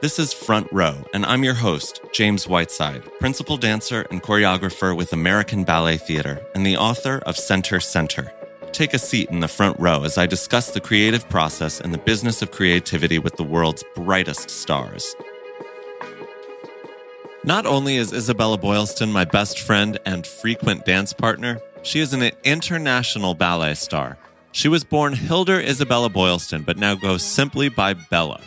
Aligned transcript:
This 0.00 0.20
is 0.20 0.32
Front 0.32 0.70
Row, 0.70 0.94
and 1.12 1.26
I'm 1.26 1.42
your 1.42 1.54
host, 1.54 2.02
James 2.12 2.46
Whiteside, 2.46 3.02
principal 3.18 3.56
dancer 3.56 4.06
and 4.12 4.22
choreographer 4.22 4.96
with 4.96 5.12
American 5.12 5.64
Ballet 5.64 5.96
Theatre 5.96 6.40
and 6.54 6.64
the 6.64 6.76
author 6.76 7.18
of 7.26 7.36
Center 7.36 7.80
Center. 7.80 8.32
Take 8.70 8.94
a 8.94 8.98
seat 9.00 9.28
in 9.30 9.40
the 9.40 9.48
front 9.48 9.76
row 9.80 10.04
as 10.04 10.16
I 10.16 10.26
discuss 10.26 10.70
the 10.70 10.80
creative 10.80 11.28
process 11.28 11.80
and 11.80 11.92
the 11.92 11.98
business 11.98 12.42
of 12.42 12.52
creativity 12.52 13.18
with 13.18 13.34
the 13.36 13.42
world's 13.42 13.82
brightest 13.96 14.50
stars. 14.50 15.16
Not 17.42 17.66
only 17.66 17.96
is 17.96 18.12
Isabella 18.12 18.56
Boylston 18.56 19.10
my 19.10 19.24
best 19.24 19.58
friend 19.58 19.98
and 20.06 20.24
frequent 20.24 20.84
dance 20.84 21.12
partner, 21.12 21.60
she 21.82 21.98
is 21.98 22.12
an 22.12 22.30
international 22.44 23.34
ballet 23.34 23.74
star. 23.74 24.16
She 24.52 24.68
was 24.68 24.84
born 24.84 25.14
Hildur 25.14 25.58
Isabella 25.58 26.08
Boylston, 26.08 26.62
but 26.62 26.78
now 26.78 26.94
goes 26.94 27.24
simply 27.24 27.68
by 27.68 27.94
Bella. 27.94 28.40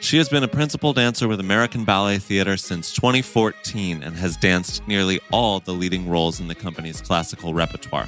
She 0.00 0.16
has 0.18 0.28
been 0.28 0.44
a 0.44 0.48
principal 0.48 0.92
dancer 0.92 1.26
with 1.26 1.40
American 1.40 1.84
Ballet 1.84 2.18
Theatre 2.18 2.56
since 2.56 2.92
2014 2.94 4.02
and 4.02 4.16
has 4.16 4.36
danced 4.36 4.86
nearly 4.86 5.20
all 5.32 5.60
the 5.60 5.72
leading 5.72 6.08
roles 6.08 6.40
in 6.40 6.46
the 6.46 6.54
company's 6.54 7.00
classical 7.00 7.52
repertoire. 7.52 8.06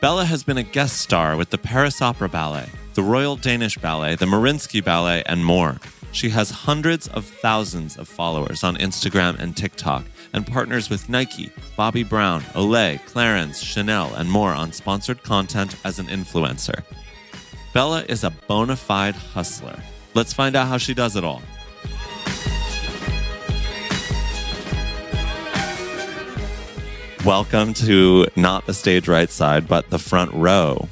Bella 0.00 0.26
has 0.26 0.44
been 0.44 0.58
a 0.58 0.62
guest 0.62 0.98
star 0.98 1.36
with 1.36 1.48
the 1.48 1.58
Paris 1.58 2.02
Opera 2.02 2.28
Ballet, 2.28 2.68
the 2.92 3.02
Royal 3.02 3.34
Danish 3.34 3.78
Ballet, 3.78 4.14
the 4.14 4.26
Mariinsky 4.26 4.84
Ballet, 4.84 5.22
and 5.24 5.44
more. 5.44 5.80
She 6.12 6.28
has 6.28 6.50
hundreds 6.50 7.08
of 7.08 7.24
thousands 7.24 7.96
of 7.96 8.06
followers 8.06 8.62
on 8.62 8.76
Instagram 8.76 9.38
and 9.38 9.56
TikTok 9.56 10.04
and 10.34 10.46
partners 10.46 10.90
with 10.90 11.08
Nike, 11.08 11.50
Bobbi 11.78 12.06
Brown, 12.06 12.42
Olay, 12.52 13.00
Clarins, 13.06 13.64
Chanel, 13.64 14.14
and 14.14 14.30
more 14.30 14.52
on 14.52 14.70
sponsored 14.70 15.22
content 15.22 15.74
as 15.84 15.98
an 15.98 16.06
influencer. 16.06 16.84
Bella 17.72 18.04
is 18.08 18.22
a 18.22 18.30
bona 18.46 18.76
fide 18.76 19.16
hustler. 19.16 19.82
Let's 20.14 20.32
find 20.32 20.54
out 20.54 20.68
how 20.68 20.78
she 20.78 20.94
does 20.94 21.16
it 21.16 21.24
all. 21.24 21.42
Welcome 27.24 27.74
to 27.74 28.26
not 28.36 28.64
the 28.66 28.74
stage 28.74 29.08
right 29.08 29.28
side, 29.28 29.66
but 29.66 29.90
the 29.90 29.98
front 29.98 30.32
row. 30.34 30.88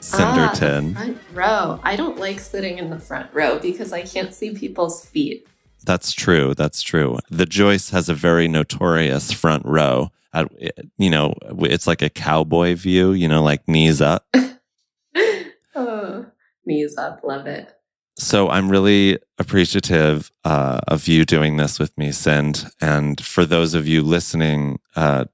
Cinderton. 0.00 0.94
Ah, 0.94 1.00
front 1.00 1.18
row. 1.32 1.80
I 1.82 1.96
don't 1.96 2.18
like 2.18 2.38
sitting 2.38 2.78
in 2.78 2.90
the 2.90 2.98
front 3.00 3.32
row 3.34 3.58
because 3.58 3.92
I 3.92 4.02
can't 4.02 4.32
see 4.32 4.54
people's 4.54 5.04
feet. 5.04 5.48
That's 5.84 6.12
true. 6.12 6.54
That's 6.54 6.80
true. 6.80 7.18
The 7.30 7.46
Joyce 7.46 7.90
has 7.90 8.08
a 8.08 8.14
very 8.14 8.46
notorious 8.46 9.32
front 9.32 9.64
row. 9.66 10.10
At, 10.32 10.52
you 10.96 11.10
know, 11.10 11.34
it's 11.60 11.88
like 11.88 12.02
a 12.02 12.10
cowboy 12.10 12.76
view, 12.76 13.12
you 13.12 13.26
know, 13.26 13.42
like 13.42 13.66
knees 13.66 14.00
up. 14.00 14.26
oh, 15.74 16.26
knees 16.64 16.96
up. 16.96 17.20
Love 17.24 17.46
it. 17.46 17.74
So 18.16 18.48
I'm 18.48 18.70
really 18.70 19.18
appreciative 19.38 20.30
uh, 20.44 20.80
of 20.86 21.08
you 21.08 21.24
doing 21.24 21.56
this 21.56 21.78
with 21.78 21.96
me, 21.98 22.12
Sind. 22.12 22.66
And 22.80 23.20
for 23.24 23.44
those 23.44 23.74
of 23.74 23.88
you 23.88 24.02
listening, 24.02 24.78
uh, 24.94 25.24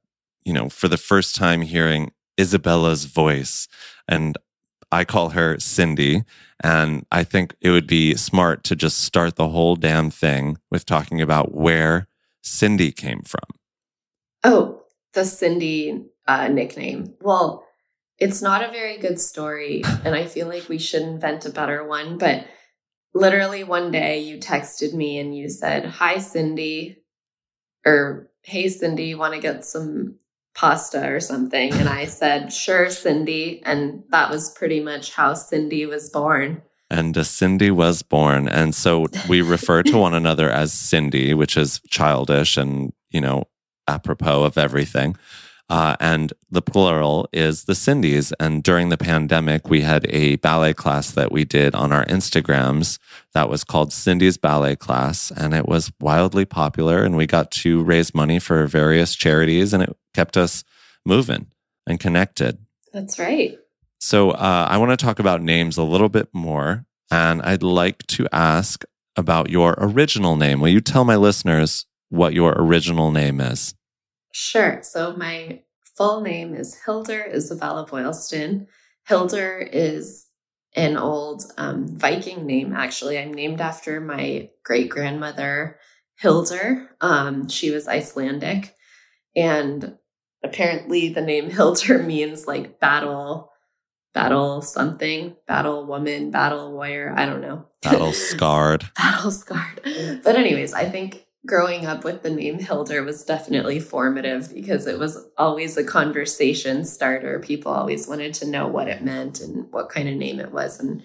you 0.45 0.53
know, 0.53 0.70
for 0.70 0.89
the 0.89 0.97
first 0.97 1.35
time 1.35 1.61
hearing 1.61 2.13
Isabella's 2.39 3.05
voice, 3.05 3.68
and 4.08 4.39
I 4.91 5.05
call 5.05 5.30
her 5.30 5.58
Cindy. 5.58 6.24
And 6.63 7.07
I 7.13 7.23
think 7.24 7.55
it 7.61 7.70
would 7.70 7.86
be 7.86 8.14
smart 8.17 8.64
to 8.64 8.77
just 8.77 8.98
start 8.98 9.36
the 9.36 9.48
whole 9.48 9.77
damn 9.77 10.11
thing 10.11 10.58
with 10.70 10.85
talking 10.86 11.20
about 11.20 11.55
where 11.55 12.08
Cindy 12.42 12.92
came 12.92 13.23
from. 13.23 13.45
Oh, 14.42 14.83
the 15.12 15.24
Cindy 15.24 16.07
uh, 16.27 16.48
nickname. 16.48 17.14
Well, 17.20 17.67
it's 18.18 18.42
not 18.42 18.62
a 18.62 18.73
very 18.73 18.98
good 18.98 19.20
story. 19.20 19.83
And 20.05 20.14
I 20.14 20.27
feel 20.27 20.48
like 20.48 20.68
we 20.68 20.79
should 20.79 21.02
invent 21.02 21.47
a 21.47 21.51
better 21.51 21.86
one. 21.86 22.18
But 22.18 22.47
literally 23.15 23.65
one 23.65 23.91
day 23.91 24.21
you 24.21 24.39
texted 24.39 24.95
me 24.95 25.19
and 25.19 25.37
you 25.37 25.48
said, 25.48 25.85
Hi, 25.85 26.19
Cindy, 26.19 26.98
or 27.85 28.31
Hey, 28.43 28.69
Cindy, 28.69 29.15
want 29.15 29.35
to 29.35 29.41
get 29.41 29.65
some 29.65 30.17
pasta 30.55 31.13
or 31.13 31.21
something. 31.21 31.73
And 31.75 31.89
I 31.89 32.07
said, 32.07 32.53
Sure, 32.53 32.89
Cindy. 32.91 33.63
And 33.65 34.05
that 34.11 34.31
was 34.31 34.51
pretty 34.51 34.81
much 34.81 35.13
how 35.13 35.35
Cindy 35.35 35.87
was 35.87 36.09
born. 36.11 36.63
And 36.89 37.17
uh, 37.17 37.23
Cindy 37.23 37.71
was 37.71 38.03
born. 38.03 38.48
And 38.48 38.75
so 38.75 39.07
we 39.29 39.42
refer 39.42 39.83
to 39.85 39.98
one 39.98 40.15
another 40.15 40.51
as 40.51 40.73
Cindy, 40.73 41.35
which 41.35 41.57
is 41.57 41.81
childish 41.89 42.57
and, 42.57 42.92
you 43.11 43.21
know, 43.21 43.45
apropos 43.87 44.42
of 44.45 44.59
everything. 44.59 45.17
Uh, 45.70 45.95
and 46.01 46.33
the 46.51 46.61
plural 46.61 47.29
is 47.33 47.64
the 47.64 47.77
Cindy's. 47.77 48.33
And 48.41 48.61
during 48.61 48.89
the 48.89 48.98
pandemic, 48.98 49.69
we 49.70 49.83
had 49.83 50.05
a 50.11 50.35
ballet 50.36 50.75
class 50.75 51.13
that 51.13 51.31
we 51.31 51.45
did 51.45 51.77
on 51.77 51.92
our 51.92 52.05
Instagrams 52.07 52.98
that 53.35 53.48
was 53.48 53.63
called 53.63 53.92
Cindy's 53.92 54.36
Ballet 54.36 54.75
Class. 54.75 55.30
And 55.30 55.55
it 55.55 55.69
was 55.69 55.92
wildly 56.01 56.45
popular. 56.45 57.05
And 57.05 57.17
we 57.17 57.29
got 57.29 57.53
to 57.53 57.85
raise 57.85 58.13
money 58.13 58.41
for 58.41 58.67
various 58.67 59.14
charities 59.14 59.73
and 59.73 59.85
it 59.85 59.97
kept 60.13 60.36
us 60.36 60.64
moving 61.07 61.47
and 61.86 62.01
connected. 62.01 62.59
That's 62.92 63.20
right. 63.20 63.57
So 64.01 64.33
uh, 64.33 64.67
I 64.69 64.77
want 64.77 64.91
to 64.91 64.97
talk 64.97 65.20
about 65.20 65.41
names 65.41 65.77
a 65.77 65.85
little 65.85 66.09
bit 66.09 66.29
more. 66.33 66.85
And 67.13 67.42
I'd 67.42 67.63
like 67.63 68.05
to 68.09 68.27
ask 68.33 68.85
about 69.17 69.51
your 69.51 69.77
original 69.79 70.35
name. 70.35 70.61
Will 70.61 70.69
you 70.69 70.80
tell 70.80 71.05
my 71.05 71.17
listeners 71.17 71.86
what 72.09 72.35
your 72.35 72.55
original 72.57 73.13
name 73.13 73.41
is? 73.41 73.75
Sure. 74.33 74.80
So 74.83 75.17
my 75.17 75.63
full 75.96 76.20
name 76.20 76.55
is 76.55 76.79
Hildur 76.85 77.24
Isabella 77.24 77.86
Boylston. 77.86 78.67
Hildur 79.07 79.58
is 79.58 80.27
an 80.77 80.96
old 80.96 81.42
um, 81.58 81.86
Viking 81.98 82.46
name, 82.46 82.73
actually. 82.73 83.18
I'm 83.18 83.35
named 83.35 83.61
after 83.61 84.01
my 84.01 84.51
great 84.64 84.89
grandmother, 84.89 85.79
Hildur. 86.17 86.91
Um, 87.01 87.48
she 87.48 87.70
was 87.70 87.89
Icelandic. 87.89 88.74
And 89.35 89.96
apparently, 90.42 91.08
the 91.08 91.23
name 91.23 91.51
Hildur 91.51 92.02
means 92.02 92.47
like 92.47 92.79
battle, 92.79 93.51
battle 94.14 94.62
something, 94.62 95.36
battle 95.47 95.86
woman, 95.86 96.30
battle 96.30 96.73
warrior. 96.73 97.12
I 97.17 97.27
don't 97.27 97.41
know. 97.41 97.67
Battle 97.83 98.12
scarred. 98.12 98.91
battle 98.97 99.30
scarred. 99.30 99.80
But, 100.23 100.36
anyways, 100.36 100.73
I 100.73 100.89
think 100.89 101.27
growing 101.46 101.86
up 101.86 102.05
with 102.05 102.23
the 102.23 102.30
name 102.30 102.58
Hildur 102.58 103.02
was 103.02 103.24
definitely 103.24 103.80
formative 103.80 104.52
because 104.52 104.86
it 104.86 104.98
was 104.98 105.27
always 105.39 105.77
a 105.77 105.84
conversation 105.84 106.84
starter. 106.84 107.39
People 107.40 107.73
always 107.73 108.06
wanted 108.06 108.34
to 108.34 108.46
know 108.46 108.68
what 108.68 108.89
it 108.89 109.02
meant 109.02 109.40
and 109.40 109.73
what 109.73 109.89
kind 109.89 110.08
of 110.08 110.17
name 110.17 110.39
it 110.39 110.52
was. 110.52 110.79
And 110.79 111.02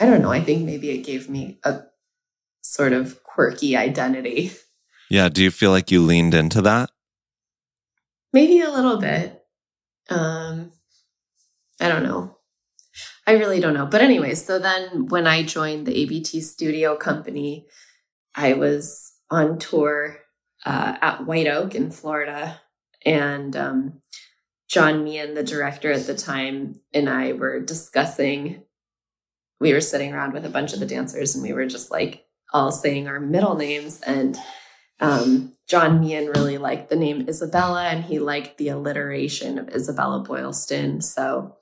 I 0.00 0.06
don't 0.06 0.22
know, 0.22 0.32
I 0.32 0.40
think 0.40 0.64
maybe 0.64 0.90
it 0.90 1.04
gave 1.04 1.28
me 1.30 1.60
a 1.64 1.82
sort 2.62 2.92
of 2.92 3.22
quirky 3.22 3.76
identity. 3.76 4.52
Yeah. 5.10 5.28
Do 5.28 5.42
you 5.42 5.50
feel 5.50 5.70
like 5.70 5.90
you 5.90 6.02
leaned 6.02 6.34
into 6.34 6.62
that? 6.62 6.90
Maybe 8.32 8.60
a 8.60 8.70
little 8.70 8.96
bit. 8.96 9.44
Um, 10.10 10.72
I 11.80 11.88
don't 11.88 12.02
know. 12.02 12.38
I 13.26 13.32
really 13.32 13.60
don't 13.60 13.74
know. 13.74 13.86
But, 13.86 14.02
anyways, 14.02 14.44
so 14.44 14.58
then 14.58 15.06
when 15.06 15.26
I 15.26 15.42
joined 15.42 15.86
the 15.86 15.96
ABT 16.02 16.40
studio 16.40 16.96
company, 16.96 17.66
I 18.34 18.54
was 18.54 19.13
on 19.34 19.58
tour 19.58 20.18
uh, 20.64 20.96
at 21.00 21.26
White 21.26 21.46
Oak 21.46 21.74
in 21.74 21.90
Florida. 21.90 22.60
And 23.04 23.54
um, 23.54 24.00
John 24.68 25.04
Meehan, 25.04 25.34
the 25.34 25.42
director 25.42 25.92
at 25.92 26.06
the 26.06 26.14
time, 26.14 26.80
and 26.92 27.08
I 27.08 27.32
were 27.32 27.60
discussing. 27.60 28.62
We 29.60 29.72
were 29.72 29.80
sitting 29.80 30.12
around 30.12 30.32
with 30.32 30.44
a 30.44 30.50
bunch 30.50 30.72
of 30.72 30.80
the 30.80 30.86
dancers, 30.86 31.34
and 31.34 31.42
we 31.42 31.52
were 31.52 31.66
just 31.66 31.90
like 31.90 32.26
all 32.52 32.72
saying 32.72 33.06
our 33.06 33.20
middle 33.20 33.56
names. 33.56 34.00
And 34.00 34.38
um, 35.00 35.52
John 35.68 36.00
Meehan 36.00 36.28
really 36.28 36.58
liked 36.58 36.88
the 36.88 36.96
name 36.96 37.28
Isabella, 37.28 37.84
and 37.84 38.04
he 38.04 38.18
liked 38.18 38.58
the 38.58 38.68
alliteration 38.68 39.58
of 39.58 39.68
Isabella 39.68 40.20
Boylston. 40.20 41.02
So, 41.02 41.56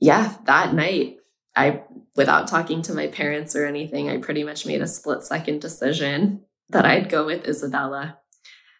yeah, 0.00 0.36
that 0.46 0.74
night, 0.74 1.18
I, 1.54 1.82
without 2.16 2.48
talking 2.48 2.82
to 2.82 2.94
my 2.94 3.08
parents 3.08 3.54
or 3.54 3.66
anything, 3.66 4.08
I 4.08 4.18
pretty 4.18 4.42
much 4.42 4.66
made 4.66 4.82
a 4.82 4.86
split 4.86 5.22
second 5.22 5.60
decision 5.60 6.42
that 6.72 6.84
I'd 6.84 7.08
go 7.08 7.26
with 7.26 7.46
Isabella. 7.46 8.18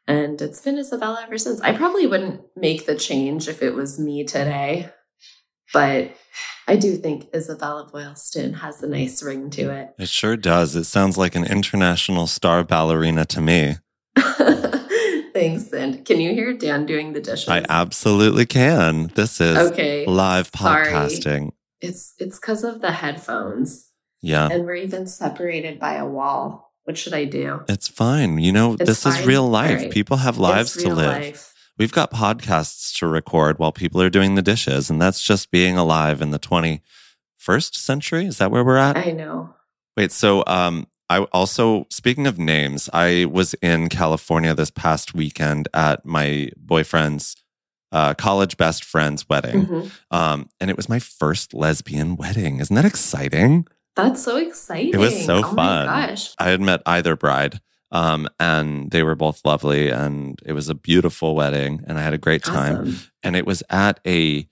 And 0.06 0.40
it's 0.42 0.60
been 0.60 0.78
Isabella 0.78 1.20
ever 1.24 1.38
since. 1.38 1.60
I 1.60 1.72
probably 1.76 2.06
wouldn't 2.06 2.40
make 2.56 2.86
the 2.86 2.96
change 2.96 3.46
if 3.48 3.62
it 3.62 3.74
was 3.74 3.98
me 3.98 4.24
today. 4.24 4.90
but 5.72 6.10
I 6.66 6.76
do 6.76 6.96
think 6.96 7.28
Isabella 7.34 7.88
Boylston 7.92 8.54
has 8.54 8.82
a 8.82 8.88
nice 8.88 9.22
ring 9.22 9.50
to 9.50 9.70
it. 9.70 9.90
It 9.98 10.08
sure 10.08 10.36
does. 10.36 10.74
It 10.76 10.84
sounds 10.84 11.16
like 11.18 11.34
an 11.34 11.44
international 11.44 12.26
star 12.26 12.64
ballerina 12.64 13.24
to 13.26 13.40
me. 13.40 13.76
Thanks. 15.32 15.72
And 15.72 16.04
can 16.04 16.20
you 16.20 16.32
hear 16.32 16.52
Dan 16.52 16.86
doing 16.86 17.12
the 17.12 17.20
dishes? 17.20 17.48
I 17.48 17.64
absolutely 17.68 18.46
can. 18.46 19.08
This 19.14 19.40
is 19.40 19.56
okay. 19.72 20.04
live 20.06 20.50
Sorry. 20.56 20.86
podcasting. 20.86 21.50
It's 21.80 22.14
it's 22.18 22.38
because 22.38 22.62
of 22.64 22.80
the 22.82 22.90
headphones, 22.92 23.88
Yeah. 24.20 24.48
and 24.50 24.64
we're 24.64 24.74
even 24.74 25.06
separated 25.06 25.78
by 25.78 25.94
a 25.94 26.06
wall. 26.06 26.69
What 26.84 26.96
should 26.98 27.14
I 27.14 27.24
do? 27.24 27.62
It's 27.68 27.88
fine. 27.88 28.38
You 28.38 28.52
know, 28.52 28.74
It's 28.74 28.84
this 28.84 29.06
is 29.06 29.24
real 29.26 29.48
life. 29.48 29.80
Right. 29.82 29.90
People 29.90 30.16
have 30.18 30.38
lives 30.38 30.76
to 30.78 30.88
live. 30.88 31.06
life. 31.22 31.54
We've 31.78 31.92
got 31.92 32.10
podcasts 32.10 32.92
to 32.98 33.06
record 33.06 33.58
while 33.58 33.72
people 33.72 34.02
are 34.02 34.10
doing 34.10 34.34
the 34.34 34.42
dishes, 34.42 34.90
and 34.90 35.00
that's 35.00 35.22
just 35.22 35.50
being 35.50 35.76
alive 35.78 36.20
in 36.20 36.30
the 36.30 36.38
21st 36.38 37.74
century. 37.74 38.26
Is 38.26 38.38
that 38.38 38.50
where 38.50 38.64
we're 38.64 38.76
at? 38.76 38.96
I 38.96 39.12
know. 39.12 39.54
Wait, 39.96 40.12
so 40.12 40.44
um 40.46 40.86
I 41.08 41.20
also 41.32 41.86
speaking 41.90 42.26
of 42.26 42.38
names, 42.38 42.88
I 42.92 43.24
was 43.24 43.54
in 43.54 43.88
California 43.88 44.54
this 44.54 44.70
past 44.70 45.14
weekend 45.14 45.68
at 45.74 46.04
my 46.06 46.50
boyfriend's 46.56 47.34
uh, 47.92 48.14
college 48.14 48.56
best 48.56 48.84
friend's 48.84 49.28
wedding. 49.28 49.66
Mhm. 49.66 49.90
Um, 50.12 50.48
and 50.60 50.70
it 50.70 50.76
was 50.76 50.88
my 50.88 51.00
first 51.00 51.52
lesbian 51.52 52.14
wedding. 52.14 52.60
Isn't 52.60 52.76
that 52.76 52.84
exciting? 52.84 53.66
That's 53.96 54.22
so 54.22 54.36
exciting. 54.36 54.94
It 54.94 54.98
was 54.98 55.24
so 55.24 55.38
oh 55.38 55.42
fun. 55.42 55.86
my 55.86 56.06
gosh. 56.08 56.34
I 56.38 56.48
had 56.50 56.60
met 56.60 56.80
either 56.86 57.16
bride, 57.16 57.60
um, 57.90 58.28
and 58.38 58.90
they 58.90 59.02
were 59.02 59.14
both 59.16 59.44
lovely, 59.44 59.90
and 59.90 60.38
it 60.46 60.52
was 60.52 60.68
a 60.68 60.74
beautiful 60.74 61.34
wedding, 61.34 61.82
and 61.86 61.98
I 61.98 62.02
had 62.02 62.14
a 62.14 62.18
great 62.18 62.42
time. 62.44 62.76
Awesome. 62.82 62.96
And 63.22 63.36
it 63.36 63.46
was 63.46 63.62
at 63.68 64.00
a, 64.06 64.46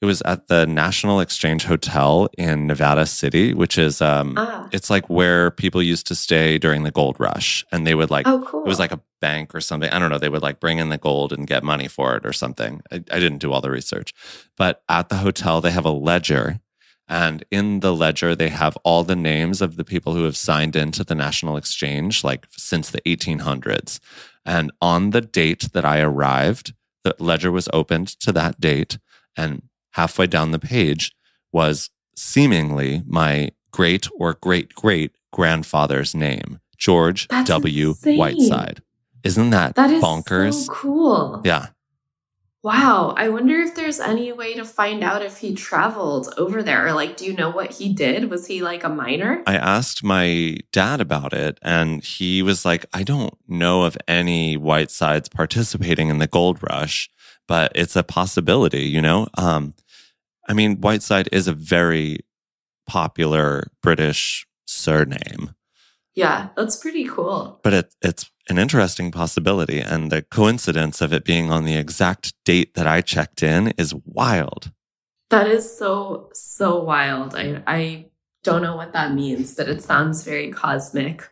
it 0.00 0.04
was 0.06 0.22
at 0.22 0.48
the 0.48 0.66
National 0.66 1.20
Exchange 1.20 1.64
Hotel 1.64 2.28
in 2.38 2.66
Nevada 2.66 3.06
City, 3.06 3.54
which 3.54 3.76
is, 3.78 4.00
um, 4.00 4.34
Ah. 4.36 4.68
it's 4.72 4.88
like 4.90 5.08
where 5.10 5.50
people 5.50 5.82
used 5.82 6.06
to 6.08 6.14
stay 6.14 6.58
during 6.58 6.82
the 6.84 6.90
gold 6.90 7.16
rush, 7.18 7.64
and 7.72 7.86
they 7.86 7.94
would 7.94 8.10
like, 8.10 8.26
Oh, 8.28 8.42
cool. 8.46 8.64
it 8.64 8.68
was 8.68 8.78
like 8.78 8.92
a 8.92 9.00
bank 9.20 9.54
or 9.54 9.60
something. 9.60 9.90
I 9.90 9.98
don't 9.98 10.10
know. 10.10 10.18
They 10.18 10.28
would 10.28 10.42
like 10.42 10.60
bring 10.60 10.78
in 10.78 10.90
the 10.90 10.98
gold 10.98 11.32
and 11.32 11.46
get 11.46 11.64
money 11.64 11.88
for 11.88 12.14
it 12.16 12.24
or 12.26 12.32
something. 12.32 12.82
I, 12.92 12.96
I 13.10 13.18
didn't 13.18 13.38
do 13.38 13.52
all 13.52 13.60
the 13.62 13.70
research, 13.70 14.12
but 14.56 14.82
at 14.88 15.08
the 15.08 15.16
hotel 15.16 15.60
they 15.60 15.70
have 15.72 15.86
a 15.86 15.90
ledger. 15.90 16.60
And 17.08 17.44
in 17.50 17.80
the 17.80 17.94
ledger, 17.94 18.34
they 18.34 18.48
have 18.48 18.76
all 18.82 19.04
the 19.04 19.16
names 19.16 19.62
of 19.62 19.76
the 19.76 19.84
people 19.84 20.14
who 20.14 20.24
have 20.24 20.36
signed 20.36 20.74
into 20.74 21.04
the 21.04 21.14
National 21.14 21.56
Exchange, 21.56 22.24
like 22.24 22.46
since 22.50 22.90
the 22.90 23.00
1800s. 23.02 24.00
And 24.44 24.72
on 24.80 25.10
the 25.10 25.20
date 25.20 25.68
that 25.72 25.84
I 25.84 26.00
arrived, 26.00 26.74
the 27.04 27.14
ledger 27.18 27.52
was 27.52 27.68
opened 27.72 28.08
to 28.20 28.32
that 28.32 28.60
date. 28.60 28.98
And 29.36 29.62
halfway 29.92 30.26
down 30.26 30.50
the 30.50 30.58
page 30.58 31.12
was 31.52 31.90
seemingly 32.16 33.02
my 33.06 33.50
great 33.70 34.08
or 34.18 34.34
great 34.34 34.74
great 34.74 35.14
grandfather's 35.32 36.14
name, 36.14 36.60
George 36.76 37.28
That's 37.28 37.48
W. 37.48 37.88
insane. 37.90 38.18
Whiteside. 38.18 38.82
Isn't 39.22 39.50
that, 39.50 39.74
that 39.74 39.90
is 39.90 40.02
bonkers? 40.02 40.66
so 40.66 40.72
cool. 40.72 41.42
Yeah. 41.44 41.66
Wow. 42.66 43.14
I 43.16 43.28
wonder 43.28 43.60
if 43.60 43.76
there's 43.76 44.00
any 44.00 44.32
way 44.32 44.54
to 44.54 44.64
find 44.64 45.04
out 45.04 45.22
if 45.22 45.38
he 45.38 45.54
traveled 45.54 46.34
over 46.36 46.64
there 46.64 46.92
like, 46.92 47.16
do 47.16 47.24
you 47.24 47.32
know 47.32 47.48
what 47.48 47.74
he 47.74 47.92
did? 47.92 48.28
Was 48.28 48.48
he 48.48 48.60
like 48.60 48.82
a 48.82 48.88
miner? 48.88 49.40
I 49.46 49.54
asked 49.54 50.02
my 50.02 50.56
dad 50.72 51.00
about 51.00 51.32
it, 51.32 51.60
and 51.62 52.02
he 52.02 52.42
was 52.42 52.64
like, 52.64 52.84
I 52.92 53.04
don't 53.04 53.38
know 53.46 53.84
of 53.84 53.96
any 54.08 54.54
Whitesides 54.54 55.28
participating 55.28 56.08
in 56.08 56.18
the 56.18 56.26
gold 56.26 56.58
rush, 56.60 57.08
but 57.46 57.70
it's 57.76 57.94
a 57.94 58.02
possibility, 58.02 58.82
you 58.82 59.00
know? 59.00 59.28
Um, 59.38 59.72
I 60.48 60.52
mean, 60.52 60.80
Whiteside 60.80 61.28
is 61.30 61.46
a 61.46 61.52
very 61.52 62.18
popular 62.88 63.68
British 63.80 64.44
surname, 64.66 65.54
yeah, 66.16 66.48
that's 66.56 66.76
pretty 66.76 67.04
cool. 67.04 67.60
but 67.62 67.74
it, 67.74 67.94
it's 68.02 68.30
an 68.48 68.58
interesting 68.58 69.10
possibility. 69.10 69.80
And 69.80 70.10
the 70.10 70.22
coincidence 70.22 71.00
of 71.00 71.12
it 71.12 71.24
being 71.24 71.50
on 71.50 71.64
the 71.64 71.76
exact 71.76 72.32
date 72.44 72.74
that 72.74 72.86
I 72.86 73.00
checked 73.00 73.42
in 73.42 73.68
is 73.78 73.94
wild. 73.94 74.72
That 75.30 75.48
is 75.48 75.76
so, 75.76 76.30
so 76.32 76.82
wild. 76.82 77.34
I, 77.34 77.62
I 77.66 78.06
don't 78.44 78.62
know 78.62 78.76
what 78.76 78.92
that 78.92 79.12
means, 79.12 79.54
but 79.54 79.68
it 79.68 79.82
sounds 79.82 80.22
very 80.22 80.50
cosmic. 80.50 81.28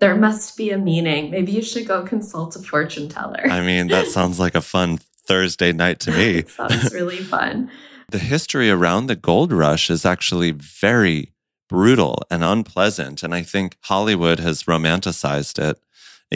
There 0.00 0.16
must 0.16 0.56
be 0.56 0.70
a 0.70 0.78
meaning. 0.78 1.30
Maybe 1.30 1.52
you 1.52 1.62
should 1.62 1.86
go 1.86 2.04
consult 2.04 2.54
a 2.56 2.58
fortune 2.60 3.08
teller. 3.08 3.46
I 3.50 3.64
mean, 3.64 3.88
that 3.88 4.06
sounds 4.16 4.38
like 4.38 4.54
a 4.54 4.60
fun 4.60 4.98
Thursday 5.26 5.72
night 5.72 6.00
to 6.00 6.10
me. 6.10 6.44
sounds 6.44 6.92
really 6.92 7.18
fun. 7.18 7.70
the 8.10 8.18
history 8.18 8.70
around 8.70 9.06
the 9.06 9.16
gold 9.16 9.52
rush 9.52 9.90
is 9.90 10.06
actually 10.06 10.50
very 10.50 11.32
brutal 11.68 12.22
and 12.30 12.42
unpleasant 12.42 13.22
and 13.22 13.34
i 13.34 13.42
think 13.42 13.76
hollywood 13.82 14.40
has 14.40 14.62
romanticized 14.62 15.58
it 15.62 15.78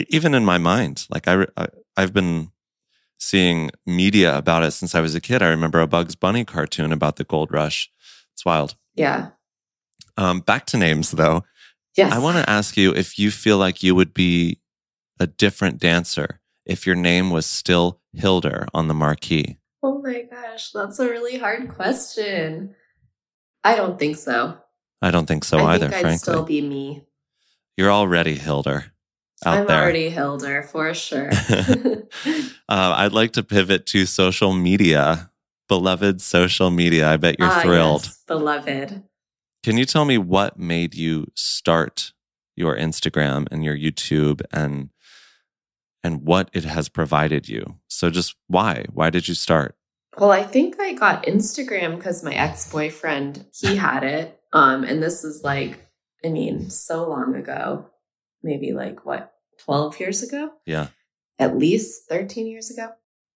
even 0.09 0.33
in 0.33 0.43
my 0.45 0.57
mind 0.57 1.05
like 1.09 1.27
I, 1.27 1.45
I 1.57 1.67
i've 1.97 2.13
been 2.13 2.51
seeing 3.19 3.71
media 3.85 4.37
about 4.37 4.63
it 4.63 4.71
since 4.71 4.95
i 4.95 5.01
was 5.01 5.15
a 5.15 5.21
kid 5.21 5.41
i 5.41 5.47
remember 5.49 5.79
a 5.79 5.87
bugs 5.87 6.15
bunny 6.15 6.43
cartoon 6.45 6.91
about 6.91 7.15
the 7.17 7.23
gold 7.23 7.51
rush 7.51 7.89
it's 8.33 8.45
wild 8.45 8.75
Yeah. 8.95 9.29
um, 10.17 10.39
back 10.41 10.65
to 10.67 10.77
names 10.77 11.11
though 11.11 11.43
Yes. 11.95 12.11
i 12.11 12.17
want 12.19 12.37
to 12.37 12.49
ask 12.49 12.75
you 12.75 12.93
if 12.93 13.19
you 13.19 13.29
feel 13.31 13.57
like 13.57 13.83
you 13.83 13.93
would 13.95 14.13
be 14.13 14.59
a 15.19 15.27
different 15.27 15.79
dancer 15.79 16.39
if 16.65 16.87
your 16.87 16.95
name 16.95 17.29
was 17.29 17.45
still 17.45 17.99
Hildur 18.13 18.67
on 18.73 18.87
the 18.87 18.93
marquee 18.93 19.57
Oh 19.85 20.01
my 20.01 20.21
gosh, 20.21 20.71
that's 20.71 20.97
a 20.99 21.09
really 21.09 21.37
hard 21.37 21.67
question. 21.67 22.73
I 23.65 23.75
don't 23.75 23.99
think 23.99 24.15
so. 24.15 24.57
i 25.01 25.11
don't 25.11 25.25
think 25.25 25.43
so 25.43 25.59
I 25.59 25.73
either 25.73 25.89
think 25.89 25.95
I'd 25.95 26.01
frankly 26.01 26.17
still 26.33 26.43
be 26.45 26.61
me. 26.61 27.05
you're 27.77 27.91
already 27.91 28.35
Hildur 28.35 28.92
out 29.45 29.57
I'm 29.59 29.67
there 29.67 29.81
already 29.81 30.09
Hildur 30.09 30.63
for 30.63 30.93
sure. 30.93 31.29
uh, 31.89 31.99
I'd 32.69 33.13
like 33.13 33.33
to 33.33 33.43
pivot 33.43 33.85
to 33.87 34.05
social 34.05 34.53
media, 34.53 35.31
beloved 35.67 36.21
social 36.21 36.69
media. 36.71 37.09
I 37.09 37.17
bet 37.17 37.37
you're 37.39 37.47
Ah, 37.49 37.61
thrilled. 37.61 38.03
yes, 38.03 38.23
beloved. 38.27 39.03
Can 39.63 39.77
you 39.77 39.85
tell 39.85 40.05
me 40.05 40.17
what 40.17 40.59
made 40.59 40.93
you 40.93 41.27
start 41.35 42.11
your 42.55 42.75
Instagram 42.75 43.47
and 43.51 43.63
your 43.63 43.75
YouTube 43.77 44.41
and 44.51 44.89
and 46.03 46.23
what 46.23 46.49
it 46.53 46.65
has 46.65 46.89
provided 46.89 47.47
you? 47.47 47.75
So 47.87 48.09
just 48.09 48.35
why? 48.47 48.85
Why 48.91 49.09
did 49.09 49.27
you 49.27 49.33
start? 49.35 49.75
Well, 50.17 50.31
I 50.31 50.43
think 50.43 50.79
I 50.79 50.93
got 50.93 51.23
Instagram 51.25 51.95
because 51.95 52.23
my 52.23 52.33
ex 52.33 52.69
boyfriend 52.71 53.45
he 53.59 53.75
had 53.77 54.03
it, 54.03 54.39
um, 54.51 54.83
and 54.83 55.01
this 55.01 55.23
was 55.23 55.43
like, 55.43 55.87
I 56.23 56.29
mean, 56.29 56.69
so 56.69 57.09
long 57.09 57.35
ago, 57.35 57.89
maybe 58.43 58.73
like 58.73 59.05
what, 59.05 59.32
twelve 59.65 59.99
years 59.99 60.23
ago, 60.23 60.51
Yeah. 60.65 60.87
at 61.39 61.57
least 61.57 62.07
thirteen 62.09 62.47
years 62.47 62.69
ago. 62.71 62.89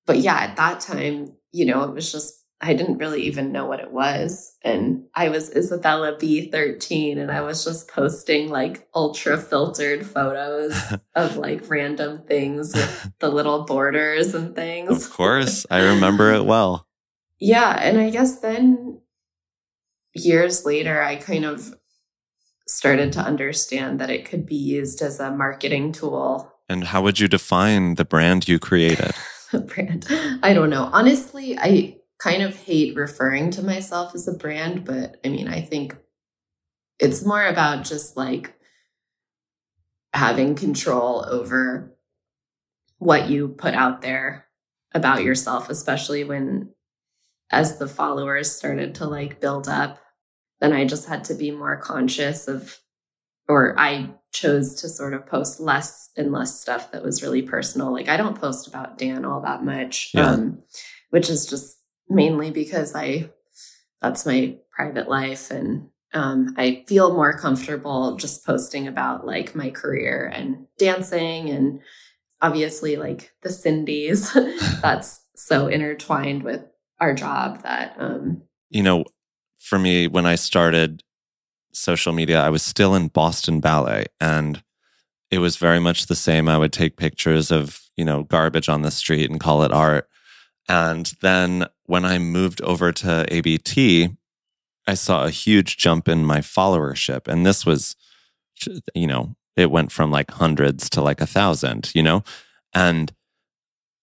But 0.06 0.20
yeah, 0.20 0.36
at 0.38 0.56
that 0.58 0.80
time, 0.80 1.34
you 1.52 1.66
know, 1.66 1.84
it 1.84 1.94
was 1.94 2.12
just 2.12 2.34
I 2.60 2.74
didn't 2.74 2.98
really 2.98 3.22
even 3.24 3.52
know 3.52 3.68
what 3.68 3.80
it 3.80 3.92
was, 3.92 4.56
and 4.64 5.04
I 5.14 5.30
was 5.30 5.56
Isabella 5.56 6.18
B 6.18 6.50
thirteen, 6.50 7.20
and 7.20 7.32
I 7.32 7.42
was 7.42 7.64
just 7.64 7.88
posting 7.88 8.50
like 8.50 8.88
ultra 8.96 9.38
filtered 9.38 10.06
photos 10.06 10.74
of 11.16 11.38
like 11.38 11.70
random 11.70 12.24
things 12.24 12.74
with 12.74 13.12
the 13.20 13.30
little 13.30 13.64
borders 13.66 14.34
and 14.34 14.56
things. 14.56 14.90
Of 15.06 15.12
course, 15.12 15.66
I 15.70 15.82
remember 15.84 16.34
it 16.34 16.46
well. 16.46 16.88
Yeah, 17.40 17.78
and 17.80 18.00
I 18.00 18.10
guess 18.10 18.40
then 18.40 19.02
years 20.14 20.66
later, 20.66 21.00
I 21.02 21.18
kind 21.18 21.46
of 21.46 21.76
started 22.68 23.14
to 23.14 23.20
understand 23.20 24.00
that 24.00 24.10
it 24.10 24.26
could 24.26 24.46
be 24.46 24.56
used 24.56 25.02
as 25.02 25.20
a 25.20 25.32
marketing 25.32 25.92
tool. 25.92 26.54
And 26.70 26.86
how 26.86 27.02
would 27.02 27.20
you 27.20 27.28
define 27.28 27.96
the 27.96 28.06
brand 28.06 28.48
you 28.48 28.60
created? 28.60 29.14
Brand. 29.68 30.06
I 30.44 30.54
don't 30.54 30.70
know. 30.70 30.90
Honestly, 30.92 31.58
I 31.58 31.98
kind 32.20 32.44
of 32.44 32.56
hate 32.56 32.98
referring 32.98 33.50
to 33.52 33.64
myself 33.64 34.14
as 34.14 34.28
a 34.28 34.34
brand, 34.34 34.84
but 34.84 35.18
I 35.24 35.30
mean, 35.30 35.48
I 35.48 35.62
think 35.62 35.96
it's 37.00 37.26
more 37.26 37.46
about 37.46 37.86
just 37.86 38.18
like 38.18 38.54
having 40.14 40.56
control 40.56 41.26
over 41.30 41.96
what 42.98 43.30
you 43.30 43.50
put 43.50 43.74
out 43.74 44.02
there 44.02 44.48
about 44.94 45.24
yourself, 45.24 45.70
especially 45.70 46.24
when 46.24 46.74
as 47.52 47.78
the 47.78 47.88
followers 47.88 48.52
started 48.52 48.96
to 48.96 49.06
like 49.06 49.40
build 49.40 49.70
up, 49.70 50.00
then 50.60 50.74
I 50.74 50.86
just 50.86 51.08
had 51.08 51.24
to 51.26 51.34
be 51.34 51.52
more 51.52 51.78
conscious 51.78 52.48
of, 52.48 52.78
or 53.48 53.78
I 53.80 54.12
chose 54.34 54.76
to 54.82 54.90
sort 54.90 55.14
of 55.14 55.26
post 55.26 55.60
less 55.60 56.10
and 56.18 56.32
less 56.32 56.60
stuff 56.60 56.92
that 56.92 57.04
was 57.04 57.24
really 57.24 57.42
personal. 57.42 57.92
Like 57.92 58.10
I 58.10 58.18
don't 58.18 58.40
post 58.40 58.68
about 58.68 58.98
Dan 58.98 59.26
all 59.26 59.42
that 59.42 59.64
much, 59.64 60.12
Yeah. 60.14 60.32
um, 60.32 60.60
which 61.10 61.30
is 61.30 61.46
just 61.46 61.78
mainly 62.10 62.52
because 62.52 62.96
I, 62.96 63.30
that's 64.02 64.26
my 64.26 64.58
private 64.72 65.10
life 65.10 65.50
and 65.52 65.90
um, 66.14 66.54
I 66.58 66.86
feel 66.88 67.14
more 67.14 67.38
comfortable 67.38 68.16
just 68.16 68.46
posting 68.46 68.88
about 68.88 69.26
like 69.26 69.56
my 69.56 69.70
career 69.70 70.32
and 70.34 70.68
dancing 70.78 71.50
and 71.50 71.82
obviously 72.42 72.96
like 72.96 73.32
the 73.42 73.50
Cindy's. 73.50 74.34
that's 74.82 75.20
so 75.36 75.68
intertwined 75.68 76.44
with 76.44 76.62
our 77.00 77.14
job 77.14 77.64
that 77.64 77.96
um, 78.00 78.42
you 78.70 78.84
know, 78.84 79.04
for 79.68 79.78
me, 79.78 80.08
when 80.08 80.26
I 80.26 80.36
started 80.36 81.04
social 81.74 82.14
media, 82.14 82.42
I 82.42 82.50
was 82.50 82.64
still 82.64 82.96
in 82.96 83.10
Boston 83.10 83.60
Ballet 83.60 84.06
and 84.20 84.64
it 85.30 85.40
was 85.40 85.58
very 85.58 85.80
much 85.80 86.06
the 86.06 86.16
same. 86.16 86.48
I 86.48 86.58
would 86.58 86.72
take 86.72 86.96
pictures 86.96 87.52
of, 87.52 87.82
you 87.98 88.06
know, 88.06 88.24
garbage 88.24 88.70
on 88.70 88.82
the 88.82 88.92
street 88.92 89.30
and 89.30 89.42
call 89.42 89.64
it 89.64 89.74
art. 89.74 90.08
And 90.70 91.12
then 91.22 91.68
when 91.86 92.06
I 92.06 92.18
moved 92.18 92.62
over 92.62 92.92
to 92.94 93.26
ABT, 93.30 94.10
I 94.88 94.94
saw 94.94 95.26
a 95.26 95.30
huge 95.30 95.76
jump 95.76 96.08
in 96.08 96.24
my 96.24 96.40
followership. 96.40 97.28
And 97.28 97.46
this 97.46 97.66
was, 97.66 97.98
you 98.96 99.08
know, 99.08 99.36
it 99.58 99.70
went 99.70 99.92
from 99.92 100.12
like 100.12 100.32
hundreds 100.32 100.90
to 100.92 101.02
like 101.02 101.20
a 101.20 101.28
thousand, 101.28 101.92
you 101.94 102.04
know? 102.04 102.24
And 102.74 103.12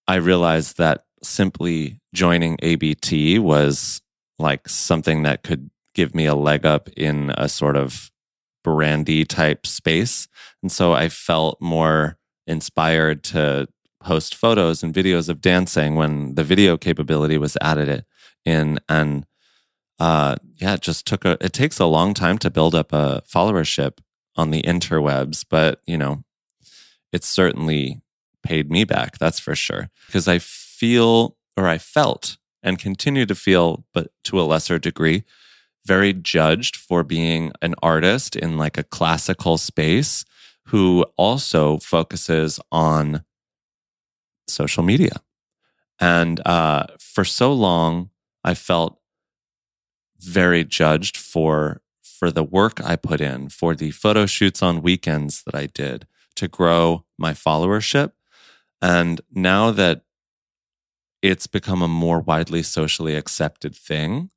I 0.06 0.16
realized 0.16 0.76
that 0.76 1.04
simply 1.22 2.00
joining 2.12 2.58
ABT 2.62 3.38
was 3.38 4.02
like 4.38 4.68
something 4.68 5.22
that 5.22 5.42
could 5.42 5.70
give 5.94 6.14
me 6.14 6.26
a 6.26 6.34
leg 6.34 6.66
up 6.66 6.88
in 6.96 7.32
a 7.36 7.48
sort 7.48 7.76
of 7.76 8.10
brandy 8.62 9.24
type 9.24 9.66
space. 9.66 10.26
And 10.62 10.72
so 10.72 10.92
I 10.92 11.08
felt 11.08 11.60
more 11.60 12.18
inspired 12.46 13.22
to 13.24 13.68
post 14.02 14.34
photos 14.34 14.82
and 14.82 14.92
videos 14.92 15.28
of 15.28 15.40
dancing 15.40 15.94
when 15.94 16.34
the 16.34 16.44
video 16.44 16.76
capability 16.76 17.38
was 17.38 17.56
added 17.60 18.04
in. 18.44 18.80
And 18.88 19.26
uh, 19.98 20.36
yeah, 20.56 20.74
it 20.74 20.80
just 20.80 21.06
took 21.06 21.24
a, 21.24 21.38
it 21.40 21.52
takes 21.52 21.78
a 21.78 21.86
long 21.86 22.14
time 22.14 22.38
to 22.38 22.50
build 22.50 22.74
up 22.74 22.92
a 22.92 23.22
followership 23.26 23.98
on 24.36 24.50
the 24.50 24.62
interwebs, 24.62 25.44
but 25.48 25.80
you 25.86 25.96
know, 25.96 26.24
it's 27.12 27.28
certainly 27.28 28.02
paid 28.42 28.70
me 28.70 28.84
back. 28.84 29.18
That's 29.18 29.38
for 29.38 29.54
sure. 29.54 29.90
Because 30.06 30.26
I 30.26 30.38
feel, 30.38 31.36
or 31.56 31.68
I 31.68 31.78
felt 31.78 32.36
and 32.64 32.78
continue 32.78 33.26
to 33.26 33.34
feel, 33.34 33.84
but 33.92 34.08
to 34.24 34.40
a 34.40 34.42
lesser 34.42 34.78
degree, 34.78 35.22
very 35.86 36.14
judged 36.14 36.76
for 36.76 37.04
being 37.04 37.52
an 37.60 37.74
artist 37.82 38.34
in 38.34 38.56
like 38.56 38.78
a 38.78 38.82
classical 38.82 39.58
space 39.58 40.24
who 40.68 41.04
also 41.16 41.76
focuses 41.78 42.58
on 42.72 43.22
social 44.48 44.82
media. 44.82 45.20
And 46.00 46.44
uh, 46.46 46.86
for 46.98 47.24
so 47.24 47.52
long, 47.52 48.10
I 48.42 48.54
felt 48.54 48.98
very 50.18 50.64
judged 50.64 51.16
for 51.16 51.82
for 52.02 52.30
the 52.30 52.44
work 52.44 52.80
I 52.82 52.96
put 52.96 53.20
in, 53.20 53.50
for 53.50 53.74
the 53.74 53.90
photo 53.90 54.24
shoots 54.24 54.62
on 54.62 54.80
weekends 54.80 55.42
that 55.42 55.54
I 55.54 55.66
did 55.66 56.06
to 56.36 56.48
grow 56.48 57.04
my 57.18 57.32
followership. 57.32 58.12
And 58.80 59.20
now 59.32 59.70
that 59.72 60.03
it's 61.24 61.46
become 61.46 61.80
a 61.80 61.88
more 61.88 62.20
widely 62.20 62.62
socially 62.62 63.14
accepted 63.14 63.74
thing, 63.74 64.28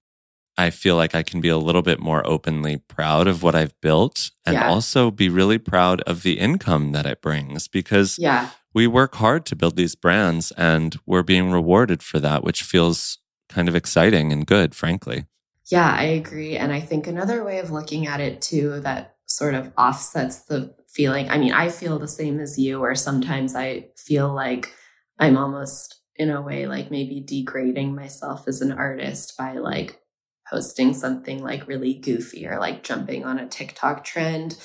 I 0.58 0.70
feel 0.70 0.96
like 0.96 1.13
I 1.13 1.22
can 1.22 1.41
be 1.41 1.50
a 1.50 1.58
little 1.58 1.82
bit 1.82 2.00
more 2.00 2.25
openly 2.25 2.77
proud 2.77 3.27
of 3.27 3.44
what 3.44 3.56
I've 3.56 3.79
built 3.82 4.32
and 4.46 4.53
yeah. 4.53 4.70
also 4.70 5.12
be 5.12 5.27
really 5.27 5.58
proud 5.58 6.00
of 6.01 6.24
the 6.24 6.39
income 6.39 6.94
that 6.94 7.06
it 7.06 7.22
brings 7.22 7.67
because 7.67 8.17
yeah. 8.17 8.51
we 8.74 8.88
work 8.88 9.15
hard 9.15 9.46
to 9.48 9.56
build 9.56 9.75
these 9.75 9.96
brands 9.96 10.51
and 10.51 10.98
we're 11.06 11.24
being 11.24 11.51
rewarded 11.51 12.01
for 12.01 12.22
that, 12.22 12.41
which 12.41 12.63
feels 12.63 13.17
kind 13.50 13.67
of 13.67 13.75
exciting 13.75 14.32
and 14.32 14.48
good, 14.48 14.74
frankly. 14.74 15.25
Yeah, 15.65 15.94
I 15.94 16.03
agree. 16.03 16.56
And 16.56 16.72
I 16.72 16.79
think 16.79 17.06
another 17.06 17.44
way 17.44 17.60
of 17.60 17.70
looking 17.70 18.08
at 18.08 18.22
it 18.22 18.41
too 18.41 18.79
that 18.79 19.17
sort 19.25 19.56
of 19.56 19.74
offsets 19.77 20.39
the 20.46 20.74
feeling. 20.88 21.29
I 21.29 21.38
mean, 21.38 21.51
I 21.51 21.67
feel 21.67 22.00
the 22.00 22.08
same 22.08 22.39
as 22.39 22.58
you, 22.58 22.79
or 22.79 22.96
sometimes 22.96 23.56
I 23.56 23.89
feel 23.98 24.34
like 24.34 24.74
I'm 25.20 25.36
almost 25.36 25.96
in 26.17 26.29
a 26.29 26.41
way 26.41 26.67
like 26.67 26.91
maybe 26.91 27.19
degrading 27.19 27.95
myself 27.95 28.47
as 28.47 28.62
an 28.62 28.71
artist 28.71 29.38
by 29.38 29.53
like 29.53 30.01
posting 30.50 30.93
something 30.93 31.43
like 31.43 31.67
really 31.67 31.93
goofy 31.93 32.47
or 32.47 32.59
like 32.59 32.83
jumping 32.83 33.25
on 33.25 33.39
a 33.39 33.47
TikTok 33.47 34.03
trend 34.03 34.57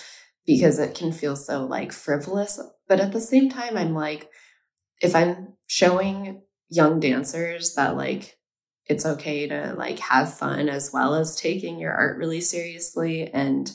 because 0.47 0.78
it 0.78 0.94
can 0.94 1.12
feel 1.12 1.37
so 1.37 1.64
like 1.64 1.92
frivolous. 1.92 2.61
But 2.88 3.00
at 3.00 3.12
the 3.12 3.21
same 3.21 3.50
time, 3.50 3.76
I'm 3.76 3.94
like, 3.94 4.30
if 5.00 5.14
I'm 5.14 5.54
showing 5.66 6.42
young 6.68 7.00
dancers 7.00 7.75
that 7.75 7.97
like 7.97 8.38
it's 8.87 9.06
okay 9.06 9.47
to 9.47 9.75
like 9.76 9.99
have 9.99 10.35
fun 10.35 10.68
as 10.68 10.90
well 10.92 11.14
as 11.14 11.37
taking 11.37 11.78
your 11.78 11.92
art 11.92 12.16
really 12.18 12.40
seriously 12.40 13.28
and 13.32 13.71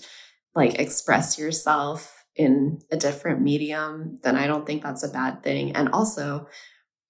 like 0.55 0.79
express 0.79 1.38
yourself 1.38 2.24
in 2.36 2.79
a 2.91 2.98
different 2.98 3.41
medium, 3.41 4.19
then 4.24 4.36
I 4.36 4.48
don't 4.48 4.65
think 4.65 4.84
that's 4.84 5.03
a 5.03 5.10
bad 5.10 5.43
thing. 5.43 5.72
And 5.75 5.89
also, 5.89 6.48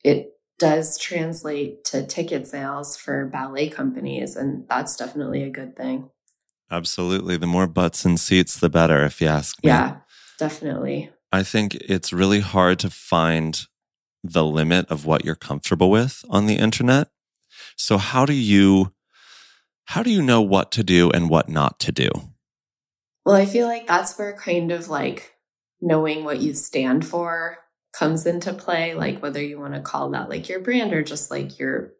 it 0.03 0.36
does 0.59 0.97
translate 0.97 1.83
to 1.85 2.05
ticket 2.05 2.47
sales 2.47 2.97
for 2.97 3.25
ballet 3.25 3.69
companies, 3.69 4.35
and 4.35 4.67
that's 4.67 4.95
definitely 4.95 5.43
a 5.43 5.49
good 5.49 5.75
thing. 5.75 6.09
Absolutely. 6.69 7.37
The 7.37 7.47
more 7.47 7.67
butts 7.67 8.03
and 8.05 8.19
seats, 8.19 8.59
the 8.59 8.69
better, 8.69 9.05
if 9.05 9.21
you 9.21 9.27
ask 9.27 9.63
me. 9.63 9.69
Yeah, 9.69 9.97
definitely. 10.37 11.11
I 11.31 11.43
think 11.43 11.75
it's 11.75 12.11
really 12.11 12.41
hard 12.41 12.79
to 12.79 12.89
find 12.89 13.59
the 14.23 14.43
limit 14.43 14.89
of 14.89 15.05
what 15.05 15.23
you're 15.23 15.35
comfortable 15.35 15.89
with 15.89 16.25
on 16.29 16.45
the 16.47 16.55
internet. 16.55 17.09
So 17.75 17.97
how 17.97 18.25
do 18.25 18.33
you 18.33 18.93
how 19.85 20.03
do 20.03 20.09
you 20.09 20.21
know 20.21 20.41
what 20.41 20.71
to 20.73 20.83
do 20.83 21.09
and 21.11 21.29
what 21.29 21.47
not 21.47 21.79
to 21.79 21.93
do? 21.93 22.09
Well, 23.25 23.35
I 23.35 23.45
feel 23.45 23.67
like 23.67 23.87
that's 23.87 24.17
where 24.17 24.33
kind 24.33 24.71
of 24.71 24.89
like 24.89 25.33
knowing 25.79 26.25
what 26.25 26.41
you 26.41 26.53
stand 26.53 27.05
for 27.05 27.59
comes 27.97 28.27
into 28.27 28.53
play, 28.53 28.93
like 28.93 29.23
whether 29.23 29.41
you 29.41 29.59
want 29.59 29.73
to 29.73 29.81
call 29.81 30.11
that 30.11 30.29
like 30.29 30.47
your 30.47 30.59
brand 30.59 30.93
or 30.93 31.01
just 31.01 31.31
like 31.31 31.57
your, 31.57 31.93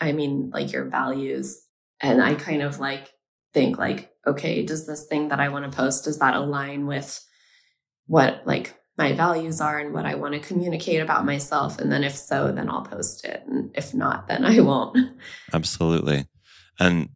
I 0.00 0.12
mean, 0.12 0.50
like 0.50 0.72
your 0.72 0.84
values. 0.84 1.60
And 2.00 2.22
I 2.22 2.34
kind 2.34 2.62
of 2.62 2.78
like 2.78 3.10
think 3.52 3.76
like, 3.76 4.12
okay, 4.24 4.64
does 4.64 4.86
this 4.86 5.04
thing 5.06 5.28
that 5.28 5.40
I 5.40 5.48
want 5.48 5.64
to 5.70 5.76
post, 5.76 6.04
does 6.04 6.20
that 6.20 6.36
align 6.36 6.86
with 6.86 7.26
what 8.06 8.42
like 8.46 8.78
my 8.96 9.14
values 9.14 9.60
are 9.60 9.80
and 9.80 9.92
what 9.92 10.06
I 10.06 10.14
want 10.14 10.34
to 10.34 10.40
communicate 10.40 11.00
about 11.00 11.26
myself? 11.26 11.80
And 11.80 11.90
then 11.90 12.04
if 12.04 12.14
so, 12.14 12.52
then 12.52 12.70
I'll 12.70 12.82
post 12.82 13.24
it. 13.24 13.42
And 13.48 13.72
if 13.74 13.92
not, 13.92 14.28
then 14.28 14.44
I 14.44 14.60
won't. 14.60 14.96
Absolutely. 15.52 16.26
And 16.78 17.08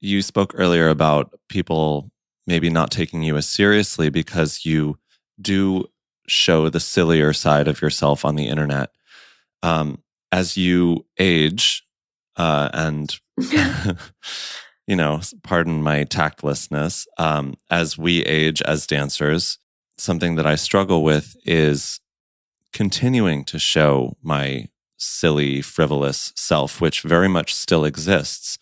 you 0.00 0.20
spoke 0.20 0.52
earlier 0.54 0.90
about 0.90 1.32
people 1.48 2.10
maybe 2.46 2.68
not 2.68 2.90
taking 2.90 3.22
you 3.22 3.38
as 3.38 3.48
seriously 3.48 4.10
because 4.10 4.66
you 4.66 4.98
do 5.40 5.86
show 6.28 6.68
the 6.68 6.80
sillier 6.80 7.32
side 7.32 7.68
of 7.68 7.80
yourself 7.80 8.24
on 8.24 8.36
the 8.36 8.46
internet. 8.46 8.90
Um, 9.62 10.02
as 10.30 10.56
you 10.56 11.06
age, 11.18 11.84
uh, 12.36 12.68
and 12.72 13.18
you 14.86 14.96
know, 14.96 15.20
pardon 15.42 15.82
my 15.82 16.04
tactlessness, 16.04 17.06
um, 17.18 17.54
as 17.70 17.98
we 17.98 18.22
age 18.24 18.62
as 18.62 18.86
dancers, 18.86 19.58
something 19.96 20.36
that 20.36 20.46
I 20.46 20.54
struggle 20.54 21.02
with 21.02 21.36
is 21.44 22.00
continuing 22.72 23.44
to 23.46 23.58
show 23.58 24.16
my 24.22 24.68
silly, 24.96 25.62
frivolous 25.62 26.32
self, 26.36 26.80
which 26.80 27.02
very 27.02 27.28
much 27.28 27.54
still 27.54 27.84
exists 27.84 28.58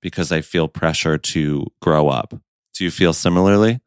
because 0.00 0.30
I 0.30 0.40
feel 0.40 0.68
pressure 0.68 1.18
to 1.18 1.66
grow 1.80 2.08
up 2.08 2.34
do 2.76 2.84
you 2.84 2.90
feel 2.90 3.14
similarly? 3.14 3.80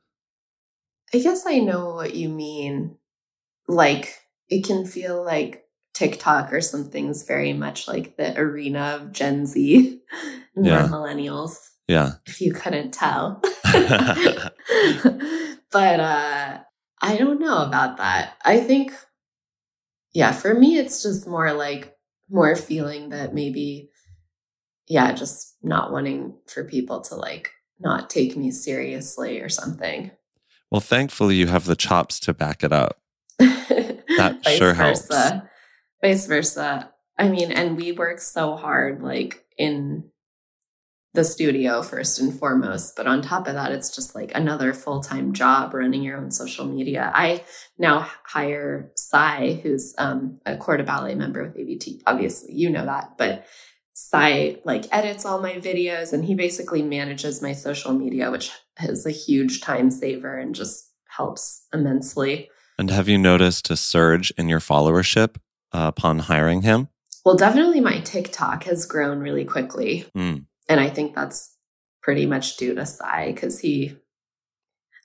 I 1.14 1.20
guess 1.20 1.46
I 1.46 1.60
know 1.60 1.94
what 1.94 2.16
you 2.16 2.28
mean. 2.28 2.98
Like, 3.70 4.16
it 4.50 4.66
can 4.66 4.86
feel 4.86 5.24
like 5.24 5.64
TikTok 5.94 6.54
or 6.54 6.62
something's 6.62 7.24
very 7.24 7.54
much 7.54 7.88
like 7.88 8.16
the 8.18 8.38
arena 8.40 8.98
of 9.00 9.12
Gen 9.12 9.46
Z 9.46 10.02
and 10.56 10.66
yeah. 10.66 10.88
millennials. 10.88 11.58
Yeah. 11.88 12.14
If 12.26 12.40
you 12.40 12.54
couldn't 12.54 12.92
tell. 12.92 13.42
but 15.72 16.00
uh 16.00 16.60
I 17.02 17.18
don't 17.18 17.40
know 17.40 17.64
about 17.64 17.98
that. 17.98 18.38
I 18.46 18.60
think 18.60 18.94
yeah, 20.14 20.32
for 20.32 20.54
me 20.54 20.78
it's 20.78 21.04
just 21.04 21.28
more 21.28 21.52
like 21.54 21.96
more 22.30 22.56
feeling 22.56 23.10
that 23.10 23.34
maybe 23.34 23.90
yeah, 24.88 25.12
just 25.12 25.56
not 25.62 25.92
wanting 25.92 26.36
for 26.48 26.64
people 26.64 27.02
to 27.02 27.16
like 27.16 27.52
not 27.80 28.10
take 28.10 28.38
me 28.38 28.52
seriously 28.52 29.42
or 29.42 29.50
something. 29.50 30.12
Well, 30.72 30.82
thankfully, 30.82 31.36
you 31.36 31.48
have 31.48 31.66
the 31.66 31.76
chops 31.76 32.20
to 32.22 32.34
back 32.34 32.64
it 32.64 32.72
up. 32.72 33.00
That 33.40 34.40
sure 34.58 34.74
helps. 34.74 35.10
Vice 36.02 36.28
versa. 36.28 36.92
I 37.18 37.30
mean, 37.30 37.52
and 37.52 37.76
we 37.76 37.92
work 37.92 38.20
so 38.20 38.56
hard, 38.56 39.02
like 39.02 39.46
in 39.58 40.10
the 41.14 41.24
studio 41.24 41.82
first 41.82 42.20
and 42.20 42.38
foremost. 42.38 42.96
But 42.96 43.08
on 43.08 43.22
top 43.22 43.48
of 43.48 43.54
that, 43.54 43.72
it's 43.72 43.94
just 43.94 44.16
like 44.16 44.32
another 44.36 44.74
full 44.74 45.02
time 45.02 45.34
job 45.34 45.74
running 45.74 46.04
your 46.04 46.18
own 46.18 46.32
social 46.32 46.66
media. 46.66 47.12
I 47.14 47.44
now 47.78 48.08
hire 48.24 48.92
Sai, 48.96 49.60
who's 49.64 49.96
um, 49.98 50.40
a 50.46 50.56
Corps 50.56 50.78
de 50.78 50.84
Ballet 50.84 51.16
member 51.16 51.44
with 51.44 51.58
ABT. 51.58 52.04
Obviously, 52.06 52.54
you 52.54 52.70
know 52.70 52.86
that, 52.86 53.18
but 53.18 53.46
Sai 53.94 54.58
like 54.64 54.86
edits 54.92 55.26
all 55.26 55.42
my 55.42 55.56
videos 55.56 56.14
and 56.14 56.24
he 56.24 56.36
basically 56.36 56.82
manages 56.82 57.42
my 57.42 57.52
social 57.54 57.94
media, 57.94 58.32
which 58.32 58.52
is 58.82 59.06
a 59.06 59.12
huge 59.12 59.62
time 59.62 59.92
saver 59.92 60.38
and 60.38 60.56
just 60.56 60.94
helps 61.10 61.66
immensely. 61.74 62.50
And 62.80 62.90
have 62.92 63.10
you 63.10 63.18
noticed 63.18 63.70
a 63.70 63.76
surge 63.76 64.32
in 64.38 64.48
your 64.48 64.62
followership 64.62 65.36
uh, 65.74 65.92
upon 65.94 66.20
hiring 66.20 66.62
him? 66.62 66.88
Well, 67.26 67.36
definitely 67.36 67.82
my 67.82 68.00
TikTok 68.00 68.64
has 68.64 68.86
grown 68.86 69.20
really 69.20 69.44
quickly. 69.44 70.06
Mm. 70.16 70.46
and 70.70 70.80
I 70.80 70.90
think 70.90 71.14
that's 71.14 71.54
pretty 72.02 72.26
much 72.26 72.56
due 72.56 72.74
to 72.76 72.86
Sai 72.86 73.34
because 73.34 73.60
he, 73.60 73.98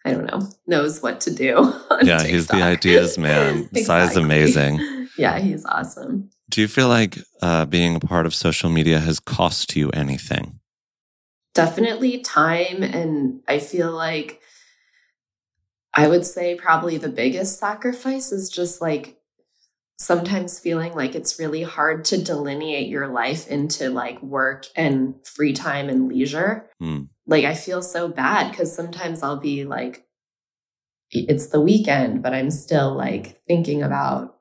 I 0.05 0.13
don't 0.13 0.31
know, 0.31 0.49
knows 0.69 1.03
what 1.03 1.21
to 1.23 1.35
do. 1.35 1.75
Yeah, 2.03 2.19
TikTok. 2.19 2.27
he's 2.27 2.47
the 2.47 2.63
ideas 2.63 3.19
man. 3.19 3.69
exactly. 3.73 3.83
Sai's 3.83 4.17
amazing. 4.17 4.81
Yeah, 5.17 5.39
he's 5.39 5.65
awesome. 5.65 6.31
Do 6.51 6.61
you 6.61 6.67
feel 6.67 6.89
like 6.89 7.19
uh, 7.41 7.67
being 7.67 7.95
a 7.95 8.01
part 8.01 8.27
of 8.27 8.35
social 8.35 8.69
media 8.69 8.99
has 8.99 9.21
cost 9.21 9.77
you 9.77 9.91
anything? 9.91 10.59
Definitely 11.55 12.19
time. 12.19 12.83
And 12.83 13.41
I 13.47 13.61
feel 13.61 13.93
like 13.93 14.41
I 15.97 16.09
would 16.09 16.27
say 16.27 16.57
probably 16.57 16.99
the 16.99 17.09
biggest 17.09 17.59
sacrifice 17.59 18.33
is 18.33 18.51
just 18.51 18.81
like 18.81 19.19
sometimes 19.97 20.59
feeling 20.59 20.93
like 20.95 21.15
it's 21.15 21.39
really 21.39 21.63
hard 21.63 22.05
to 22.07 22.23
delineate 22.23 22.89
your 22.89 23.07
life 23.07 23.47
into 23.49 23.91
like 23.91 24.21
work 24.23 24.67
and 24.75 25.15
free 25.25 25.53
time 25.53 25.89
and 25.89 26.09
leisure. 26.09 26.69
Mm. 26.83 27.09
Like 27.27 27.45
I 27.45 27.55
feel 27.55 27.81
so 27.81 28.09
bad 28.09 28.51
because 28.51 28.75
sometimes 28.75 29.23
I'll 29.23 29.41
be 29.41 29.65
like, 29.65 30.05
it's 31.11 31.47
the 31.49 31.61
weekend, 31.61 32.23
but 32.23 32.35
I'm 32.35 32.51
still 32.51 32.93
like 32.95 33.41
thinking 33.47 33.83
about 33.83 34.37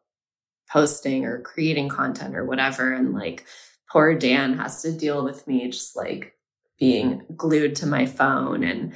posting 0.72 1.26
or 1.26 1.40
creating 1.42 1.90
content 1.90 2.36
or 2.36 2.46
whatever. 2.46 2.92
And 2.92 3.14
like 3.14 3.46
poor 3.92 4.16
Dan 4.16 4.58
has 4.58 4.82
to 4.82 4.92
deal 4.92 5.24
with 5.24 5.48
me 5.48 5.70
just 5.70 5.96
like 5.96 6.34
being 6.80 7.26
glued 7.38 7.76
to 7.76 7.86
my 7.86 8.08
phone 8.08 8.64
and 8.64 8.94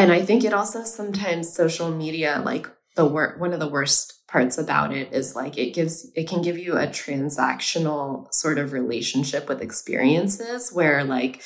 and 0.00 0.10
I 0.10 0.22
think 0.24 0.44
it 0.44 0.54
also 0.54 0.82
sometimes 0.84 1.52
social 1.52 1.90
media 1.90 2.40
like 2.42 2.66
the 2.96 3.04
wor- 3.04 3.36
one 3.38 3.52
of 3.52 3.60
the 3.60 3.68
worst 3.68 4.26
parts 4.28 4.56
about 4.56 4.94
it 4.94 5.12
is 5.12 5.36
like 5.36 5.58
it 5.58 5.74
gives 5.74 6.10
it 6.14 6.26
can 6.26 6.40
give 6.40 6.56
you 6.56 6.78
a 6.78 6.86
transactional 6.86 8.32
sort 8.32 8.58
of 8.58 8.72
relationship 8.72 9.46
with 9.46 9.60
experiences 9.60 10.72
where 10.72 11.04
like 11.04 11.42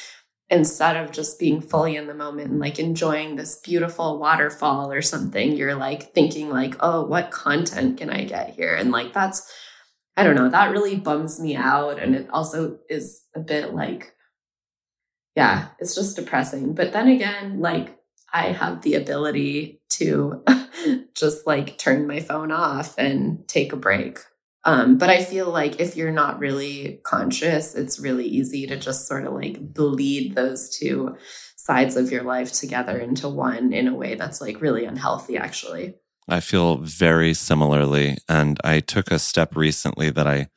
instead 0.50 0.96
of 0.96 1.10
just 1.10 1.40
being 1.40 1.60
fully 1.60 1.96
in 1.96 2.06
the 2.06 2.14
moment 2.14 2.52
and 2.52 2.60
like 2.60 2.78
enjoying 2.78 3.34
this 3.34 3.58
beautiful 3.60 4.20
waterfall 4.20 4.92
or 4.92 5.02
something 5.02 5.56
you're 5.56 5.74
like 5.74 6.14
thinking 6.14 6.48
like 6.48 6.76
oh 6.78 7.04
what 7.04 7.32
content 7.32 7.98
can 7.98 8.08
i 8.08 8.22
get 8.22 8.50
here? 8.50 8.74
And 8.74 8.92
like 8.92 9.12
that's 9.12 9.52
i 10.16 10.22
don't 10.22 10.36
know 10.36 10.48
that 10.48 10.70
really 10.70 10.94
bums 10.96 11.40
me 11.40 11.56
out. 11.56 11.98
And 11.98 12.14
it 12.14 12.28
also 12.30 12.78
is 12.88 13.20
a 13.34 13.40
bit 13.40 13.74
like 13.74 14.14
yeah 15.34 15.70
it's 15.80 15.96
just 15.96 16.14
depressing. 16.14 16.74
But 16.74 16.92
then 16.92 17.08
again 17.08 17.58
like 17.58 17.98
i 18.34 18.52
have 18.52 18.82
the 18.82 18.94
ability 18.94 19.80
to 19.98 20.42
just 21.14 21.46
like 21.46 21.78
turn 21.78 22.06
my 22.06 22.20
phone 22.20 22.50
off 22.50 22.94
and 22.98 23.46
take 23.48 23.72
a 23.72 23.76
break. 23.76 24.18
Um, 24.64 24.96
but 24.96 25.10
I 25.10 25.22
feel 25.22 25.50
like 25.50 25.80
if 25.80 25.94
you're 25.94 26.10
not 26.10 26.38
really 26.38 27.00
conscious, 27.04 27.74
it's 27.74 28.00
really 28.00 28.24
easy 28.24 28.66
to 28.66 28.76
just 28.76 29.06
sort 29.06 29.26
of 29.26 29.34
like 29.34 29.60
bleed 29.60 30.34
those 30.34 30.74
two 30.76 31.16
sides 31.56 31.96
of 31.96 32.10
your 32.10 32.22
life 32.22 32.52
together 32.52 32.98
into 32.98 33.28
one 33.28 33.72
in 33.72 33.88
a 33.88 33.94
way 33.94 34.14
that's 34.14 34.40
like 34.40 34.60
really 34.60 34.84
unhealthy, 34.84 35.36
actually. 35.36 35.94
I 36.28 36.40
feel 36.40 36.78
very 36.78 37.34
similarly. 37.34 38.16
And 38.28 38.58
I 38.64 38.80
took 38.80 39.10
a 39.10 39.18
step 39.18 39.54
recently 39.54 40.08
that 40.10 40.26
I 40.26 40.48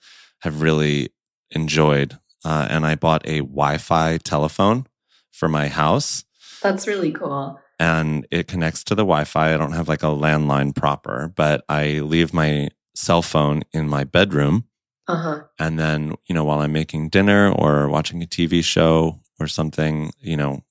have 0.42 0.62
really 0.62 1.10
enjoyed. 1.52 2.18
Uh, 2.46 2.68
and 2.70 2.86
I 2.88 2.96
bought 2.96 3.28
a 3.28 3.40
Wi 3.40 3.78
Fi 3.78 4.18
telephone 4.18 4.88
for 5.32 5.50
my 5.50 5.68
house. 5.68 6.24
That's 6.62 6.88
really 6.88 7.12
cool 7.12 7.60
and 7.80 8.26
it 8.32 8.48
connects 8.48 8.84
to 8.86 8.96
the 8.96 9.04
Wi-Fi. 9.04 9.54
I 9.54 9.58
don't 9.58 9.74
have 9.74 9.88
like 9.88 10.04
a 10.04 10.08
landline 10.08 10.76
proper, 10.76 11.32
but 11.36 11.64
I 11.70 12.00
leave 12.00 12.34
my 12.34 12.70
cell 12.96 13.22
phone 13.22 13.64
in 13.72 13.88
my 13.88 14.04
bedroom. 14.04 14.66
Uh-huh. 15.08 15.44
And 15.58 15.80
then, 15.80 16.16
you 16.26 16.36
know, 16.36 16.44
while 16.44 16.60
I'm 16.60 16.74
making 16.74 17.10
dinner 17.10 17.52
or 17.52 17.88
watching 17.88 18.22
a 18.22 18.26
TV 18.26 18.64
show 18.64 19.20
or 19.40 19.48
something, 19.48 20.12
you 20.20 20.36
know, 20.36 20.64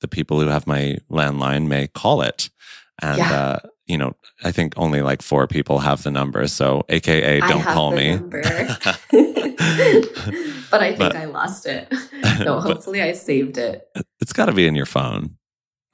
the 0.00 0.08
people 0.08 0.40
who 0.40 0.48
have 0.48 0.66
my 0.66 0.98
landline 1.10 1.66
may 1.66 1.88
call 1.88 2.22
it. 2.22 2.50
And, 3.00 3.18
yeah. 3.18 3.40
uh, 3.40 3.58
you 3.86 3.96
know, 3.96 4.16
I 4.42 4.50
think 4.50 4.74
only 4.76 5.02
like 5.02 5.22
four 5.22 5.46
people 5.46 5.78
have 5.80 6.02
the 6.02 6.10
number. 6.10 6.46
So, 6.48 6.84
AKA, 6.88 7.40
don't 7.40 7.62
call 7.62 7.92
me. 7.92 8.16
but 10.70 10.82
I 10.82 10.88
think 10.88 10.98
but, 10.98 11.16
I 11.16 11.26
lost 11.26 11.66
it. 11.66 11.92
No, 12.44 12.60
hopefully 12.60 13.02
I 13.02 13.12
saved 13.12 13.58
it. 13.58 13.88
It's 14.20 14.32
got 14.32 14.46
to 14.46 14.52
be 14.52 14.68
in 14.68 14.76
your 14.76 14.86
phone. 14.86 15.37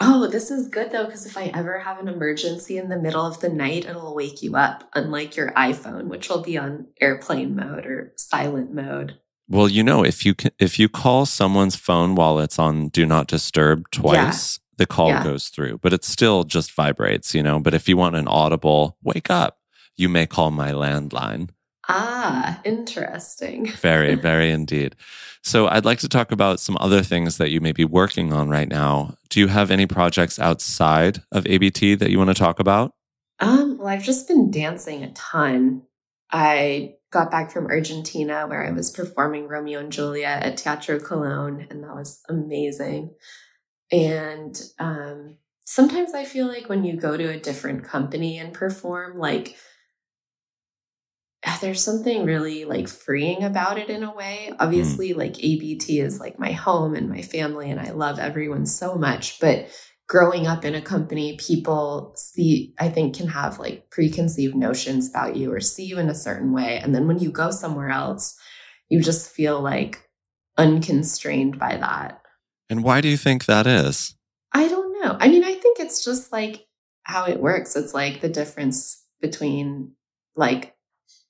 Oh, 0.00 0.26
this 0.26 0.50
is 0.50 0.68
good 0.68 0.90
though, 0.90 1.04
because 1.04 1.24
if 1.24 1.36
I 1.36 1.52
ever 1.54 1.78
have 1.78 2.00
an 2.00 2.08
emergency 2.08 2.78
in 2.78 2.88
the 2.88 2.98
middle 2.98 3.24
of 3.24 3.40
the 3.40 3.48
night, 3.48 3.84
it'll 3.86 4.14
wake 4.14 4.42
you 4.42 4.56
up, 4.56 4.90
unlike 4.94 5.36
your 5.36 5.52
iPhone, 5.52 6.08
which 6.08 6.28
will 6.28 6.42
be 6.42 6.58
on 6.58 6.88
airplane 7.00 7.54
mode 7.54 7.86
or 7.86 8.12
silent 8.16 8.74
mode. 8.74 9.18
Well, 9.48 9.68
you 9.68 9.82
know, 9.82 10.04
if 10.04 10.24
you 10.24 10.34
can, 10.34 10.50
if 10.58 10.78
you 10.78 10.88
call 10.88 11.26
someone's 11.26 11.76
phone 11.76 12.14
while 12.14 12.38
it's 12.38 12.58
on 12.58 12.88
do 12.88 13.06
not 13.06 13.28
disturb 13.28 13.90
twice, 13.90 14.58
yeah. 14.58 14.74
the 14.78 14.86
call 14.86 15.08
yeah. 15.08 15.22
goes 15.22 15.48
through, 15.48 15.78
but 15.78 15.92
it 15.92 16.04
still 16.04 16.44
just 16.44 16.72
vibrates, 16.72 17.34
you 17.34 17.42
know. 17.42 17.60
But 17.60 17.74
if 17.74 17.88
you 17.88 17.96
want 17.96 18.16
an 18.16 18.26
audible 18.26 18.96
wake 19.02 19.30
up, 19.30 19.58
you 19.96 20.08
may 20.08 20.26
call 20.26 20.50
my 20.50 20.72
landline. 20.72 21.50
Ah, 21.88 22.60
interesting. 22.64 23.66
very, 23.80 24.14
very 24.14 24.50
indeed. 24.50 24.96
So 25.42 25.68
I'd 25.68 25.84
like 25.84 25.98
to 25.98 26.08
talk 26.08 26.32
about 26.32 26.60
some 26.60 26.76
other 26.80 27.02
things 27.02 27.36
that 27.36 27.50
you 27.50 27.60
may 27.60 27.72
be 27.72 27.84
working 27.84 28.32
on 28.32 28.48
right 28.48 28.68
now. 28.68 29.16
Do 29.28 29.40
you 29.40 29.48
have 29.48 29.70
any 29.70 29.86
projects 29.86 30.38
outside 30.38 31.22
of 31.30 31.46
ABT 31.46 31.96
that 31.96 32.10
you 32.10 32.18
want 32.18 32.30
to 32.30 32.34
talk 32.34 32.58
about? 32.58 32.92
Um, 33.40 33.78
well, 33.78 33.88
I've 33.88 34.02
just 34.02 34.26
been 34.26 34.50
dancing 34.50 35.02
a 35.02 35.12
ton. 35.12 35.82
I 36.30 36.94
got 37.10 37.30
back 37.30 37.50
from 37.50 37.66
Argentina 37.66 38.46
where 38.46 38.66
I 38.66 38.70
was 38.70 38.90
performing 38.90 39.46
Romeo 39.46 39.80
and 39.80 39.92
Juliet 39.92 40.42
at 40.42 40.56
Teatro 40.56 40.98
Colón, 40.98 41.70
and 41.70 41.84
that 41.84 41.94
was 41.94 42.20
amazing. 42.28 43.14
And 43.92 44.60
um, 44.78 45.36
sometimes 45.64 46.14
I 46.14 46.24
feel 46.24 46.46
like 46.46 46.68
when 46.68 46.84
you 46.84 46.96
go 46.96 47.16
to 47.16 47.30
a 47.30 47.38
different 47.38 47.84
company 47.84 48.38
and 48.38 48.52
perform, 48.52 49.18
like 49.18 49.56
there's 51.60 51.82
something 51.82 52.24
really 52.24 52.64
like 52.64 52.88
freeing 52.88 53.44
about 53.44 53.78
it 53.78 53.90
in 53.90 54.02
a 54.02 54.14
way. 54.14 54.48
Hmm. 54.48 54.56
Obviously, 54.60 55.10
mm. 55.10 55.16
like 55.16 55.42
ABT 55.42 56.00
is 56.00 56.20
like 56.20 56.38
my 56.38 56.52
home 56.52 56.94
and 56.94 57.08
my 57.08 57.22
family, 57.22 57.70
and 57.70 57.80
I 57.80 57.90
love 57.90 58.18
everyone 58.18 58.66
so 58.66 58.96
much. 58.96 59.40
But 59.40 59.68
growing 60.08 60.46
up 60.46 60.64
in 60.64 60.74
a 60.74 60.82
company, 60.82 61.36
people 61.36 62.12
see, 62.16 62.74
I 62.78 62.88
think, 62.88 63.16
can 63.16 63.28
have 63.28 63.58
like 63.58 63.90
preconceived 63.90 64.54
notions 64.54 65.08
about 65.10 65.36
you 65.36 65.52
or 65.52 65.60
see 65.60 65.84
you 65.84 65.98
in 65.98 66.10
a 66.10 66.14
certain 66.14 66.52
way. 66.52 66.78
And 66.78 66.94
then 66.94 67.06
when 67.06 67.18
you 67.18 67.30
go 67.30 67.50
somewhere 67.50 67.90
else, 67.90 68.36
you 68.88 69.00
just 69.00 69.30
feel 69.30 69.60
like 69.60 70.02
unconstrained 70.58 71.58
by 71.58 71.76
that. 71.76 72.20
And 72.70 72.82
why 72.82 73.00
do 73.00 73.08
you 73.08 73.16
think 73.16 73.46
that 73.46 73.66
is? 73.66 74.14
I 74.52 74.68
don't 74.68 75.00
know. 75.00 75.16
I 75.18 75.28
mean, 75.28 75.44
I 75.44 75.54
think 75.54 75.80
it's 75.80 76.04
just 76.04 76.32
like 76.32 76.66
how 77.02 77.26
it 77.26 77.40
works. 77.40 77.76
It's 77.76 77.92
like 77.92 78.20
the 78.20 78.28
difference 78.28 79.02
between 79.20 79.92
like 80.36 80.73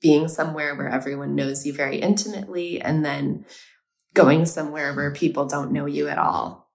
being 0.05 0.29
somewhere 0.29 0.75
where 0.75 0.90
everyone 0.90 1.35
knows 1.35 1.64
you 1.64 1.73
very 1.73 1.97
intimately 1.97 2.79
and 2.79 3.03
then 3.03 3.43
going 4.12 4.45
somewhere 4.45 4.93
where 4.93 5.11
people 5.11 5.47
don't 5.47 5.73
know 5.73 5.87
you 5.87 6.09
at 6.09 6.19
all. 6.19 6.71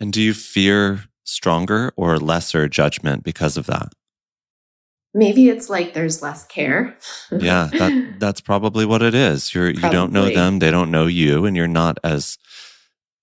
And 0.00 0.10
do 0.10 0.22
you 0.22 0.32
fear 0.32 1.04
stronger 1.22 1.92
or 1.96 2.16
lesser 2.16 2.66
judgment 2.66 3.24
because 3.24 3.58
of 3.58 3.66
that? 3.66 3.92
Maybe 5.12 5.50
it's 5.50 5.68
like 5.68 5.92
there's 5.92 6.22
less 6.22 6.46
care. 6.46 6.96
yeah, 7.30 7.68
that, 7.72 8.14
that's 8.18 8.40
probably 8.40 8.86
what 8.86 9.02
it 9.02 9.14
is. 9.14 9.54
You're 9.54 9.74
probably. 9.74 9.88
you 9.88 9.92
don't 9.92 10.12
know 10.12 10.30
them, 10.30 10.58
they 10.58 10.70
don't 10.70 10.90
know 10.90 11.06
you, 11.06 11.44
and 11.44 11.54
you're 11.58 11.68
not 11.68 11.98
as 12.02 12.38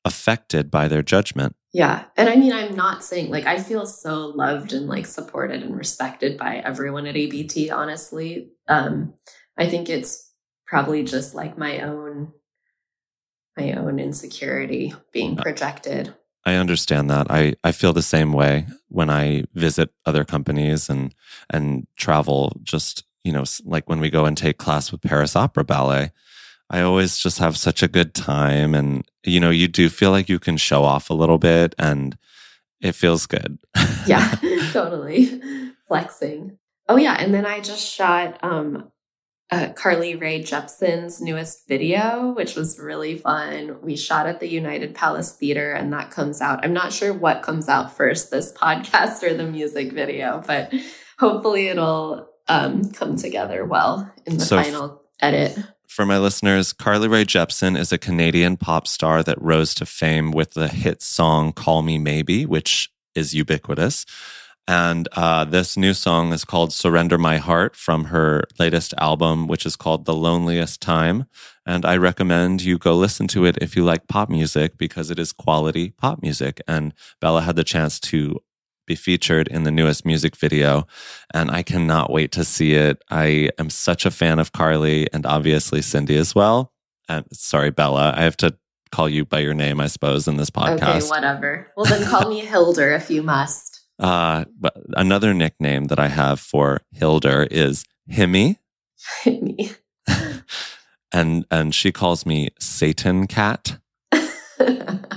affected 0.06 0.70
by 0.70 0.88
their 0.88 1.04
judgment. 1.04 1.56
Yeah. 1.74 2.06
And 2.18 2.30
I 2.30 2.36
mean, 2.36 2.54
I'm 2.54 2.76
not 2.76 3.04
saying 3.04 3.32
like 3.32 3.46
I 3.46 3.60
feel 3.60 3.86
so 3.86 4.28
loved 4.28 4.74
and 4.74 4.88
like 4.88 5.06
supported 5.06 5.64
and 5.64 5.76
respected 5.76 6.38
by 6.38 6.58
everyone 6.58 7.08
at 7.08 7.18
ABT, 7.18 7.72
honestly. 7.72 8.52
Um, 8.68 9.14
I 9.58 9.68
think 9.68 9.90
it's 9.90 10.32
probably 10.68 11.04
just 11.04 11.34
like 11.34 11.58
my 11.58 11.82
own 11.82 12.32
my 13.58 13.74
own 13.74 14.00
insecurity 14.00 14.94
being 15.12 15.36
projected. 15.36 16.14
I 16.46 16.56
understand 16.56 17.10
that. 17.10 17.28
I, 17.30 17.54
I 17.64 17.72
feel 17.72 17.94
the 17.94 18.02
same 18.02 18.34
way 18.34 18.66
when 18.90 19.10
I 19.10 19.46
visit 19.54 19.92
other 20.06 20.26
companies 20.26 20.90
and 20.90 21.14
and 21.50 21.88
travel 21.96 22.60
just, 22.64 23.06
you 23.24 23.32
know, 23.32 23.44
like 23.64 23.88
when 23.88 24.00
we 24.00 24.10
go 24.10 24.26
and 24.26 24.36
take 24.36 24.58
class 24.58 24.92
with 24.92 25.02
Paris 25.02 25.36
Opera 25.36 25.64
Ballet. 25.64 26.12
I 26.74 26.82
always 26.82 27.20
just 27.20 27.38
have 27.38 27.56
such 27.56 27.84
a 27.84 27.88
good 27.88 28.16
time. 28.16 28.74
And, 28.74 29.06
you 29.24 29.40
know, 29.40 29.52
you 29.52 29.68
do 29.68 29.90
feel 29.90 30.10
like 30.10 30.28
you 30.28 30.40
can 30.40 30.58
show 30.58 30.84
off 30.84 31.12
a 31.12 31.14
little 31.14 31.38
bit 31.38 31.76
and 31.78 32.18
it 32.82 32.94
feels 32.94 33.28
good. 33.28 33.60
yeah, 34.08 34.34
totally. 34.72 35.40
Flexing. 35.88 36.58
Oh, 36.90 36.98
yeah. 36.98 37.16
And 37.20 37.32
then 37.32 37.46
I 37.46 37.60
just 37.60 37.88
shot 37.88 38.40
um, 38.44 38.92
uh, 39.52 39.70
Carly 39.74 40.16
Rae 40.16 40.42
Jepsen's 40.42 41.22
newest 41.22 41.68
video, 41.68 42.34
which 42.36 42.56
was 42.56 42.80
really 42.80 43.20
fun. 43.20 43.80
We 43.84 43.96
shot 43.96 44.26
at 44.26 44.40
the 44.40 44.50
United 44.50 44.96
Palace 44.96 45.32
Theater, 45.32 45.74
and 45.74 45.94
that 45.94 46.10
comes 46.10 46.42
out. 46.42 46.66
I'm 46.66 46.74
not 46.74 46.92
sure 46.92 47.14
what 47.14 47.44
comes 47.44 47.70
out 47.70 47.96
first, 47.96 48.32
this 48.32 48.52
podcast 48.52 49.22
or 49.22 49.36
the 49.36 49.46
music 49.46 49.92
video, 49.92 50.42
but 50.48 50.74
hopefully 51.20 51.68
it'll 51.68 52.30
um, 52.48 52.92
come 52.94 53.16
together 53.16 53.64
well 53.64 54.12
in 54.26 54.40
the 54.40 54.46
so 54.46 54.60
final 54.60 55.04
edit 55.22 55.56
for 55.88 56.06
my 56.06 56.18
listeners, 56.18 56.74
Carly 56.74 57.08
Rae 57.08 57.26
Jepsen 57.26 57.78
is 57.78 57.92
a 57.92 57.98
Canadian 57.98 58.58
pop 58.58 58.88
star 58.88 59.24
that 59.24 59.42
rose 59.42 59.74
to 59.76 59.86
fame 59.86 60.32
with 60.32 60.52
the 60.52 60.68
hit 60.68 61.02
song 61.02 61.54
Call 61.54 61.82
Me 61.82 61.98
Maybe, 61.98 62.46
which 62.46 62.90
is 63.16 63.34
ubiquitous. 63.34 64.06
And 64.68 65.10
uh, 65.12 65.44
this 65.44 65.76
new 65.76 65.94
song 65.94 66.32
is 66.32 66.46
called 66.46 66.72
Surrender 66.72 67.18
My 67.18 67.38
Heart 67.38 67.76
from 67.76 68.06
her 68.06 68.46
latest 68.58 68.94
album, 68.98 69.48
which 69.48 69.66
is 69.66 69.76
called 69.76 70.06
The 70.06 70.16
Loneliest 70.16 70.82
Time. 70.82 71.26
And 71.66 71.86
I 71.86 71.98
recommend 71.98 72.62
you 72.62 72.78
go 72.78 72.96
listen 72.96 73.28
to 73.30 73.46
it 73.46 73.58
if 73.62 73.76
you 73.76 73.84
like 73.84 74.08
pop 74.08 74.30
music 74.30 74.78
because 74.78 75.12
it 75.12 75.20
is 75.20 75.34
quality 75.34 75.92
pop 75.92 76.22
music. 76.22 76.62
And 76.68 76.94
Bella 77.20 77.42
had 77.42 77.58
the 77.58 77.64
chance 77.66 78.00
to 78.02 78.40
be 78.86 78.96
featured 78.96 79.48
in 79.48 79.64
the 79.64 79.72
newest 79.72 80.06
music 80.06 80.36
video. 80.36 80.88
And 81.34 81.52
I 81.52 81.64
cannot 81.64 82.12
wait 82.12 82.32
to 82.34 82.44
see 82.44 82.74
it. 82.74 83.02
I 83.10 83.50
am 83.58 83.70
such 83.70 84.06
a 84.06 84.12
fan 84.12 84.40
of 84.40 84.52
Carly 84.52 85.08
and 85.14 85.26
obviously 85.26 85.82
Cindy 85.82 86.18
as 86.18 86.36
well. 86.36 86.74
And 87.10 87.26
sorry, 87.34 87.72
Bella, 87.72 88.14
I 88.16 88.24
have 88.24 88.38
to 88.38 88.56
call 88.92 89.10
you 89.10 89.26
by 89.26 89.40
your 89.40 89.54
name, 89.54 89.80
I 89.80 89.88
suppose, 89.88 90.28
in 90.28 90.38
this 90.38 90.50
podcast. 90.50 90.98
Okay, 90.98 91.08
whatever. 91.08 91.72
Well, 91.76 91.86
then 91.86 92.08
call 92.08 92.30
me 92.30 92.42
Hildur 92.42 92.94
if 92.94 93.10
you 93.10 93.24
must. 93.24 93.72
Uh, 94.00 94.44
but 94.60 94.76
another 94.98 95.36
nickname 95.36 95.86
that 95.86 96.00
I 96.00 96.08
have 96.08 96.40
for 96.40 96.82
Hildur 96.94 97.48
is 97.52 97.86
Himmy. 98.12 98.58
Himmy. 99.24 99.78
and 101.14 101.46
and 101.52 101.76
she 101.76 101.92
calls 101.92 102.26
me 102.26 102.50
Satan 102.60 103.28
Cat. 103.28 103.78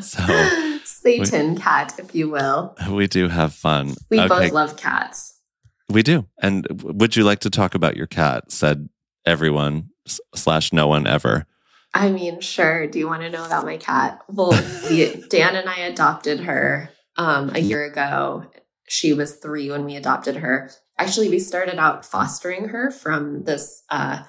so 0.03 0.66
Satan 1.07 1.55
we, 1.55 1.61
cat, 1.61 1.95
if 1.99 2.15
you 2.15 2.29
will. 2.29 2.75
We 2.91 3.07
do 3.07 3.29
have 3.29 3.55
fun. 3.55 3.95
We 4.11 4.19
okay. 4.19 4.29
both 4.29 4.53
love 4.53 4.77
cats. 4.77 5.41
We 5.89 6.03
do. 6.03 6.27
And 6.43 6.67
would 6.83 7.15
you 7.15 7.23
like 7.23 7.39
to 7.41 7.51
talk 7.51 7.75
about 7.75 7.97
your 7.97 8.09
cat? 8.09 8.51
Said 8.51 8.89
everyone 9.25 9.91
slash 10.35 10.73
no 10.73 10.89
one 10.89 11.07
ever. 11.07 11.47
I 11.95 12.11
mean, 12.11 12.41
sure. 12.41 12.87
Do 12.87 12.99
you 12.99 13.07
want 13.07 13.23
to 13.23 13.31
know 13.31 13.45
about 13.45 13.65
my 13.65 13.77
cat? 13.77 14.21
Well, 14.29 14.51
we, 14.91 15.15
Dan 15.31 15.57
and 15.57 15.69
I 15.69 15.79
adopted 15.79 16.41
her 16.41 16.91
um, 17.17 17.53
a 17.55 17.61
year 17.61 17.85
ago. 17.85 18.51
She 18.89 19.13
was 19.13 19.37
three 19.37 19.71
when 19.71 19.85
we 19.85 19.97
adopted 19.97 20.37
her. 20.37 20.71
Actually, 20.99 21.29
we 21.29 21.39
started 21.39 21.79
out 21.79 22.05
fostering 22.05 22.69
her 22.69 22.91
from 22.91 23.45
this 23.45 23.83
uh, 23.91 24.25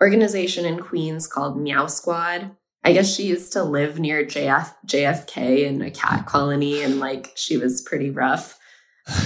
organization 0.00 0.64
in 0.64 0.80
Queens 0.80 1.26
called 1.26 1.60
Meow 1.60 1.86
Squad. 1.86 2.52
I 2.82 2.92
guess 2.92 3.14
she 3.14 3.24
used 3.24 3.52
to 3.52 3.62
live 3.62 3.98
near 3.98 4.24
JF, 4.24 4.72
JFK 4.86 5.66
in 5.66 5.82
a 5.82 5.90
cat 5.90 6.26
colony 6.26 6.82
and 6.82 6.98
like 6.98 7.32
she 7.34 7.56
was 7.56 7.82
pretty 7.82 8.10
rough. 8.10 8.58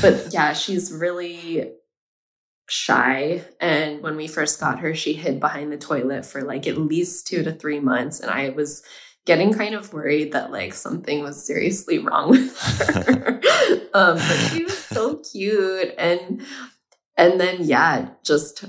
But 0.01 0.29
yeah, 0.33 0.53
she's 0.55 0.93
really 0.93 1.73
shy. 2.69 3.45
And 3.61 4.03
when 4.03 4.17
we 4.17 4.27
first 4.27 4.59
got 4.59 4.81
her, 4.81 4.95
she 4.95 5.13
hid 5.13 5.39
behind 5.39 5.73
the 5.73 5.79
toilet 5.79 6.27
for 6.27 6.43
like 6.43 6.67
at 6.67 6.79
least 6.79 7.27
two 7.27 7.43
to 7.45 7.53
three 7.53 7.81
months. 7.81 8.21
And 8.21 8.31
I 8.31 8.51
was 8.51 8.83
getting 9.27 9.53
kind 9.53 9.75
of 9.75 9.93
worried 9.93 10.33
that 10.33 10.51
like 10.51 10.75
something 10.75 11.23
was 11.23 11.47
seriously 11.47 11.99
wrong 11.99 12.31
with 12.31 12.59
her. 12.59 13.41
um, 13.95 14.17
but 14.17 14.51
she 14.51 14.65
was 14.65 14.79
so 14.79 15.17
cute. 15.17 15.95
And 15.97 16.45
and 17.17 17.41
then 17.41 17.59
yeah, 17.61 18.09
just 18.25 18.65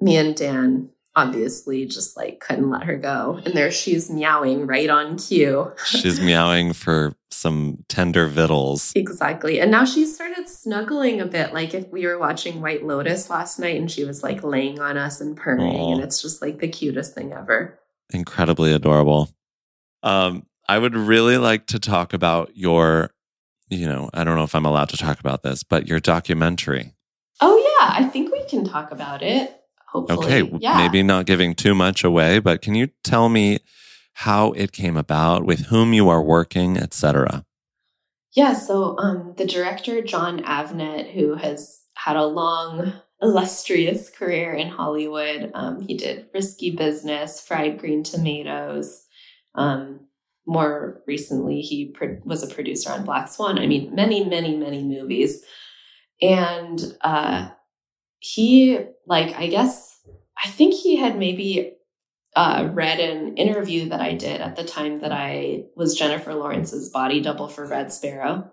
me 0.00 0.16
and 0.16 0.36
Dan 0.36 0.90
obviously 1.14 1.86
just 1.86 2.16
like 2.16 2.40
couldn't 2.40 2.70
let 2.70 2.84
her 2.84 2.96
go. 2.96 3.40
And 3.44 3.54
there 3.54 3.70
she's 3.70 4.10
meowing 4.10 4.66
right 4.66 4.88
on 4.88 5.18
cue. 5.18 5.72
she's 5.84 6.20
meowing 6.20 6.72
for 6.72 7.14
some 7.30 7.84
tender 7.88 8.26
victuals. 8.26 8.92
Exactly. 8.94 9.60
And 9.60 9.70
now 9.70 9.84
she's 9.84 10.14
started 10.14 10.48
snuggling 10.48 11.20
a 11.20 11.26
bit. 11.26 11.52
Like 11.52 11.74
if 11.74 11.88
we 11.88 12.06
were 12.06 12.18
watching 12.18 12.60
White 12.60 12.84
Lotus 12.84 13.28
last 13.28 13.58
night 13.58 13.78
and 13.78 13.90
she 13.90 14.04
was 14.04 14.22
like 14.22 14.42
laying 14.42 14.80
on 14.80 14.96
us 14.96 15.20
and 15.20 15.36
purring, 15.36 15.74
Aww. 15.74 15.94
and 15.94 16.02
it's 16.02 16.22
just 16.22 16.40
like 16.40 16.58
the 16.58 16.68
cutest 16.68 17.14
thing 17.14 17.32
ever. 17.32 17.78
Incredibly 18.12 18.72
adorable. 18.72 19.30
Um, 20.02 20.46
I 20.68 20.78
would 20.78 20.94
really 20.94 21.38
like 21.38 21.66
to 21.68 21.78
talk 21.78 22.12
about 22.12 22.56
your, 22.56 23.10
you 23.68 23.86
know, 23.86 24.10
I 24.14 24.24
don't 24.24 24.36
know 24.36 24.44
if 24.44 24.54
I'm 24.54 24.66
allowed 24.66 24.88
to 24.90 24.96
talk 24.96 25.20
about 25.20 25.42
this, 25.42 25.62
but 25.62 25.86
your 25.86 26.00
documentary. 26.00 26.94
Oh, 27.40 27.56
yeah. 27.56 27.94
I 27.98 28.04
think 28.04 28.32
we 28.32 28.44
can 28.44 28.64
talk 28.64 28.90
about 28.92 29.22
it 29.22 29.61
hopefully. 29.92 30.42
Okay, 30.42 30.58
yeah. 30.58 30.78
maybe 30.78 31.02
not 31.02 31.26
giving 31.26 31.54
too 31.54 31.74
much 31.74 32.02
away, 32.02 32.38
but 32.38 32.62
can 32.62 32.74
you 32.74 32.88
tell 33.04 33.28
me 33.28 33.58
how 34.14 34.52
it 34.52 34.72
came 34.72 34.96
about, 34.96 35.44
with 35.44 35.66
whom 35.66 35.92
you 35.92 36.08
are 36.08 36.22
working, 36.22 36.76
etc.? 36.76 37.44
Yeah, 38.34 38.54
so 38.54 38.98
um, 38.98 39.34
the 39.36 39.46
director 39.46 40.00
Jon 40.02 40.42
Avnet, 40.42 41.12
who 41.12 41.34
has 41.34 41.82
had 41.94 42.16
a 42.16 42.24
long, 42.24 42.94
illustrious 43.20 44.08
career 44.08 44.54
in 44.54 44.68
Hollywood, 44.68 45.50
um, 45.54 45.80
he 45.80 45.94
did 45.94 46.26
Risky 46.32 46.70
Business, 46.70 47.40
Fried 47.40 47.78
Green 47.78 48.02
Tomatoes. 48.02 49.04
Um, 49.54 50.08
more 50.46 51.02
recently, 51.06 51.60
he 51.60 51.86
pro- 51.86 52.18
was 52.24 52.42
a 52.42 52.52
producer 52.52 52.90
on 52.90 53.04
Black 53.04 53.28
Swan. 53.28 53.58
I 53.58 53.66
mean, 53.66 53.94
many, 53.94 54.24
many, 54.24 54.56
many 54.56 54.82
movies. 54.82 55.44
And 56.20 56.96
uh, 57.02 57.50
he 58.18 58.78
like 59.06 59.34
i 59.36 59.46
guess 59.46 60.00
i 60.42 60.48
think 60.48 60.74
he 60.74 60.96
had 60.96 61.18
maybe 61.18 61.74
uh, 62.34 62.70
read 62.72 62.98
an 62.98 63.36
interview 63.36 63.90
that 63.90 64.00
i 64.00 64.14
did 64.14 64.40
at 64.40 64.56
the 64.56 64.64
time 64.64 65.00
that 65.00 65.12
i 65.12 65.64
was 65.76 65.96
jennifer 65.96 66.34
lawrence's 66.34 66.88
body 66.88 67.20
double 67.20 67.48
for 67.48 67.66
red 67.66 67.92
sparrow. 67.92 68.50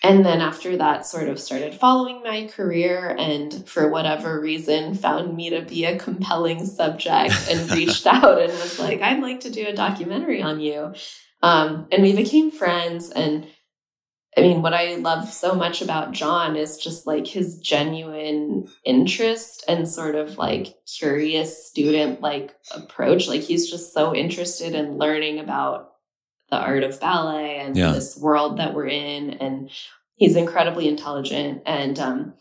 And 0.00 0.24
then 0.24 0.40
after 0.40 0.76
that 0.76 1.06
sort 1.06 1.28
of 1.28 1.40
started 1.40 1.74
following 1.74 2.22
my 2.22 2.46
career 2.46 3.16
and 3.18 3.68
for 3.68 3.88
whatever 3.88 4.40
reason 4.40 4.94
found 4.94 5.34
me 5.34 5.50
to 5.50 5.62
be 5.62 5.86
a 5.86 5.98
compelling 5.98 6.64
subject 6.64 7.34
and 7.50 7.68
reached 7.72 8.06
out 8.06 8.40
and 8.40 8.52
was 8.52 8.78
like 8.78 9.02
i'd 9.02 9.20
like 9.20 9.40
to 9.40 9.50
do 9.50 9.66
a 9.66 9.74
documentary 9.74 10.40
on 10.40 10.60
you. 10.60 10.94
Um, 11.42 11.88
and 11.92 12.02
we 12.02 12.14
became 12.14 12.50
friends 12.50 13.10
and 13.10 13.46
I 14.36 14.42
mean, 14.42 14.62
what 14.62 14.74
I 14.74 14.96
love 14.96 15.32
so 15.32 15.54
much 15.54 15.82
about 15.82 16.12
Jon 16.12 16.54
is 16.54 16.76
just 16.76 17.06
like 17.06 17.26
his 17.26 17.58
genuine 17.58 18.68
interest 18.84 19.64
and 19.66 19.88
sort 19.88 20.14
of 20.14 20.38
like 20.38 20.76
curious 20.86 21.66
student 21.66 22.20
like 22.20 22.54
approach. 22.72 23.26
Like 23.26 23.40
he's 23.40 23.70
just 23.70 23.92
so 23.92 24.14
interested 24.14 24.74
in 24.74 24.98
learning 24.98 25.38
about 25.38 25.92
the 26.50 26.56
art 26.56 26.84
of 26.84 27.00
ballet 27.00 27.58
and 27.58 27.76
yeah. 27.76 27.92
this 27.92 28.16
world 28.16 28.58
that 28.58 28.74
we're 28.74 28.88
in. 28.88 29.30
And 29.30 29.70
he's 30.16 30.36
incredibly 30.36 30.88
intelligent. 30.88 31.62
And 31.66 31.98
um, 31.98 32.34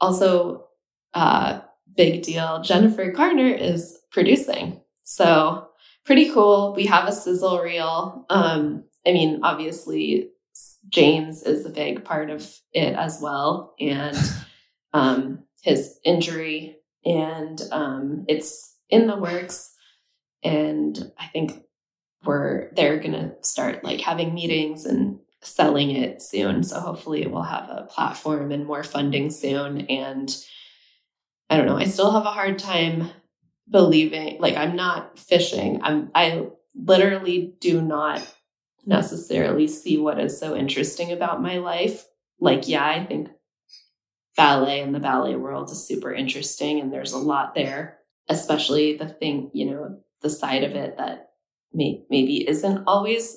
also, 0.00 0.66
uh, 1.14 1.60
big 1.94 2.22
deal, 2.22 2.62
Jennifer 2.62 3.10
Garner 3.10 3.48
is 3.48 3.98
producing. 4.10 4.80
So 5.04 5.68
pretty 6.04 6.30
cool. 6.30 6.74
We 6.74 6.86
have 6.86 7.08
a 7.08 7.12
sizzle 7.12 7.60
reel. 7.60 8.26
Um, 8.28 8.84
I 9.06 9.12
mean, 9.12 9.40
obviously, 9.42 10.30
James 10.88 11.42
is 11.42 11.64
a 11.64 11.70
big 11.70 12.04
part 12.04 12.30
of 12.30 12.48
it 12.72 12.94
as 12.94 13.20
well, 13.20 13.74
and 13.80 14.16
um, 14.92 15.44
his 15.62 15.98
injury, 16.04 16.76
and 17.04 17.60
um, 17.72 18.24
it's 18.28 18.76
in 18.88 19.06
the 19.06 19.16
works. 19.16 19.72
And 20.42 21.12
I 21.18 21.26
think 21.26 21.62
we're 22.24 22.72
they're 22.74 22.98
gonna 22.98 23.34
start 23.42 23.84
like 23.84 24.00
having 24.00 24.34
meetings 24.34 24.84
and 24.84 25.18
selling 25.42 25.90
it 25.90 26.22
soon. 26.22 26.62
So 26.62 26.80
hopefully 26.80 27.22
it 27.22 27.30
will 27.30 27.42
have 27.42 27.68
a 27.68 27.86
platform 27.88 28.52
and 28.52 28.66
more 28.66 28.82
funding 28.82 29.30
soon. 29.30 29.82
And 29.82 30.34
I 31.48 31.56
don't 31.56 31.66
know, 31.66 31.76
I 31.76 31.84
still 31.84 32.10
have 32.10 32.26
a 32.26 32.30
hard 32.30 32.58
time 32.58 33.10
believing 33.68 34.40
like 34.40 34.56
I'm 34.56 34.76
not 34.76 35.18
fishing. 35.18 35.80
I'm 35.82 36.10
I 36.14 36.48
literally 36.74 37.54
do 37.60 37.80
not 37.80 38.26
necessarily 38.86 39.66
see 39.66 39.98
what 39.98 40.18
is 40.18 40.38
so 40.38 40.56
interesting 40.56 41.12
about 41.12 41.42
my 41.42 41.58
life. 41.58 42.06
Like, 42.40 42.68
yeah, 42.68 42.86
I 42.86 43.04
think 43.04 43.28
ballet 44.36 44.80
and 44.80 44.94
the 44.94 45.00
ballet 45.00 45.34
world 45.34 45.70
is 45.70 45.86
super 45.86 46.12
interesting 46.12 46.80
and 46.80 46.92
there's 46.92 47.12
a 47.12 47.18
lot 47.18 47.54
there, 47.54 47.98
especially 48.28 48.96
the 48.96 49.08
thing, 49.08 49.50
you 49.52 49.66
know, 49.66 49.98
the 50.22 50.30
side 50.30 50.62
of 50.62 50.72
it 50.72 50.96
that 50.98 51.30
may, 51.72 52.04
maybe 52.10 52.48
isn't 52.48 52.84
always 52.86 53.36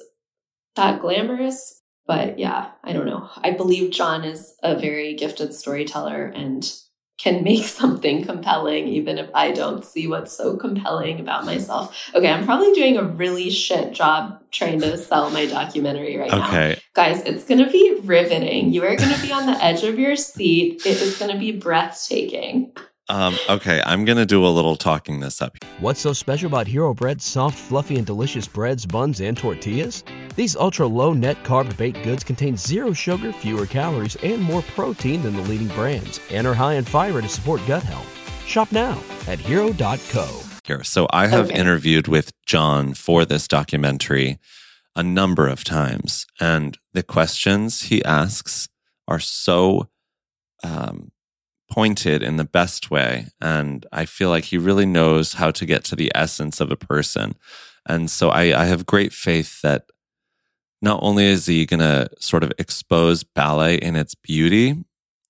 that 0.76 1.02
glamorous. 1.02 1.82
But 2.06 2.40
yeah, 2.40 2.72
I 2.84 2.94
don't 2.94 3.06
know. 3.06 3.30
I 3.38 3.52
believe 3.52 3.92
Jon 3.92 4.24
is 4.24 4.56
a 4.64 4.78
very 4.78 5.14
gifted 5.14 5.54
storyteller 5.54 6.26
and 6.26 6.72
can 7.20 7.44
make 7.44 7.66
something 7.82 8.26
compelling, 8.26 8.88
even 8.88 9.20
if 9.20 9.30
I 9.36 9.52
don't 9.52 9.86
see 9.86 10.08
what's 10.08 10.36
so 10.36 10.58
compelling 10.58 11.20
about 11.20 11.46
myself. 11.46 11.96
Okay, 12.16 12.32
I'm 12.32 12.46
probably 12.46 12.74
doing 12.74 12.98
a 12.98 13.04
really 13.04 13.52
shit 13.52 13.94
job 13.94 14.42
trying 14.52 14.80
to 14.82 14.98
sell 14.98 15.30
my 15.30 15.46
documentary 15.46 16.18
right 16.18 16.34
okay. 16.34 16.70
now. 16.70 16.82
Guys, 16.94 17.22
it's 17.22 17.44
going 17.44 17.64
to 17.64 17.70
be 17.70 18.00
riveting. 18.02 18.74
You 18.74 18.84
are 18.84 18.96
going 18.96 19.14
to 19.14 19.22
be 19.22 19.32
on 19.32 19.46
the 19.46 19.64
edge 19.64 19.84
of 19.84 20.00
your 20.00 20.16
seat. 20.16 20.86
It 20.86 21.02
is 21.02 21.20
going 21.20 21.32
to 21.32 21.38
be 21.38 21.52
breathtaking. 21.52 22.74
Um, 23.10 23.36
okay, 23.50 23.82
I'm 23.86 24.06
going 24.06 24.18
to 24.20 24.26
do 24.26 24.46
a 24.46 24.50
little 24.50 24.76
talking 24.76 25.20
this 25.20 25.42
up. 25.42 25.58
What's 25.80 26.00
so 26.00 26.14
special 26.14 26.46
about 26.48 26.68
Hero 26.68 26.94
Bread's 26.94 27.26
soft, 27.26 27.58
fluffy, 27.58 27.96
and 27.98 28.06
delicious 28.06 28.48
breads, 28.48 28.86
buns, 28.86 29.20
and 29.20 29.36
tortillas? 29.36 30.04
These 30.36 30.56
ultra 30.56 30.86
low 30.86 31.14
net 31.14 31.44
carb 31.44 31.76
baked 31.76 32.04
goods 32.04 32.24
contain 32.24 32.56
zero 32.56 32.94
sugar, 32.94 33.34
fewer 33.34 33.66
calories, 33.66 34.16
and 34.18 34.42
more 34.42 34.62
protein 34.62 35.24
than 35.24 35.36
the 35.36 35.42
leading 35.44 35.70
brands, 35.70 36.20
and 36.30 36.46
are 36.46 36.54
high 36.54 36.76
in 36.76 36.86
fiber 36.86 37.22
to 37.22 37.28
support 37.28 37.62
gut 37.68 37.82
health. 37.84 38.08
Shop 38.46 38.72
now 38.72 39.02
at 39.28 39.40
hero.co. 39.40 40.42
here. 40.66 40.84
So 40.84 41.08
I 41.12 41.28
have 41.28 41.48
Okay. 41.50 41.60
interviewed 41.60 42.08
with 42.08 42.32
Jon 42.46 42.94
for 42.94 43.26
this 43.26 43.48
documentary 43.48 44.38
a 44.96 45.02
number 45.02 45.48
of 45.48 45.64
times, 45.64 46.28
and 46.40 46.78
the 46.94 47.02
questions 47.04 47.84
he 47.84 48.04
asks 48.06 48.68
are 49.08 49.20
so 49.20 49.90
um, 50.64 51.12
pointed 51.70 52.24
in 52.24 52.38
the 52.38 52.44
best 52.44 52.92
way. 52.92 53.28
And 53.40 53.86
I 53.92 54.06
feel 54.06 54.30
like 54.30 54.46
he 54.46 54.58
really 54.58 54.86
knows 54.86 55.34
how 55.34 55.52
to 55.52 55.66
get 55.66 55.84
to 55.86 55.96
the 55.96 56.12
essence 56.16 56.60
of 56.60 56.72
a 56.72 56.76
person. 56.76 57.36
And 57.86 58.10
so 58.10 58.30
I, 58.30 58.62
I 58.62 58.66
have 58.66 58.86
great 58.86 59.14
faith 59.14 59.62
that 59.62 59.86
not 60.82 61.00
only 61.04 61.26
is 61.26 61.46
he 61.46 61.66
going 61.66 61.80
to 61.80 62.10
sort 62.20 62.44
of 62.44 62.52
expose 62.58 63.24
ballet 63.24 63.76
in 63.76 63.96
its 63.96 64.16
beauty, 64.16 64.84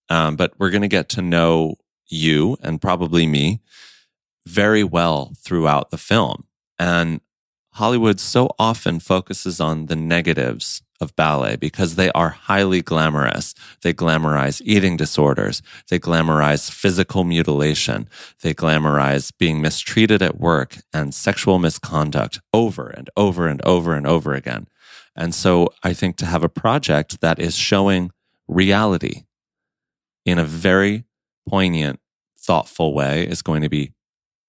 um, 0.10 0.36
but 0.36 0.54
we're 0.58 0.70
going 0.70 0.82
to 0.82 0.88
get 0.88 1.10
to 1.10 1.22
know 1.22 1.76
you 2.08 2.58
and 2.62 2.82
probably 2.82 3.28
me 3.28 3.62
very 4.46 4.84
well 4.84 5.34
throughout 5.38 5.92
the 5.92 5.98
film. 5.98 6.46
And 6.78 7.22
Hollywood 7.74 8.20
so 8.20 8.50
often 8.58 9.00
focuses 9.00 9.60
on 9.60 9.86
the 9.86 9.96
negatives 9.96 10.82
of 11.00 11.16
ballet 11.16 11.56
because 11.56 11.96
they 11.96 12.12
are 12.12 12.30
highly 12.30 12.82
glamorous. 12.82 13.56
They 13.82 13.94
glamorize 13.94 14.62
eating 14.66 14.98
disorders. 14.98 15.62
They 15.90 16.00
glamorize 16.00 16.70
physical 16.70 17.24
mutilation. 17.24 18.10
They 18.42 18.54
glamorize 18.54 19.32
being 19.38 19.62
mistreated 19.62 20.22
at 20.22 20.40
work 20.40 20.78
and 20.94 21.14
sexual 21.14 21.60
misconduct 21.60 22.42
over 22.54 22.88
and 22.90 23.10
over 23.16 23.48
and 23.48 23.62
over 23.66 23.96
and 23.96 24.06
over 24.06 24.34
again. 24.34 24.68
And 25.16 25.34
so 25.34 25.70
I 25.84 25.94
think 25.94 26.18
to 26.18 26.26
have 26.26 26.44
a 26.44 26.50
project 26.50 27.22
that 27.22 27.40
is 27.40 27.56
showing 27.56 28.12
reality 28.48 29.24
in 30.26 30.38
a 30.38 30.44
very 30.46 31.06
poignant, 31.48 32.00
thoughtful 32.38 32.94
way 32.94 33.26
is 33.28 33.42
going 33.42 33.62
to 33.62 33.70
be 33.70 33.94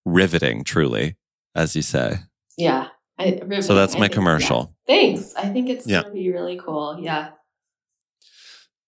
riveting, 0.05 0.65
truly, 0.65 1.17
as 1.55 1.75
you 1.75 1.83
say. 1.83 2.19
Yeah. 2.57 2.89
I, 3.21 3.61
So 3.61 3.75
that's 3.75 3.95
I 3.95 3.99
my 3.99 4.05
think- 4.07 4.15
commercial. 4.15 4.75
yeah. 4.89 4.95
Thanks. 4.95 5.35
I 5.35 5.47
think 5.53 5.69
it's 5.69 5.87
Yeah. 5.87 6.03
going 6.03 6.15
to 6.15 6.21
be 6.21 6.33
really 6.33 6.57
cool. 6.59 6.99
Yeah. 7.01 7.31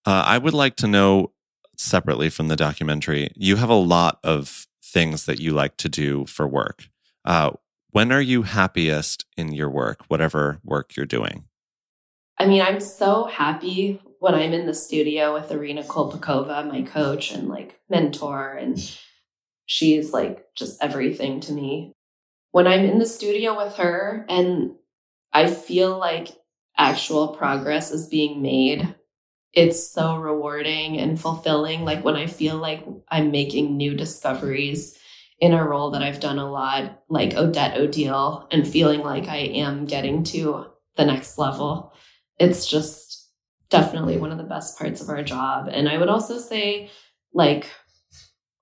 Uh, 0.06 0.24
I 0.26 0.38
would 0.38 0.54
like 0.54 0.76
to 0.76 0.86
know 0.88 1.32
separately 1.76 2.30
from 2.30 2.48
the 2.48 2.56
documentary, 2.56 3.30
you 3.36 3.56
have 3.56 3.70
a 3.70 3.74
lot 3.74 4.18
of 4.24 4.66
things 4.82 5.26
that 5.26 5.40
you 5.40 5.52
like 5.52 5.76
to 5.78 5.88
do 5.88 6.26
for 6.26 6.46
work. 6.46 6.88
Uh, 7.24 7.50
when 7.90 8.10
are 8.10 8.20
you 8.20 8.42
happiest 8.42 9.26
in 9.36 9.52
your 9.52 9.70
work, 9.70 10.04
whatever 10.08 10.58
work 10.64 10.96
you're 10.96 11.06
doing? 11.06 11.44
I 12.38 12.46
mean, 12.46 12.62
I'm 12.62 12.80
so 12.80 13.24
happy 13.24 14.00
when 14.18 14.34
I'm 14.34 14.52
in 14.52 14.66
the 14.66 14.74
studio 14.74 15.34
with 15.34 15.50
Irina 15.50 15.82
Kolpakova, 15.82 16.66
my 16.66 16.82
coach 16.82 17.32
and 17.32 17.48
like 17.48 17.78
mentor, 17.88 18.54
and 18.54 18.78
she's 19.66 20.12
like 20.12 20.46
just 20.56 20.82
everything 20.82 21.40
to 21.40 21.52
me. 21.52 21.92
When 22.52 22.66
I'm 22.66 22.84
in 22.84 22.98
the 22.98 23.06
studio 23.06 23.56
with 23.56 23.74
her 23.76 24.24
and 24.28 24.76
I 25.32 25.50
feel 25.50 25.98
like 25.98 26.28
actual 26.76 27.28
progress 27.28 27.90
is 27.90 28.08
being 28.08 28.40
made, 28.42 28.94
it's 29.52 29.90
so 29.90 30.16
rewarding 30.16 30.98
and 30.98 31.20
fulfilling. 31.20 31.84
Like 31.84 32.04
when 32.04 32.16
I 32.16 32.26
feel 32.26 32.56
like 32.56 32.86
I'm 33.08 33.30
making 33.30 33.76
new 33.76 33.94
discoveries 33.94 34.98
in 35.40 35.52
a 35.52 35.64
role 35.66 35.90
that 35.90 36.02
I've 36.02 36.20
done 36.20 36.38
a 36.38 36.50
lot, 36.50 37.02
like 37.08 37.34
Odette 37.34 37.76
Odile, 37.76 38.46
and 38.52 38.66
feeling 38.66 39.00
like 39.00 39.28
I 39.28 39.38
am 39.38 39.86
getting 39.86 40.22
to 40.24 40.66
the 40.96 41.04
next 41.04 41.36
level 41.38 41.92
it's 42.42 42.66
just 42.66 43.30
definitely 43.70 44.18
one 44.18 44.32
of 44.32 44.38
the 44.38 44.44
best 44.44 44.78
parts 44.78 45.00
of 45.00 45.08
our 45.08 45.22
job. 45.22 45.68
And 45.70 45.88
I 45.88 45.96
would 45.96 46.08
also 46.08 46.38
say, 46.38 46.90
like, 47.32 47.70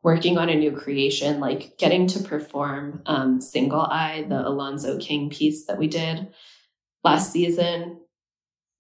working 0.03 0.39
on 0.39 0.49
a 0.49 0.55
new 0.55 0.73
creation, 0.73 1.41
like 1.41 1.77
getting 1.79 2.07
to 2.09 2.23
perform 2.23 3.03
um, 3.07 3.41
Single 3.41 3.81
Eye, 3.81 4.25
the 4.29 4.47
Alonzo 4.47 4.99
King 4.99 5.31
piece 5.31 5.67
that 5.67 5.79
we 5.79 5.89
did 5.89 6.29
last 7.05 7.33
season. 7.33 8.01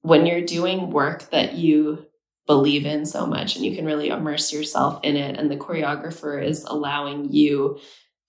When 0.03 0.25
you're 0.25 0.45
doing 0.45 0.91
work 0.91 1.31
that 1.31 1.55
you 1.55 2.07
believe 2.47 2.87
in 2.87 3.05
so 3.05 3.27
much 3.27 3.55
and 3.55 3.65
you 3.65 3.77
can 3.77 3.85
really 3.85 4.09
immerse 4.09 4.53
yourself 4.53 5.01
in 5.03 5.17
it, 5.17 5.39
and 5.39 5.51
the 5.51 5.57
choreographer 5.57 6.43
is 6.43 6.65
allowing 6.65 7.31
you 7.31 7.79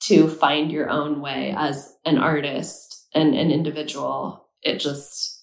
to 0.01 0.27
find 0.27 0.71
your 0.71 0.89
own 0.89 1.21
way 1.21 1.53
as 1.55 1.95
an 2.05 2.17
artist 2.17 3.07
and 3.13 3.35
an 3.35 3.51
individual, 3.51 4.47
it 4.61 4.79
just 4.79 5.41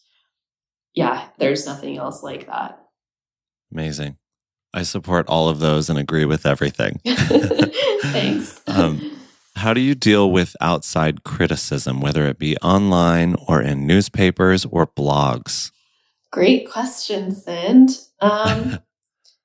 yeah, 0.94 1.28
there's 1.38 1.64
nothing 1.64 1.96
else 1.96 2.22
like 2.22 2.46
that. 2.46 2.80
Amazing. 3.72 4.16
I 4.74 4.82
support 4.82 5.26
all 5.28 5.48
of 5.48 5.60
those 5.60 5.88
and 5.88 5.98
agree 5.98 6.24
with 6.24 6.44
everything. 6.46 7.00
Thanks. 7.06 8.60
Um, 8.66 9.18
How 9.56 9.74
do 9.74 9.80
you 9.80 9.94
deal 9.94 10.30
with 10.30 10.54
outside 10.60 11.24
criticism, 11.24 12.00
whether 12.00 12.26
it 12.26 12.38
be 12.38 12.56
online 12.58 13.34
or 13.48 13.60
in 13.60 13.86
newspapers 13.86 14.64
or 14.66 14.86
blogs? 14.86 15.72
Great 16.30 16.70
question, 16.70 17.32
Sind. 17.32 17.98
Um, 18.20 18.78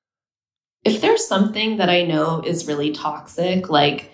if 0.84 1.00
there's 1.00 1.26
something 1.26 1.78
that 1.78 1.88
I 1.88 2.02
know 2.02 2.42
is 2.46 2.68
really 2.68 2.92
toxic, 2.92 3.70
like 3.70 4.10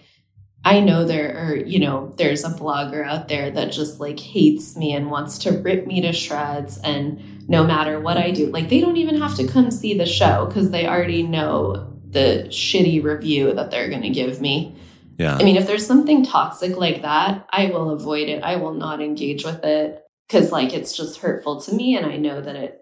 I 0.64 0.80
know 0.80 1.04
there 1.04 1.36
are, 1.36 1.56
you 1.56 1.80
know, 1.80 2.14
there's 2.16 2.44
a 2.44 2.50
blogger 2.50 3.04
out 3.04 3.28
there 3.28 3.50
that 3.50 3.72
just 3.72 3.98
like 3.98 4.20
hates 4.20 4.76
me 4.76 4.92
and 4.94 5.10
wants 5.10 5.38
to 5.40 5.52
rip 5.52 5.86
me 5.86 6.00
to 6.02 6.12
shreds. 6.12 6.78
And 6.78 7.20
no 7.50 7.64
matter 7.64 7.98
what 7.98 8.16
I 8.16 8.30
do, 8.30 8.46
like 8.46 8.68
they 8.68 8.80
don't 8.80 8.96
even 8.96 9.18
have 9.18 9.34
to 9.36 9.46
come 9.46 9.72
see 9.72 9.98
the 9.98 10.06
show 10.06 10.46
because 10.46 10.70
they 10.70 10.86
already 10.86 11.24
know 11.24 11.92
the 12.08 12.46
shitty 12.48 13.02
review 13.02 13.52
that 13.54 13.70
they're 13.72 13.90
going 13.90 14.02
to 14.02 14.10
give 14.10 14.40
me. 14.40 14.76
Yeah. 15.18 15.36
I 15.36 15.42
mean, 15.42 15.56
if 15.56 15.66
there's 15.66 15.86
something 15.86 16.24
toxic 16.24 16.76
like 16.76 17.02
that, 17.02 17.46
I 17.50 17.66
will 17.66 17.90
avoid 17.90 18.28
it. 18.28 18.44
I 18.44 18.56
will 18.56 18.72
not 18.72 19.02
engage 19.02 19.44
with 19.44 19.64
it 19.64 20.02
because, 20.26 20.52
like, 20.52 20.72
it's 20.72 20.96
just 20.96 21.18
hurtful 21.18 21.60
to 21.62 21.74
me 21.74 21.96
and 21.96 22.06
I 22.06 22.16
know 22.16 22.40
that 22.40 22.54
it 22.54 22.80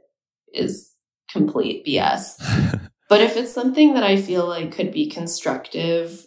is 0.53 0.93
complete 1.31 1.87
BS. 1.87 2.81
But 3.09 3.23
if 3.23 3.39
it's 3.39 3.55
something 3.55 3.95
that 3.95 4.05
I 4.05 4.21
feel 4.21 4.47
like 4.47 4.73
could 4.73 4.93
be 4.93 5.09
constructive 5.09 6.27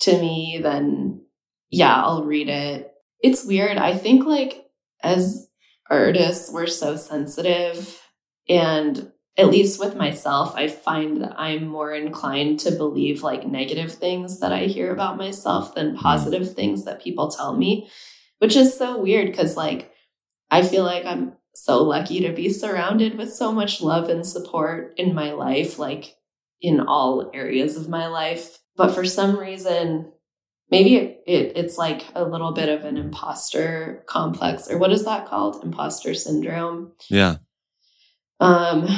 to 0.00 0.12
me, 0.20 0.60
then 0.62 1.24
yeah, 1.70 2.02
I'll 2.02 2.24
read 2.24 2.50
it. 2.50 2.92
It's 3.20 3.46
weird. 3.46 3.78
I 3.78 3.96
think 3.96 4.26
like 4.26 4.66
as 5.02 5.48
artists, 5.92 6.50
we're 6.50 6.66
so 6.66 6.96
sensitive. 6.96 8.00
And 8.48 9.12
at 9.36 9.48
least 9.48 9.78
with 9.78 9.96
myself, 9.96 10.54
I 10.56 10.68
find 10.68 11.22
that 11.22 11.38
I'm 11.38 11.66
more 11.66 11.92
inclined 11.92 12.60
to 12.60 12.70
believe 12.72 13.22
like 13.22 13.46
negative 13.46 13.92
things 13.92 14.40
that 14.40 14.52
I 14.52 14.64
hear 14.64 14.92
about 14.92 15.16
myself 15.16 15.74
than 15.74 15.88
mm-hmm. 15.88 15.98
positive 15.98 16.54
things 16.54 16.84
that 16.84 17.02
people 17.02 17.30
tell 17.30 17.56
me, 17.56 17.88
which 18.38 18.56
is 18.56 18.76
so 18.76 19.00
weird 19.00 19.28
because 19.28 19.56
like 19.56 19.90
I 20.50 20.62
feel 20.62 20.84
like 20.84 21.06
I'm 21.06 21.34
so 21.54 21.82
lucky 21.82 22.20
to 22.20 22.32
be 22.32 22.50
surrounded 22.50 23.16
with 23.16 23.32
so 23.32 23.52
much 23.52 23.80
love 23.80 24.08
and 24.08 24.26
support 24.26 24.94
in 24.96 25.14
my 25.14 25.32
life, 25.32 25.78
like 25.78 26.14
in 26.60 26.80
all 26.80 27.30
areas 27.32 27.76
of 27.76 27.88
my 27.88 28.06
life. 28.06 28.58
But 28.76 28.94
for 28.94 29.04
some 29.04 29.38
reason, 29.38 30.11
maybe 30.72 30.96
it, 30.96 31.22
it 31.26 31.52
it's 31.54 31.76
like 31.76 32.02
a 32.14 32.24
little 32.24 32.52
bit 32.52 32.70
of 32.70 32.84
an 32.84 32.96
imposter 32.96 34.02
complex, 34.06 34.68
or 34.68 34.78
what 34.78 34.90
is 34.90 35.04
that 35.04 35.28
called? 35.28 35.62
Imposter 35.62 36.14
syndrome. 36.14 36.92
yeah. 37.08 37.36
Um, 38.40 38.88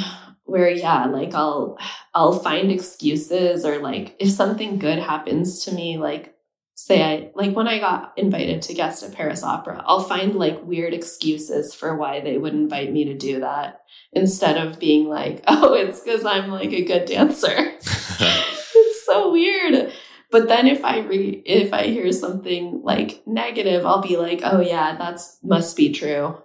where 0.45 0.69
yeah, 0.69 1.05
like 1.05 1.35
I'll 1.35 1.77
I'll 2.13 2.39
find 2.39 2.71
excuses 2.71 3.65
or 3.65 3.79
like 3.79 4.15
if 4.19 4.29
something 4.29 4.79
good 4.79 4.99
happens 4.99 5.65
to 5.65 5.71
me, 5.73 5.97
like 5.97 6.33
say 6.75 7.01
I 7.03 7.31
like 7.35 7.55
when 7.55 7.67
I 7.67 7.79
got 7.79 8.13
invited 8.17 8.61
to 8.63 8.73
guest 8.73 9.03
at 9.03 9.13
Paris 9.13 9.43
Opera, 9.43 9.83
I'll 9.85 10.03
find 10.03 10.35
like 10.35 10.63
weird 10.63 10.93
excuses 10.93 11.73
for 11.73 11.95
why 11.95 12.21
they 12.21 12.37
would 12.37 12.53
invite 12.53 12.91
me 12.91 13.05
to 13.05 13.17
do 13.17 13.41
that 13.41 13.81
instead 14.13 14.57
of 14.57 14.79
being 14.79 15.07
like, 15.07 15.43
oh, 15.47 15.73
it's 15.73 15.99
because 15.99 16.25
I'm 16.25 16.49
like 16.49 16.71
a 16.71 16.85
good 16.85 17.05
dancer. 17.05 17.55
it's 18.19 19.05
so 19.05 19.31
weird. 19.31 19.91
But 20.31 20.47
then 20.47 20.67
if 20.67 20.83
I 20.83 20.99
re 20.99 21.41
if 21.45 21.73
I 21.73 21.83
hear 21.83 22.11
something 22.11 22.81
like 22.83 23.23
negative, 23.25 23.85
I'll 23.85 24.01
be 24.01 24.17
like, 24.17 24.41
oh 24.43 24.59
yeah, 24.59 24.97
that's 24.97 25.39
must 25.43 25.77
be 25.77 25.91
true. 25.91 26.37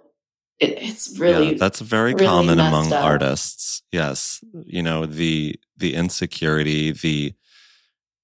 It, 0.59 0.81
it's 0.81 1.17
really 1.17 1.51
yeah, 1.51 1.57
that's 1.57 1.79
very 1.79 2.13
really 2.13 2.25
common 2.25 2.59
among 2.59 2.93
up. 2.93 3.03
artists. 3.03 3.81
Yes, 3.91 4.43
you 4.65 4.83
know 4.83 5.05
the 5.05 5.59
the 5.75 5.95
insecurity, 5.95 6.91
the 6.91 7.33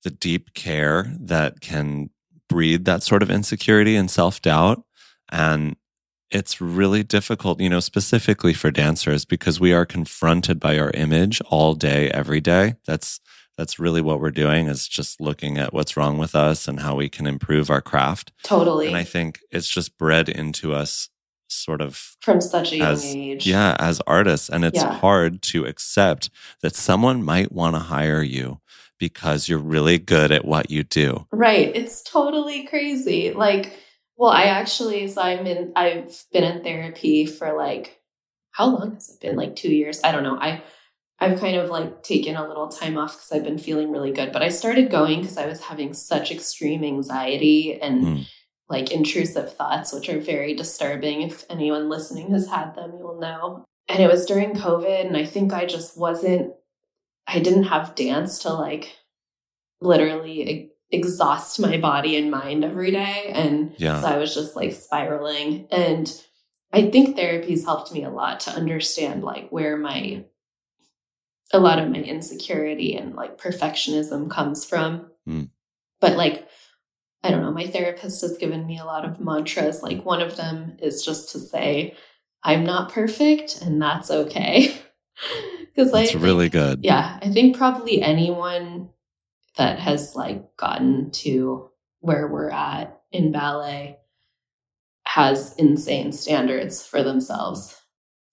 the 0.04 0.12
deep 0.12 0.54
care 0.54 1.12
that 1.20 1.62
can 1.62 2.12
breed 2.48 2.86
that 2.86 3.04
sort 3.04 3.24
of 3.24 3.30
insecurity 3.30 3.96
and 3.96 4.10
self 4.10 4.42
doubt, 4.42 4.84
and 5.30 5.76
it's 6.30 6.60
really 6.60 7.04
difficult, 7.04 7.62
you 7.62 7.70
know, 7.70 7.80
specifically 7.80 8.54
for 8.54 8.70
dancers 8.72 9.26
because 9.26 9.60
we 9.60 9.74
are 9.74 9.86
confronted 9.86 10.60
by 10.60 10.78
our 10.78 10.92
image 10.92 11.42
all 11.50 11.74
day, 11.74 12.10
every 12.12 12.42
day. 12.42 12.76
That's 12.86 13.20
that's 13.58 13.80
really 13.80 14.02
what 14.02 14.20
we're 14.20 14.32
doing 14.32 14.68
is 14.68 14.88
just 14.88 15.20
looking 15.20 15.58
at 15.58 15.74
what's 15.74 15.98
wrong 15.98 16.18
with 16.18 16.36
us 16.36 16.68
and 16.68 16.80
how 16.82 16.96
we 16.96 17.10
can 17.10 17.26
improve 17.28 17.70
our 17.70 17.82
craft. 17.82 18.32
totally 18.44 18.88
And 18.88 18.96
I 18.96 19.04
think 19.04 19.40
it's 19.52 19.68
just 19.68 19.98
bred 19.98 20.30
into 20.30 20.74
us 20.74 21.10
sort 21.50 21.82
of 21.82 22.18
from 22.22 22.42
such 22.42 22.74
a 22.74 22.78
young 22.78 22.88
as 22.90 23.16
age. 23.16 23.48
yeah 23.48 23.76
as 23.80 24.02
artists 24.06 24.50
and 24.50 24.66
it's 24.66 24.76
Yeah. 24.84 24.94
hard 25.00 25.42
to 25.44 25.66
accept 25.66 26.30
that 26.62 26.76
someone 26.76 27.24
might 27.24 27.52
want 27.54 27.76
to 27.76 27.80
hire 27.80 28.22
you 28.22 28.60
because 29.00 29.48
you're 29.48 29.58
really 29.60 29.98
good 29.98 30.32
at 30.32 30.44
what 30.44 30.70
you 30.70 30.84
do. 30.84 31.26
Right. 31.32 31.72
It's 31.76 32.02
totally 32.02 32.66
crazy. 32.66 33.32
Like, 33.32 33.78
well, 34.18 34.32
I 34.32 34.44
actually, 34.46 35.08
so 35.08 35.22
I'm 35.22 35.46
in, 35.46 35.72
I've 35.76 36.26
been 36.34 36.44
in 36.44 36.64
therapy 36.64 37.26
for 37.28 37.54
like, 37.56 38.02
how 38.52 38.66
long 38.66 38.96
has 38.96 39.10
it 39.10 39.22
been? 39.22 39.36
Like 39.36 39.56
two 39.56 39.72
years? 39.72 40.02
I 40.04 40.12
don't 40.12 40.24
know. 40.24 40.38
I, 40.40 40.64
I've 41.20 41.40
kind 41.40 41.58
of 41.58 41.70
like 41.70 42.04
taken 42.04 42.36
a 42.36 42.48
little 42.48 42.68
time 42.68 42.98
off 42.98 43.16
because 43.16 43.32
I've 43.32 43.44
been 43.44 43.58
feeling 43.58 43.92
really 43.92 44.12
good. 44.12 44.32
But 44.32 44.44
I 44.44 44.50
started 44.50 44.92
going 44.92 45.22
because 45.22 45.38
I 45.38 45.48
was 45.48 45.64
having 45.64 45.94
such 45.94 46.32
extreme 46.32 46.84
anxiety 46.84 47.80
and 47.82 48.04
mm. 48.04 48.28
like 48.70 48.92
intrusive 48.92 49.54
thoughts, 49.54 49.92
which 49.94 50.10
are 50.10 50.20
very 50.20 50.54
disturbing. 50.56 51.24
If 51.24 51.44
anyone 51.50 51.90
listening 51.90 52.32
has 52.32 52.48
had 52.48 52.76
them, 52.76 52.92
you 52.98 53.04
will 53.04 53.20
know. 53.20 53.66
And 53.88 54.00
it 54.00 54.12
was 54.12 54.26
during 54.26 54.54
COVID. 54.54 55.08
And 55.08 55.18
I 55.18 55.26
think 55.26 55.54
I 55.54 55.66
just 55.66 55.98
wasn't 55.98 56.54
I 57.28 57.40
didn't 57.40 57.64
have 57.64 57.96
dance 57.96 58.40
to 58.40 58.54
like 58.54 58.96
literally 59.82 60.72
exhaust 60.90 61.60
my 61.60 61.78
body 61.78 62.16
and 62.16 62.32
mind 62.32 62.64
every 62.64 62.92
day. 62.92 63.32
And 63.34 63.74
yeah. 63.78 64.02
so 64.02 64.08
I 64.08 64.18
was 64.18 64.34
just 64.34 64.56
like 64.56 64.72
spiraling. 64.72 65.68
And 65.72 66.10
I 66.72 66.90
think 66.90 67.16
therapy's 67.16 67.66
helped 67.66 67.92
me 67.92 68.04
a 68.04 68.10
lot 68.10 68.40
to 68.42 68.52
understand 68.52 69.24
like 69.24 69.50
where 69.50 69.78
my 69.78 70.24
a 71.54 71.60
lot 71.60 71.80
of 71.80 71.90
my 71.90 72.00
insecurity 72.00 72.96
and 72.96 73.16
like 73.16 73.38
perfectionism 73.38 74.30
comes 74.30 74.66
from. 74.66 75.10
Mm. 75.28 75.50
But 76.00 76.18
like 76.18 76.48
I 77.24 77.32
don't 77.32 77.42
know, 77.42 77.52
my 77.52 77.68
therapist 77.68 78.22
has 78.22 78.38
given 78.38 78.66
me 78.66 78.78
a 78.78 78.86
lot 78.86 79.04
of 79.04 79.20
mantras. 79.20 79.82
Like 79.82 80.06
one 80.06 80.22
of 80.22 80.38
them 80.38 80.78
is 80.82 81.04
just 81.04 81.32
to 81.32 81.40
say, 81.40 81.96
I'm 82.44 82.64
not 82.64 82.92
perfect 82.92 83.62
and 83.62 83.82
that's 83.82 84.12
okay. 84.12 84.76
Because 85.78 85.94
like, 85.94 86.06
it's 86.06 86.16
really 86.16 86.50
good. 86.50 86.84
Yeah, 86.84 87.20
I 87.22 87.30
think 87.30 87.56
probably 87.56 88.02
anyone 88.02 88.90
that 89.58 89.78
has 89.78 90.16
like 90.16 90.58
gotten 90.58 91.12
to 91.12 91.70
where 92.00 92.28
we're 92.28 92.50
at 92.50 93.02
in 93.12 93.32
ballet 93.32 93.98
has 95.06 95.56
insane 95.56 96.12
standards 96.12 96.86
for 96.86 97.04
themselves, 97.04 97.80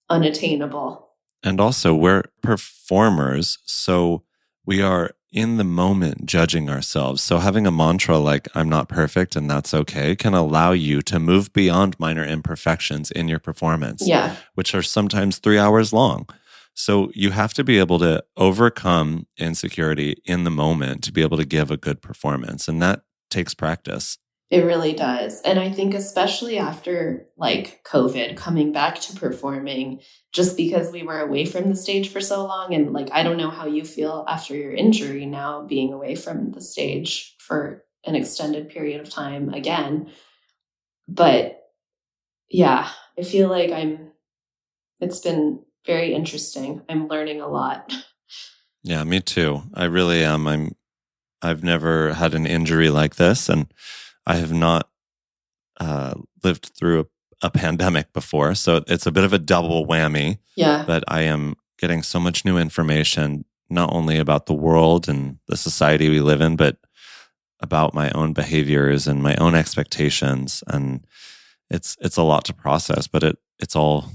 unattainable. 0.09 1.03
And 1.44 1.61
also, 1.61 1.94
we're 1.94 2.24
performers, 2.42 3.59
so 3.64 4.24
we 4.64 4.80
are 4.80 5.11
in 5.30 5.57
the 5.57 5.64
moment 5.64 6.24
judging 6.26 6.70
ourselves. 6.70 7.20
So 7.20 7.38
having 7.38 7.66
a 7.66 7.70
mantra 7.70 8.18
like, 8.18 8.48
I'm 8.54 8.68
not 8.68 8.88
perfect 8.88 9.35
and 9.35 9.50
that's 9.50 9.74
okay, 9.74 10.14
can 10.14 10.33
allow 10.33 10.70
you 10.70 11.02
to 11.02 11.18
move 11.18 11.52
beyond 11.52 11.98
minor 11.98 12.24
imperfections 12.24 13.11
in 13.11 13.26
your 13.26 13.40
performance. 13.40 14.07
Yeah. 14.07 14.37
Which 14.54 14.74
are 14.76 14.83
sometimes 14.83 15.38
three 15.38 15.59
hours 15.59 15.92
long. 15.92 16.28
So 16.72 17.11
you 17.14 17.30
have 17.30 17.52
to 17.54 17.64
be 17.64 17.78
able 17.80 17.98
to 17.98 18.24
overcome 18.37 19.26
insecurity 19.37 20.16
in 20.24 20.44
the 20.44 20.50
moment 20.50 21.02
to 21.04 21.12
be 21.12 21.22
able 21.22 21.37
to 21.37 21.44
give 21.44 21.70
a 21.70 21.76
good 21.76 22.00
performance. 22.00 22.68
And 22.68 22.80
that 22.80 23.02
takes 23.28 23.54
practice. 23.54 24.18
It 24.54 24.64
really 24.64 24.92
does. 24.92 25.40
And 25.40 25.58
I 25.58 25.68
think, 25.72 25.94
especially 25.94 26.58
after 26.58 27.26
like 27.36 27.82
COVID, 27.82 28.36
coming 28.36 28.70
back 28.70 29.00
to 29.00 29.16
performing, 29.16 30.00
just 30.30 30.56
because 30.56 30.92
we 30.92 31.02
were 31.02 31.18
away 31.18 31.44
from 31.44 31.68
the 31.68 31.74
stage 31.74 32.10
for 32.10 32.20
so 32.20 32.46
long. 32.46 32.72
And 32.72 32.92
like, 32.92 33.10
I 33.10 33.24
don't 33.24 33.36
know 33.36 33.50
how 33.50 33.66
you 33.66 33.84
feel 33.84 34.24
after 34.28 34.54
your 34.54 34.72
injury 34.72 35.26
now 35.26 35.62
being 35.62 35.92
away 35.92 36.14
from 36.14 36.52
the 36.52 36.60
stage 36.60 37.34
for 37.40 37.82
an 38.04 38.14
extended 38.14 38.68
period 38.68 39.00
of 39.00 39.10
time 39.10 39.52
again. 39.52 40.12
But 41.08 41.60
yeah, 42.48 42.88
I 43.18 43.22
feel 43.22 43.48
like 43.48 43.72
I'm, 43.72 44.12
it's 45.00 45.18
been 45.18 45.64
very 45.84 46.14
interesting. 46.14 46.82
I'm 46.88 47.08
learning 47.08 47.40
a 47.40 47.48
lot. 47.48 47.92
Yeah, 48.86 49.02
me 49.04 49.20
too. 49.20 49.62
I 49.72 49.84
really 49.84 50.22
am. 50.22 50.46
I'm 50.46 50.76
I've 51.40 51.64
never 51.64 52.12
had 52.12 52.34
an 52.34 52.44
injury 52.44 52.90
like 52.90 53.16
this 53.16 53.48
and 53.48 53.72
I 54.26 54.37
have 54.37 54.52
not 54.52 54.88
uh, 55.80 56.14
lived 56.42 56.72
through 56.76 57.00
a, 57.00 57.46
a, 57.46 57.50
pandemic 57.50 58.12
before, 58.12 58.54
so 58.54 58.84
it's 58.87 59.06
a 59.06 59.12
bit 59.12 59.24
of 59.24 59.32
a 59.32 59.38
double 59.38 59.87
whammy. 59.87 60.38
Yeah. 60.56 60.84
But 60.87 61.04
I 61.08 61.22
am 61.22 61.56
getting 61.78 62.02
so 62.02 62.20
much 62.20 62.44
new 62.44 62.56
information 62.56 63.44
not 63.68 63.92
only 63.92 64.18
about 64.18 64.46
the 64.46 64.54
world 64.54 65.08
and 65.08 65.38
the 65.48 65.56
society 65.56 66.08
we 66.08 66.20
live 66.20 66.40
in, 66.40 66.56
but 66.56 66.76
about 67.60 67.94
my 67.94 68.10
own 68.10 68.32
behaviors 68.32 69.06
and 69.06 69.22
my 69.22 69.34
own 69.37 69.54
expectations 69.54 70.62
and 70.68 71.06
it's 71.70 71.96
it's 72.00 72.16
a 72.16 72.22
lot 72.22 72.44
to 72.44 72.54
process, 72.54 73.06
but 73.06 73.22
it 73.22 73.38
it's 73.58 73.74
all 73.74 74.10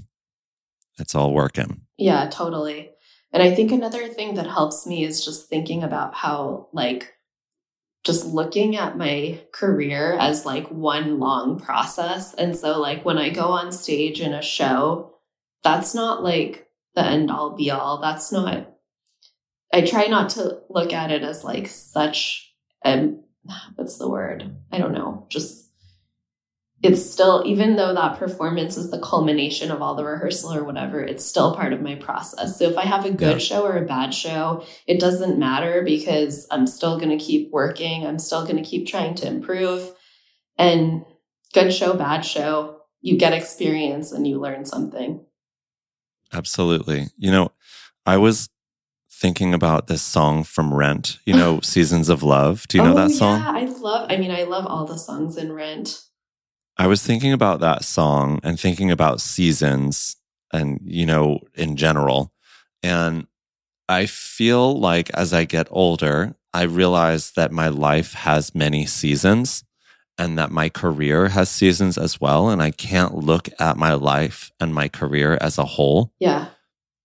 it's 0.97 1.15
all 1.15 1.33
working. 1.33 1.81
Yeah, 1.97 2.29
totally. 2.29 2.91
And 3.31 3.43
I 3.43 3.53
think 3.53 3.71
another 3.71 4.07
thing 4.07 4.35
that 4.35 4.47
helps 4.47 4.87
me 4.87 5.03
is 5.03 5.23
just 5.23 5.47
thinking 5.49 5.83
about 5.83 6.15
how, 6.15 6.67
like, 6.73 7.13
just 8.03 8.25
looking 8.25 8.77
at 8.77 8.97
my 8.97 9.41
career 9.51 10.13
as 10.19 10.45
like 10.45 10.67
one 10.69 11.19
long 11.19 11.59
process. 11.59 12.33
And 12.33 12.55
so, 12.55 12.79
like, 12.79 13.03
when 13.03 13.17
I 13.17 13.29
go 13.29 13.47
on 13.47 13.71
stage 13.71 14.21
in 14.21 14.33
a 14.33 14.41
show, 14.41 15.15
that's 15.63 15.93
not 15.93 16.23
like 16.23 16.69
the 16.95 17.05
end 17.05 17.29
all 17.29 17.55
be 17.55 17.71
all. 17.71 17.99
That's 18.01 18.31
not, 18.31 18.73
I 19.73 19.81
try 19.81 20.05
not 20.05 20.29
to 20.31 20.59
look 20.69 20.93
at 20.93 21.11
it 21.11 21.23
as 21.23 21.43
like 21.43 21.67
such, 21.67 22.53
a, 22.85 23.13
what's 23.75 23.97
the 23.97 24.09
word? 24.09 24.55
I 24.71 24.77
don't 24.77 24.93
know, 24.93 25.25
just 25.29 25.68
it's 26.81 27.09
still 27.09 27.43
even 27.45 27.75
though 27.75 27.93
that 27.93 28.17
performance 28.17 28.77
is 28.77 28.89
the 28.89 28.99
culmination 28.99 29.69
of 29.69 29.81
all 29.81 29.95
the 29.95 30.03
rehearsal 30.03 30.53
or 30.53 30.63
whatever 30.63 31.01
it's 31.01 31.25
still 31.25 31.53
part 31.53 31.73
of 31.73 31.81
my 31.81 31.95
process. 31.95 32.57
So 32.57 32.69
if 32.69 32.77
i 32.77 32.85
have 32.85 33.05
a 33.05 33.11
good 33.11 33.33
yeah. 33.33 33.37
show 33.37 33.65
or 33.65 33.77
a 33.77 33.85
bad 33.85 34.13
show 34.13 34.63
it 34.87 34.99
doesn't 34.99 35.37
matter 35.37 35.83
because 35.83 36.47
i'm 36.51 36.67
still 36.67 36.97
going 36.97 37.17
to 37.17 37.23
keep 37.23 37.51
working. 37.51 38.05
I'm 38.05 38.19
still 38.19 38.43
going 38.43 38.61
to 38.61 38.69
keep 38.69 38.87
trying 38.87 39.15
to 39.15 39.27
improve. 39.27 39.91
And 40.57 41.05
good 41.53 41.73
show 41.73 41.93
bad 41.93 42.21
show 42.21 42.81
you 43.01 43.17
get 43.17 43.33
experience 43.33 44.11
and 44.11 44.27
you 44.27 44.39
learn 44.39 44.65
something. 44.65 45.25
Absolutely. 46.33 47.07
You 47.17 47.31
know 47.31 47.51
i 48.05 48.17
was 48.17 48.49
thinking 49.11 49.53
about 49.53 49.87
this 49.87 50.01
song 50.01 50.45
from 50.45 50.73
rent 50.73 51.19
you 51.25 51.33
know 51.33 51.59
seasons 51.63 52.07
of 52.07 52.23
love. 52.23 52.65
Do 52.69 52.77
you 52.77 52.83
know 52.83 52.93
oh, 52.93 53.07
that 53.07 53.11
song? 53.11 53.41
Yeah 53.41 53.51
i 53.51 53.65
love 53.65 54.07
i 54.09 54.15
mean 54.15 54.31
i 54.31 54.43
love 54.43 54.65
all 54.65 54.85
the 54.85 54.97
songs 54.97 55.35
in 55.35 55.51
rent 55.51 56.03
I 56.79 56.87
was 56.87 57.03
thinking 57.03 57.33
about 57.33 57.59
that 57.59 57.83
song 57.83 58.39
and 58.41 58.57
thinking 58.57 58.89
about 58.89 59.19
seasons 59.19 60.15
and, 60.53 60.79
you 60.85 61.05
know, 61.05 61.41
in 61.53 61.75
general. 61.75 62.31
And 62.81 63.27
I 63.89 64.05
feel 64.05 64.79
like 64.79 65.09
as 65.09 65.33
I 65.33 65.43
get 65.43 65.67
older, 65.71 66.37
I 66.53 66.63
realize 66.63 67.31
that 67.31 67.51
my 67.51 67.67
life 67.67 68.13
has 68.13 68.55
many 68.55 68.85
seasons 68.85 69.65
and 70.17 70.37
that 70.37 70.51
my 70.51 70.69
career 70.69 71.27
has 71.27 71.49
seasons 71.49 71.97
as 71.97 72.21
well. 72.21 72.49
And 72.49 72.61
I 72.61 72.71
can't 72.71 73.13
look 73.13 73.49
at 73.59 73.75
my 73.75 73.93
life 73.93 74.49
and 74.57 74.73
my 74.73 74.87
career 74.87 75.37
as 75.41 75.57
a 75.57 75.65
whole. 75.65 76.13
Yeah. 76.17 76.47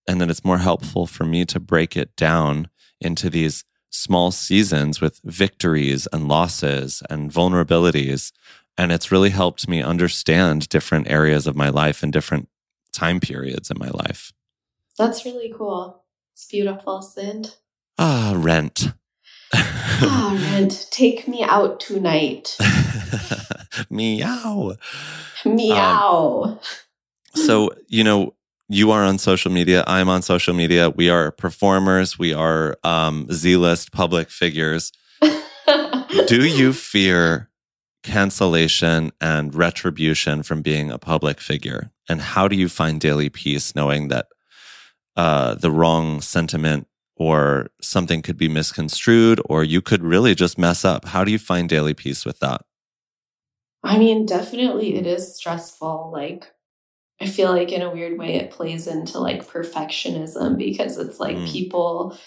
And 0.06 0.20
then 0.20 0.30
it's 0.30 0.44
more 0.44 0.58
helpful 0.58 1.08
for 1.08 1.24
me 1.24 1.44
to 1.46 1.58
break 1.58 1.96
it 1.96 2.14
down 2.14 2.68
into 3.00 3.28
these 3.28 3.64
small 3.90 4.30
seasons 4.30 5.00
with 5.00 5.20
victories 5.24 6.06
and 6.12 6.28
losses 6.28 7.02
and 7.10 7.32
vulnerabilities 7.32 8.30
and 8.76 8.92
it's 8.92 9.12
really 9.12 9.30
helped 9.30 9.68
me 9.68 9.82
understand 9.82 10.68
different 10.68 11.08
areas 11.08 11.46
of 11.46 11.56
my 11.56 11.68
life 11.68 12.02
and 12.02 12.12
different 12.12 12.48
time 12.92 13.20
periods 13.20 13.70
in 13.70 13.78
my 13.78 13.88
life. 13.90 14.32
That's 14.98 15.24
really 15.24 15.52
cool. 15.56 16.04
It's 16.32 16.46
beautiful, 16.46 17.02
Sid. 17.02 17.54
Ah, 17.98 18.34
rent. 18.36 18.92
ah, 19.54 20.38
rent. 20.52 20.88
Take 20.90 21.28
me 21.28 21.42
out 21.42 21.80
tonight. 21.80 22.56
Meow. 23.90 24.74
Meow. 25.44 26.42
Um, 26.44 26.58
so, 27.34 27.70
you 27.88 28.02
know, 28.04 28.34
you 28.68 28.90
are 28.90 29.02
on 29.04 29.18
social 29.18 29.52
media. 29.52 29.84
I'm 29.86 30.08
on 30.08 30.22
social 30.22 30.54
media. 30.54 30.90
We 30.90 31.10
are 31.10 31.30
performers. 31.30 32.18
We 32.18 32.32
are 32.32 32.76
um, 32.82 33.28
Z 33.30 33.56
list 33.56 33.92
public 33.92 34.30
figures. 34.30 34.90
Do 36.26 36.46
you 36.46 36.72
fear 36.72 37.50
cancellation 38.04 39.10
and 39.20 39.54
retribution 39.54 40.44
from 40.44 40.62
being 40.62 40.90
a 40.90 40.98
public 40.98 41.40
figure? 41.40 41.90
And 42.08 42.20
how 42.20 42.46
do 42.46 42.54
you 42.54 42.68
find 42.68 43.00
daily 43.00 43.28
peace 43.28 43.74
knowing 43.74 44.08
that 44.08 44.28
uh, 45.16 45.54
the 45.54 45.70
wrong 45.70 46.20
sentiment 46.20 46.86
or 47.16 47.70
something 47.80 48.22
could 48.22 48.36
be 48.36 48.48
misconstrued 48.48 49.40
or 49.46 49.64
you 49.64 49.80
could 49.80 50.02
really 50.04 50.34
just 50.34 50.58
mess 50.58 50.84
up? 50.84 51.06
How 51.06 51.24
do 51.24 51.32
you 51.32 51.38
find 51.38 51.68
daily 51.68 51.94
peace 51.94 52.24
with 52.24 52.38
that? 52.40 52.62
I 53.82 53.98
mean, 53.98 54.26
definitely 54.26 54.94
it 54.96 55.06
is 55.06 55.36
stressful. 55.36 56.10
Like, 56.12 56.52
I 57.20 57.26
feel 57.26 57.50
like 57.50 57.72
in 57.72 57.82
a 57.82 57.90
weird 57.90 58.18
way 58.18 58.34
it 58.34 58.50
plays 58.50 58.86
into 58.86 59.18
like 59.18 59.46
perfectionism 59.46 60.56
because 60.58 60.98
it's 60.98 61.20
like 61.20 61.36
mm. 61.36 61.50
people, 61.50 62.18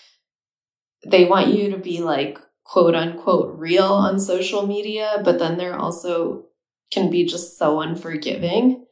they 1.05 1.25
want 1.25 1.47
you 1.49 1.71
to 1.71 1.77
be 1.77 1.99
like 2.01 2.39
quote 2.67 2.95
unquote 2.95 3.57
real 3.57 3.85
on 3.85 4.19
social 4.19 4.67
media, 4.67 5.21
but 5.23 5.39
then 5.39 5.57
they're 5.57 5.79
also 5.79 6.45
can 6.91 7.09
be 7.09 7.25
just 7.25 7.57
so 7.57 7.81
unforgiving. 7.81 8.85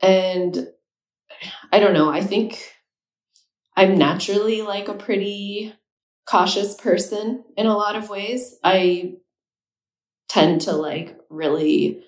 And 0.00 0.68
I 1.72 1.78
don't 1.80 1.94
know, 1.94 2.10
I 2.10 2.20
think 2.20 2.72
I'm 3.76 3.96
naturally 3.96 4.62
like 4.62 4.88
a 4.88 4.94
pretty 4.94 5.74
cautious 6.28 6.74
person 6.74 7.44
in 7.56 7.66
a 7.66 7.76
lot 7.76 7.96
of 7.96 8.08
ways. 8.08 8.56
I 8.62 9.14
tend 10.28 10.62
to 10.62 10.72
like 10.72 11.18
really 11.28 12.04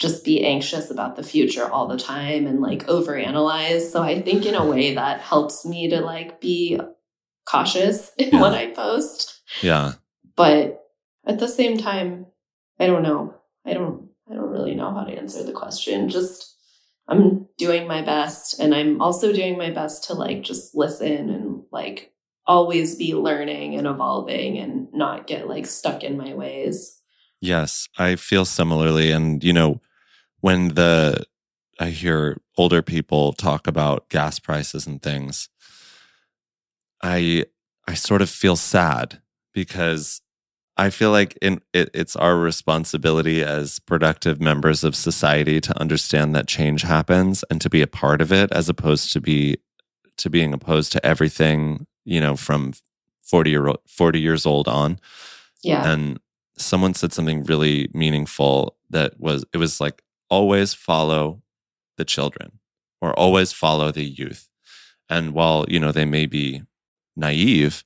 just 0.00 0.24
be 0.24 0.44
anxious 0.44 0.90
about 0.90 1.16
the 1.16 1.22
future 1.22 1.68
all 1.70 1.86
the 1.86 1.98
time 1.98 2.46
and 2.46 2.60
like 2.60 2.86
overanalyze. 2.86 3.90
So 3.90 4.02
I 4.02 4.22
think 4.22 4.46
in 4.46 4.54
a 4.54 4.64
way 4.64 4.94
that 4.94 5.20
helps 5.20 5.66
me 5.66 5.90
to 5.90 6.00
like 6.00 6.40
be 6.40 6.80
cautious 7.50 8.12
in 8.18 8.30
Yeah. 8.30 8.40
what 8.40 8.54
I 8.54 8.68
post. 8.68 9.40
Yeah. 9.62 9.94
But 10.36 10.84
at 11.26 11.38
the 11.38 11.48
same 11.48 11.76
time, 11.78 12.26
I 12.78 12.86
don't 12.86 13.02
know. 13.02 13.34
I 13.66 13.74
don't 13.74 14.08
I 14.30 14.34
don't 14.34 14.50
really 14.50 14.74
know 14.74 14.94
how 14.94 15.04
to 15.04 15.12
answer 15.12 15.42
the 15.42 15.52
question. 15.52 16.08
Just 16.08 16.56
I'm 17.08 17.48
doing 17.58 17.88
my 17.88 18.02
best 18.02 18.60
and 18.60 18.74
I'm 18.74 19.00
also 19.02 19.32
doing 19.32 19.58
my 19.58 19.70
best 19.70 20.04
to 20.04 20.14
like 20.14 20.42
just 20.42 20.74
listen 20.74 21.30
and 21.30 21.62
like 21.72 22.12
always 22.46 22.94
be 22.94 23.14
learning 23.14 23.74
and 23.76 23.86
evolving 23.86 24.58
and 24.58 24.88
not 24.92 25.26
get 25.26 25.48
like 25.48 25.66
stuck 25.66 26.04
in 26.04 26.16
my 26.16 26.34
ways. 26.34 27.00
Yes, 27.40 27.88
I 27.98 28.16
feel 28.16 28.44
similarly. 28.44 29.10
And, 29.10 29.42
you 29.42 29.52
know, 29.52 29.80
when 30.40 30.74
the, 30.74 31.24
I 31.80 31.88
hear 31.90 32.36
older 32.56 32.82
people 32.82 33.32
talk 33.32 33.66
about 33.66 34.08
gas 34.10 34.38
prices 34.38 34.86
and 34.86 35.02
things, 35.02 35.48
I, 37.02 37.46
I 37.86 37.94
sort 37.94 38.22
of 38.22 38.30
feel 38.30 38.56
sad 38.56 39.20
because 39.54 40.20
I 40.76 40.90
feel 40.90 41.10
like 41.10 41.36
in, 41.42 41.60
it, 41.72 41.90
it's 41.92 42.16
our 42.16 42.36
responsibility 42.38 43.42
as 43.42 43.78
productive 43.80 44.40
members 44.40 44.84
of 44.84 44.94
society 44.96 45.60
to 45.60 45.78
understand 45.80 46.34
that 46.34 46.46
change 46.48 46.82
happens 46.82 47.44
and 47.50 47.60
to 47.60 47.68
be 47.70 47.82
a 47.82 47.86
part 47.86 48.20
of 48.22 48.32
it 48.32 48.50
as 48.52 48.68
opposed 48.68 49.12
to 49.12 49.20
be, 49.20 49.58
to 50.16 50.30
being 50.30 50.54
opposed 50.54 50.92
to 50.92 51.04
everything, 51.04 51.86
you 52.04 52.20
know, 52.20 52.36
from 52.36 52.72
40 53.22 53.50
year, 53.50 53.72
40 53.88 54.20
years 54.20 54.46
old 54.46 54.68
on 54.68 54.98
Yeah. 55.62 55.90
and 55.92 56.18
someone 56.56 56.94
said 56.94 57.12
something 57.12 57.44
really 57.44 57.88
meaningful 57.94 58.76
that 58.90 59.18
was 59.18 59.44
it 59.54 59.56
was 59.56 59.80
like 59.80 60.02
always 60.28 60.74
follow 60.74 61.42
the 61.96 62.04
children 62.04 62.58
or 63.00 63.12
always 63.18 63.52
follow 63.52 63.90
the 63.90 64.04
youth 64.04 64.48
and 65.08 65.32
while 65.32 65.64
you 65.68 65.78
know 65.80 65.90
they 65.92 66.04
may 66.04 66.26
be 66.26 66.62
naive 67.16 67.84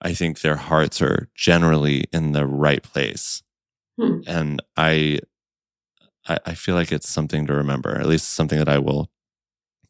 i 0.00 0.12
think 0.12 0.40
their 0.40 0.56
hearts 0.56 1.00
are 1.02 1.28
generally 1.34 2.04
in 2.12 2.32
the 2.32 2.46
right 2.46 2.82
place 2.82 3.42
Hmm. 3.98 4.20
and 4.26 4.62
I, 4.76 5.18
I 6.26 6.38
i 6.46 6.54
feel 6.54 6.74
like 6.74 6.90
it's 6.92 7.08
something 7.08 7.46
to 7.46 7.54
remember 7.54 7.98
at 7.98 8.06
least 8.06 8.30
something 8.30 8.58
that 8.58 8.68
i 8.68 8.78
will 8.78 9.10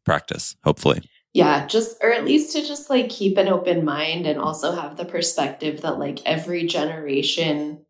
practice 0.05 0.57
hopefully 0.65 1.03
yeah, 1.33 1.67
just 1.67 1.97
or 2.03 2.13
at 2.13 2.25
least 2.25 2.53
to 2.57 2.67
just 2.67 2.91
like 2.91 3.09
keep 3.09 3.39
an 3.39 3.47
open 3.47 3.85
mind 3.85 4.27
and 4.27 4.41
also 4.41 4.73
have 4.73 4.97
the 4.97 5.05
perspective 5.05 5.83
that 5.83 5.99
like 5.99 6.19
every 6.27 6.67
generation 6.67 7.87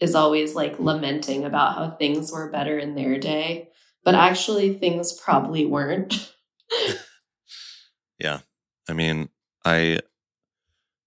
is 0.00 0.14
always 0.14 0.54
like 0.54 0.78
lamenting 0.78 1.44
about 1.44 1.74
how 1.74 1.90
things 1.90 2.32
were 2.32 2.50
better 2.50 2.78
in 2.78 2.94
their 2.94 3.18
day, 3.18 3.68
but 4.04 4.14
actually 4.14 4.72
things 4.72 5.12
probably 5.12 5.66
weren't. 5.66 6.32
yeah 8.18 8.40
i 8.88 8.92
mean 8.94 9.28
i 9.66 9.98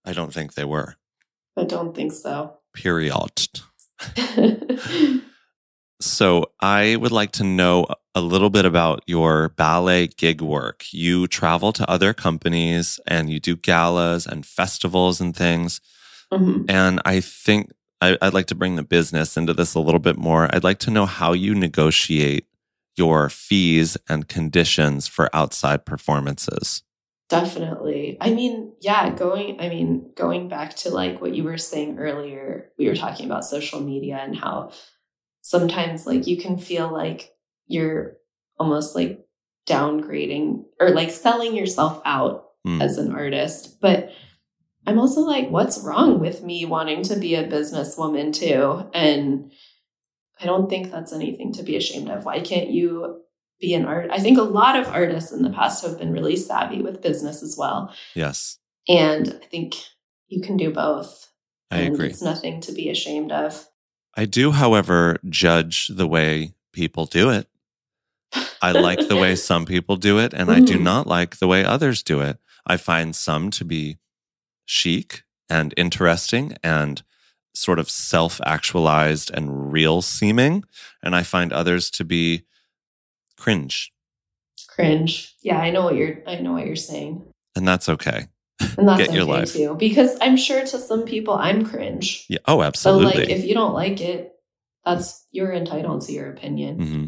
i 0.06 0.14
don't 0.14 0.34
think 0.34 0.54
they 0.54 0.66
were 0.66 0.96
I 1.58 1.66
don't 1.66 1.94
think 1.96 2.14
so. 2.14 2.58
period 2.74 3.14
So, 6.02 6.52
I 6.62 6.96
would 6.96 7.12
like 7.12 7.32
to 7.34 7.44
know 7.44 7.86
a 8.16 8.22
little 8.22 8.50
bit 8.50 8.64
about 8.64 9.04
your 9.06 9.50
ballet 9.50 10.08
gig 10.08 10.40
work. 10.42 10.86
You 10.94 11.28
travel 11.28 11.74
to 11.74 11.90
other 11.92 12.14
companies 12.14 13.02
and 13.06 13.30
you 13.30 13.42
do 13.42 13.58
galas 13.58 14.26
and 14.26 14.46
festivals 14.46 15.20
and 15.20 15.36
things. 15.36 15.82
Mhm. 16.32 16.66
And 16.70 17.02
I 17.04 17.20
think 17.20 17.72
I, 18.00 18.18
I'd 18.22 18.34
like 18.34 18.48
to 18.48 18.56
bring 18.56 18.78
the 18.78 18.84
business 18.84 19.36
into 19.36 19.54
this 19.54 19.76
a 19.76 19.82
little 19.82 20.00
bit 20.00 20.18
more. 20.18 20.48
I'd 20.56 20.64
like 20.64 20.80
to 20.80 20.92
know 20.92 21.06
how 21.06 21.34
you 21.34 21.54
negotiate 21.54 22.46
your 22.96 23.30
fees 23.30 23.98
and 24.08 24.30
conditions 24.30 25.08
for 25.08 25.30
outside 25.36 25.86
performances. 25.86 26.82
Definitely. 27.30 28.18
I 28.20 28.32
mean, 28.32 28.74
yeah, 28.82 29.12
going 29.12 29.62
I 29.62 29.70
mean, 29.70 30.12
going 30.16 30.50
back 30.50 30.76
to 30.78 30.90
like 30.90 31.22
what 31.22 31.36
you 31.36 31.44
were 31.44 31.58
saying 31.58 32.00
earlier, 32.00 32.72
we 32.78 32.88
were 32.88 32.96
talking 32.96 33.26
about 33.26 33.46
social 33.46 33.80
media 33.80 34.18
and 34.18 34.36
how 34.36 34.72
sometimes 35.42 36.06
like 36.06 36.28
you 36.28 36.38
can 36.38 36.58
feel 36.58 36.92
like 36.92 37.32
you're 37.68 38.18
almost 38.60 38.96
like 38.96 39.26
downgrading 39.68 40.64
or 40.80 40.90
like 40.90 41.12
selling 41.12 41.56
yourself 41.56 42.02
out 42.06 42.46
Hmm. 42.66 42.82
as 42.82 42.98
an 42.98 43.14
artist. 43.14 43.80
But 43.80 44.12
I'm 44.86 45.00
also 45.00 45.22
like, 45.22 45.50
what's 45.50 45.80
wrong 45.80 46.20
with 46.20 46.44
me 46.44 46.66
wanting 46.66 47.04
to 47.04 47.16
be 47.18 47.36
a 47.36 47.48
businesswoman 47.48 48.34
too? 48.34 48.90
And 48.94 49.54
I 50.42 50.46
don't 50.46 50.70
think 50.70 50.92
that's 50.92 51.14
anything 51.14 51.54
to 51.54 51.64
be 51.64 51.78
ashamed 51.78 52.10
of. 52.10 52.26
Why 52.26 52.42
can't 52.42 52.70
you 52.70 53.22
be 53.60 53.74
an 53.74 53.86
art? 53.86 54.10
I 54.12 54.20
think 54.20 54.38
a 54.38 54.44
lot 54.44 54.76
of 54.76 54.88
artists 54.88 55.32
in 55.32 55.42
the 55.44 55.50
past 55.50 55.84
have 55.86 55.98
been 56.00 56.12
really 56.14 56.36
savvy 56.36 56.82
with 56.82 57.02
business 57.02 57.44
as 57.44 57.56
well. 57.58 57.94
Yes, 58.16 58.58
And 58.88 59.40
I 59.42 59.46
think 59.48 59.76
you 60.28 60.42
can 60.42 60.58
do 60.58 60.72
both. 60.72 61.28
I 61.72 61.78
and 61.80 61.94
agree. 61.96 62.08
It's 62.08 62.22
nothing 62.22 62.62
to 62.62 62.72
be 62.72 62.90
ashamed 62.90 63.32
of. 63.32 63.68
I 64.16 64.26
do, 64.26 64.52
however, 64.52 65.18
judge 65.30 65.88
the 65.88 66.08
way 66.08 66.54
people 66.74 67.06
do 67.06 67.30
it. 67.30 67.48
I 68.62 68.72
like 68.72 69.08
the 69.08 69.18
way 69.18 69.36
some 69.50 69.66
people 69.66 69.96
do 69.96 70.20
it, 70.20 70.34
and 70.34 70.50
I 70.52 70.60
do 70.60 70.78
Mhm. 70.78 70.84
not 70.84 71.08
like 71.08 71.38
the 71.38 71.48
way 71.48 71.64
others 71.64 72.02
do 72.04 72.22
it. 72.22 72.38
I 72.66 72.78
find 72.78 73.16
some 73.16 73.52
to 73.52 73.66
be 73.66 73.98
chic 74.66 75.24
and 75.50 75.74
interesting 75.78 76.56
and 76.64 77.02
sort 77.54 77.80
of 77.80 77.90
self 77.90 78.40
actualized 78.46 79.32
and 79.34 79.72
real 79.74 80.02
seeming. 80.02 80.64
And 81.04 81.16
I 81.16 81.24
find 81.24 81.52
others 81.52 81.90
to 81.92 82.04
be 82.06 82.44
cringe. 83.40 83.92
Cringe. 84.68 85.36
Yeah, 85.42 85.58
I 85.60 85.72
know 85.72 85.84
what 85.84 85.96
you're 85.96 86.18
I 86.28 86.36
know 86.36 86.54
what 86.54 86.66
you're 86.66 86.76
saying. 86.76 87.26
And 87.56 87.68
that's 87.68 87.90
okay. 87.90 88.28
And 88.78 88.88
that's 88.88 89.02
Get 89.02 89.14
your 89.14 89.24
okay 89.24 89.32
life. 89.32 89.54
too. 89.54 89.76
Because 89.76 90.18
I'm 90.22 90.38
sure 90.38 90.62
to 90.62 90.78
some 90.80 91.04
people 91.06 91.34
I'm 91.34 91.66
cringe. 91.66 92.26
Yeah. 92.30 92.40
Oh, 92.46 92.62
absolutely. 92.62 93.14
So 93.14 93.20
like 93.20 93.30
if 93.30 93.46
you 93.46 93.54
don't 93.54 93.74
like 93.74 94.02
it, 94.02 94.34
that's 94.86 95.26
you're 95.32 95.54
entitled 95.54 96.02
to 96.04 96.12
your 96.12 96.30
opinion. 96.32 96.76
hmm 96.80 97.06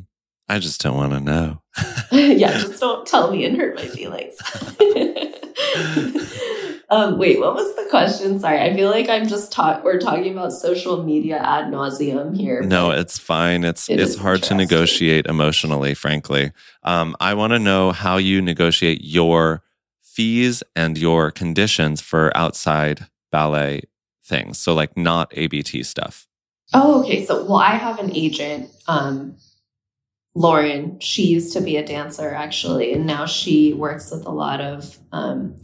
I 0.49 0.59
just 0.59 0.81
don't 0.81 0.97
want 0.97 1.13
to 1.13 1.21
know. 1.21 1.61
yeah, 2.11 2.59
just 2.59 2.81
don't 2.81 3.07
tell 3.07 3.31
me 3.31 3.45
and 3.45 3.55
hurt 3.55 3.75
my 3.75 3.85
feelings. 3.85 4.35
um, 6.91 7.17
wait, 7.17 7.39
what 7.39 7.55
was 7.55 7.73
the 7.77 7.87
question? 7.89 8.37
Sorry, 8.37 8.59
I 8.59 8.75
feel 8.75 8.89
like 8.89 9.07
I'm 9.07 9.25
just 9.25 9.49
talk. 9.49 9.81
We're 9.81 9.97
talking 9.97 10.33
about 10.33 10.51
social 10.51 11.03
media 11.03 11.37
ad 11.37 11.71
nauseum 11.71 12.37
here. 12.37 12.61
No, 12.61 12.91
it's 12.91 13.17
fine. 13.17 13.63
It's 13.63 13.89
It 13.89 14.01
it's 14.01 14.17
hard 14.17 14.43
to 14.43 14.55
negotiate 14.55 15.25
emotionally, 15.25 15.93
frankly. 15.93 16.51
Um, 16.83 17.15
I 17.21 17.33
want 17.33 17.53
to 17.53 17.59
know 17.59 17.93
how 17.93 18.17
you 18.17 18.41
negotiate 18.41 19.05
your 19.05 19.63
fees 20.01 20.63
and 20.75 20.97
your 20.97 21.31
conditions 21.31 22.01
for 22.01 22.35
outside 22.35 23.07
ballet 23.31 23.83
things. 24.21 24.57
So 24.57 24.73
like 24.73 24.97
not 24.97 25.31
ABT 25.37 25.83
stuff. 25.83 26.27
Oh, 26.73 27.01
okay. 27.03 27.25
So, 27.25 27.45
well, 27.45 27.55
I 27.55 27.75
have 27.75 27.99
an 27.99 28.13
agent, 28.13 28.69
um, 28.87 29.37
Lauren. 30.35 30.99
She 30.99 31.23
used 31.23 31.53
to 31.53 31.61
be 31.61 31.77
a 31.77 31.85
dancer 31.85 32.33
actually, 32.33 32.91
and 32.91 33.05
now 33.05 33.25
she 33.25 33.71
works 33.73 34.11
with 34.11 34.25
a 34.25 34.31
lot 34.31 34.59
of 34.59 34.97
um, 35.13 35.55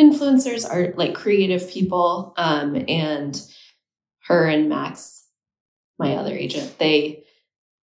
influencers, 0.00 0.68
are 0.68 0.94
like 0.96 1.14
creative 1.14 1.68
people, 1.70 2.34
um, 2.36 2.84
and 2.88 3.40
her 4.26 4.46
and 4.46 4.68
Max, 4.68 5.26
my 5.98 6.14
other 6.16 6.34
agent, 6.34 6.78
they 6.78 7.24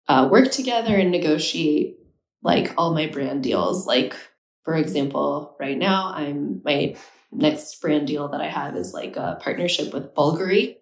uh, 0.09 0.29
work 0.31 0.51
together 0.51 0.97
and 0.97 1.11
negotiate 1.11 1.99
like 2.43 2.73
all 2.79 2.95
my 2.95 3.07
brand 3.07 3.43
deals. 3.43 3.87
Like, 3.87 4.17
for 4.65 4.75
example, 4.75 5.57
right 5.61 5.77
now, 5.77 6.13
I'm 6.15 6.63
my 6.65 6.97
next 7.33 7.81
brand 7.81 8.07
deal 8.07 8.29
that 8.29 8.41
I 8.41 8.49
have 8.49 8.77
is 8.77 8.95
like 8.95 9.17
a 9.17 9.39
partnership 9.43 9.93
with 9.93 10.15
Bulgari, 10.15 10.77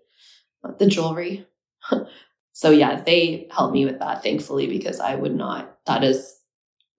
the 0.79 0.87
jewelry 0.87 1.47
so 2.53 2.71
yeah, 2.71 3.01
they 3.01 3.49
helped 3.51 3.75
me 3.75 3.85
with 3.85 3.99
that, 3.99 4.23
thankfully, 4.23 4.67
because 4.67 5.01
I 5.01 5.15
would 5.15 5.35
not. 5.35 5.79
That 5.87 6.05
is 6.05 6.41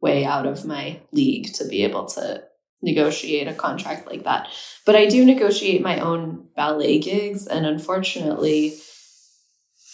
way 0.02 0.26
out 0.26 0.46
of 0.46 0.66
my 0.66 1.00
league 1.12 1.54
to 1.54 1.68
be 1.68 1.84
able 1.84 2.06
to 2.06 2.44
negotiate 2.82 3.48
a 3.48 3.54
contract 3.54 4.08
like 4.08 4.24
that. 4.24 4.48
But 4.86 4.96
I 4.96 5.08
do 5.08 5.26
negotiate 5.26 5.82
my 5.82 6.00
own 6.00 6.48
ballet 6.56 7.00
gigs, 7.00 7.48
and 7.48 7.66
unfortunately, 7.66 8.78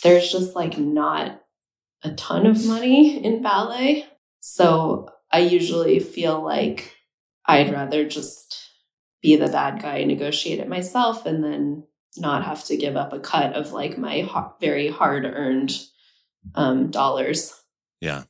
there's 0.04 0.32
just 0.32 0.56
like 0.56 0.78
not 0.78 1.42
a 2.04 2.12
ton 2.12 2.46
of 2.46 2.66
money 2.66 3.24
in 3.24 3.42
ballet. 3.42 4.06
So 4.40 5.10
I 5.32 5.40
usually 5.40 6.00
feel 6.00 6.44
like 6.44 6.96
I'd 7.46 7.72
rather 7.72 8.08
just 8.08 8.70
be 9.22 9.36
the 9.36 9.48
bad 9.48 9.82
guy, 9.82 10.04
negotiate 10.04 10.60
it 10.60 10.68
myself, 10.68 11.26
and 11.26 11.44
then 11.44 11.84
not 12.18 12.44
have 12.44 12.64
to 12.66 12.78
give 12.78 12.96
up 12.98 13.14
a 13.14 13.20
cut 13.20 13.54
of 13.54 13.72
like 13.72 13.98
my 13.98 14.28
very 14.60 14.90
hard 14.90 15.26
earned 15.26 15.72
um, 16.56 16.90
dollars. 16.92 17.54
Yeah. 18.02 18.24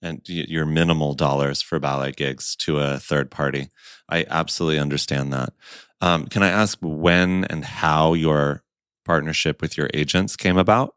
And 0.00 0.20
your 0.28 0.64
minimal 0.64 1.14
dollars 1.14 1.60
for 1.60 1.80
ballet 1.80 2.12
gigs 2.12 2.54
to 2.56 2.78
a 2.78 2.98
third 3.00 3.30
party. 3.30 3.68
I 4.08 4.24
absolutely 4.28 4.78
understand 4.78 5.32
that. 5.32 5.52
Um, 6.00 6.26
can 6.26 6.42
I 6.44 6.48
ask 6.48 6.78
when 6.80 7.44
and 7.44 7.64
how 7.64 8.14
your 8.14 8.62
partnership 9.04 9.60
with 9.60 9.76
your 9.76 9.90
agents 9.92 10.36
came 10.36 10.56
about? 10.56 10.94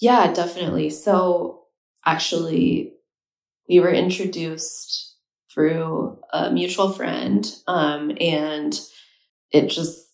Yeah, 0.00 0.32
definitely. 0.32 0.90
So 0.90 1.62
actually, 2.04 2.92
we 3.68 3.80
were 3.80 3.92
introduced 3.92 5.16
through 5.52 6.18
a 6.32 6.50
mutual 6.50 6.90
friend, 6.92 7.54
um, 7.66 8.12
and 8.20 8.78
it 9.50 9.68
just 9.68 10.08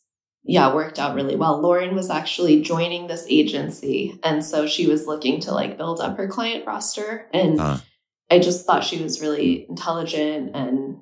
yeah 0.44 0.74
worked 0.74 0.98
out 0.98 1.14
really 1.14 1.36
well. 1.36 1.60
Lauren 1.60 1.94
was 1.94 2.10
actually 2.10 2.62
joining 2.62 3.06
this 3.06 3.26
agency, 3.28 4.18
and 4.22 4.44
so 4.44 4.66
she 4.66 4.86
was 4.86 5.06
looking 5.06 5.40
to 5.40 5.52
like 5.52 5.78
build 5.78 6.00
up 6.00 6.16
her 6.16 6.28
client 6.28 6.66
roster, 6.66 7.26
and 7.32 7.58
Uh. 7.58 7.78
I 8.30 8.38
just 8.38 8.66
thought 8.66 8.84
she 8.84 9.02
was 9.02 9.20
really 9.20 9.66
intelligent 9.68 10.54
and 10.54 11.00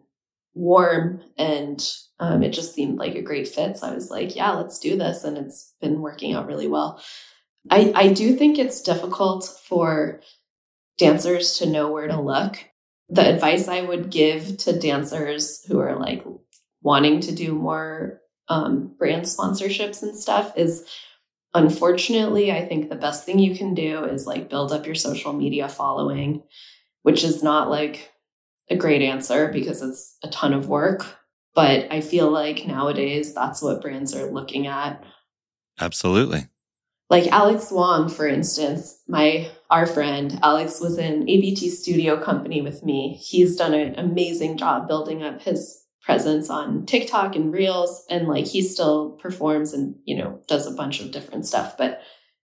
warm, 0.55 1.22
and 1.37 1.87
um, 2.18 2.43
it 2.43 2.51
just 2.51 2.74
seemed 2.74 2.99
like 2.99 3.14
a 3.14 3.22
great 3.22 3.49
fit. 3.49 3.77
So 3.77 3.89
I 3.89 3.95
was 3.95 4.11
like, 4.11 4.37
yeah, 4.37 4.53
let's 4.53 4.79
do 4.79 4.97
this, 4.97 5.24
and 5.24 5.37
it's 5.37 5.74
been 5.81 6.01
working 6.01 6.35
out 6.35 6.47
really 6.47 6.68
well. 6.68 7.03
I, 7.70 7.93
I 7.95 8.12
do 8.12 8.35
think 8.35 8.59
it's 8.59 8.81
difficult 8.81 9.45
for 9.64 10.20
dancers 10.99 11.59
to 11.59 11.66
know 11.66 11.91
where 11.91 12.07
to 12.09 12.20
look. 12.20 12.59
The 13.09 13.29
advice 13.35 13.68
I 13.68 13.83
would 13.83 14.11
give 14.11 14.57
to 14.59 14.79
dancers 14.79 15.64
who 15.66 15.79
are 15.81 15.99
like 15.99 16.24
wanting 16.83 17.20
to 17.20 17.35
do 17.35 17.55
more 17.55 18.20
um, 18.49 18.95
brand 18.99 19.24
sponsorships 19.24 20.03
and 20.03 20.16
stuff 20.16 20.53
is 20.57 20.87
unfortunately, 21.55 22.53
I 22.53 22.66
think 22.66 22.89
the 22.89 22.97
best 22.97 23.24
thing 23.24 23.39
you 23.39 23.57
can 23.57 23.74
do 23.74 24.05
is 24.05 24.27
like 24.27 24.51
build 24.51 24.72
up 24.72 24.87
your 24.87 24.95
social 24.95 25.33
media 25.33 25.68
following, 25.68 26.43
which 27.07 27.22
is 27.22 27.40
not 27.40 27.70
like 27.70 28.11
a 28.68 28.74
great 28.74 29.00
answer 29.00 29.46
because 29.52 29.80
it's 29.80 30.18
a 30.24 30.28
ton 30.28 30.52
of 30.52 30.68
work. 30.68 31.07
But 31.54 31.86
I 31.92 32.00
feel 32.00 32.28
like 32.32 32.66
nowadays 32.66 33.32
that's 33.32 33.62
what 33.62 33.80
brands 33.80 34.12
are 34.12 34.28
looking 34.28 34.66
at 34.66 35.04
Absolutely. 35.78 36.48
like 37.09 37.28
Alex 37.28 37.70
Wong, 37.70 38.09
for 38.09 38.26
instance, 38.26 39.00
my 39.07 39.48
our 39.70 39.86
friend 39.86 40.36
Alex 40.42 40.80
was 40.80 40.98
in 40.98 41.28
ABT 41.30 41.70
Studio 41.70 42.20
Company 42.20 42.61
with 42.61 42.82
me. 42.82 43.20
He's 43.22 43.54
done 43.54 43.72
an 43.72 43.94
amazing 43.96 44.59
job 44.59 44.88
building 44.88 45.22
up 45.22 45.40
his 45.42 45.84
presence 46.02 46.50
on 46.50 46.86
TikTok 46.86 47.36
and 47.36 47.52
Reels, 47.52 48.04
and 48.11 48.26
like 48.26 48.46
he 48.46 48.62
still 48.62 49.12
performs 49.22 49.72
and 49.72 49.94
you 50.04 50.16
know 50.16 50.40
does 50.48 50.66
a 50.66 50.74
bunch 50.74 51.00
of 51.00 51.12
different 51.12 51.46
stuff, 51.46 51.78
but 51.78 52.00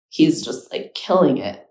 he's 0.09 0.45
just 0.45 0.71
like 0.71 0.93
killing 0.93 1.39
it. 1.39 1.67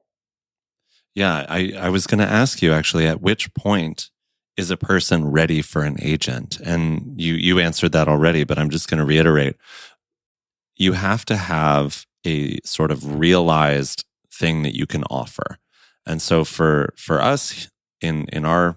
Yeah, 1.15 1.45
I, 1.49 1.73
I 1.79 1.89
was 1.91 2.07
going 2.07 2.21
to 2.21 2.31
ask 2.33 2.63
you 2.63 2.73
actually, 2.73 3.07
at 3.07 3.21
which 3.21 3.53
point 3.55 4.11
is 4.57 4.71
a 4.71 4.77
person 4.77 5.31
ready 5.31 5.63
for 5.63 5.83
an 5.83 5.97
agent? 6.01 6.59
And 6.61 7.21
you 7.21 7.35
you 7.35 7.59
answered 7.59 7.93
that 7.93 8.09
already, 8.09 8.45
but 8.45 8.59
I'm 8.59 8.71
just 8.71 8.89
going 8.89 8.99
to 8.99 9.05
reiterate. 9.05 9.57
You 10.77 10.93
have 10.93 11.25
to 11.27 11.37
have 11.37 12.07
a 12.27 12.59
sort 12.65 12.91
of 12.91 13.19
realized 13.19 14.05
thing 14.33 14.63
that 14.63 14.77
you 14.77 14.87
can 14.87 15.05
offer. 15.05 15.59
And 16.07 16.21
so 16.21 16.45
for 16.45 16.95
for 16.97 17.21
us 17.21 17.69
in 18.01 18.27
in 18.33 18.45
our 18.45 18.77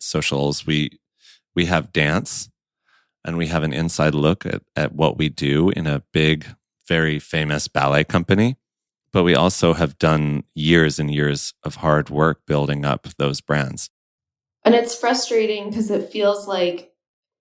socials, 0.00 0.66
we 0.66 0.98
we 1.54 1.66
have 1.66 1.92
dance 1.92 2.48
and 3.24 3.36
we 3.36 3.48
have 3.48 3.62
an 3.62 3.72
inside 3.72 4.14
look 4.14 4.46
at, 4.46 4.62
at 4.76 4.94
what 4.94 5.18
we 5.18 5.28
do 5.28 5.70
in 5.70 5.86
a 5.86 6.02
big, 6.12 6.46
very 6.86 7.18
famous 7.18 7.68
ballet 7.68 8.04
company 8.04 8.56
but 9.16 9.24
we 9.24 9.34
also 9.34 9.72
have 9.72 9.96
done 9.96 10.44
years 10.52 10.98
and 10.98 11.10
years 11.10 11.54
of 11.62 11.76
hard 11.76 12.10
work 12.10 12.44
building 12.44 12.84
up 12.84 13.08
those 13.16 13.40
brands. 13.40 13.88
And 14.62 14.74
it's 14.74 14.94
frustrating 14.94 15.70
because 15.70 15.90
it 15.90 16.10
feels 16.10 16.46
like 16.46 16.92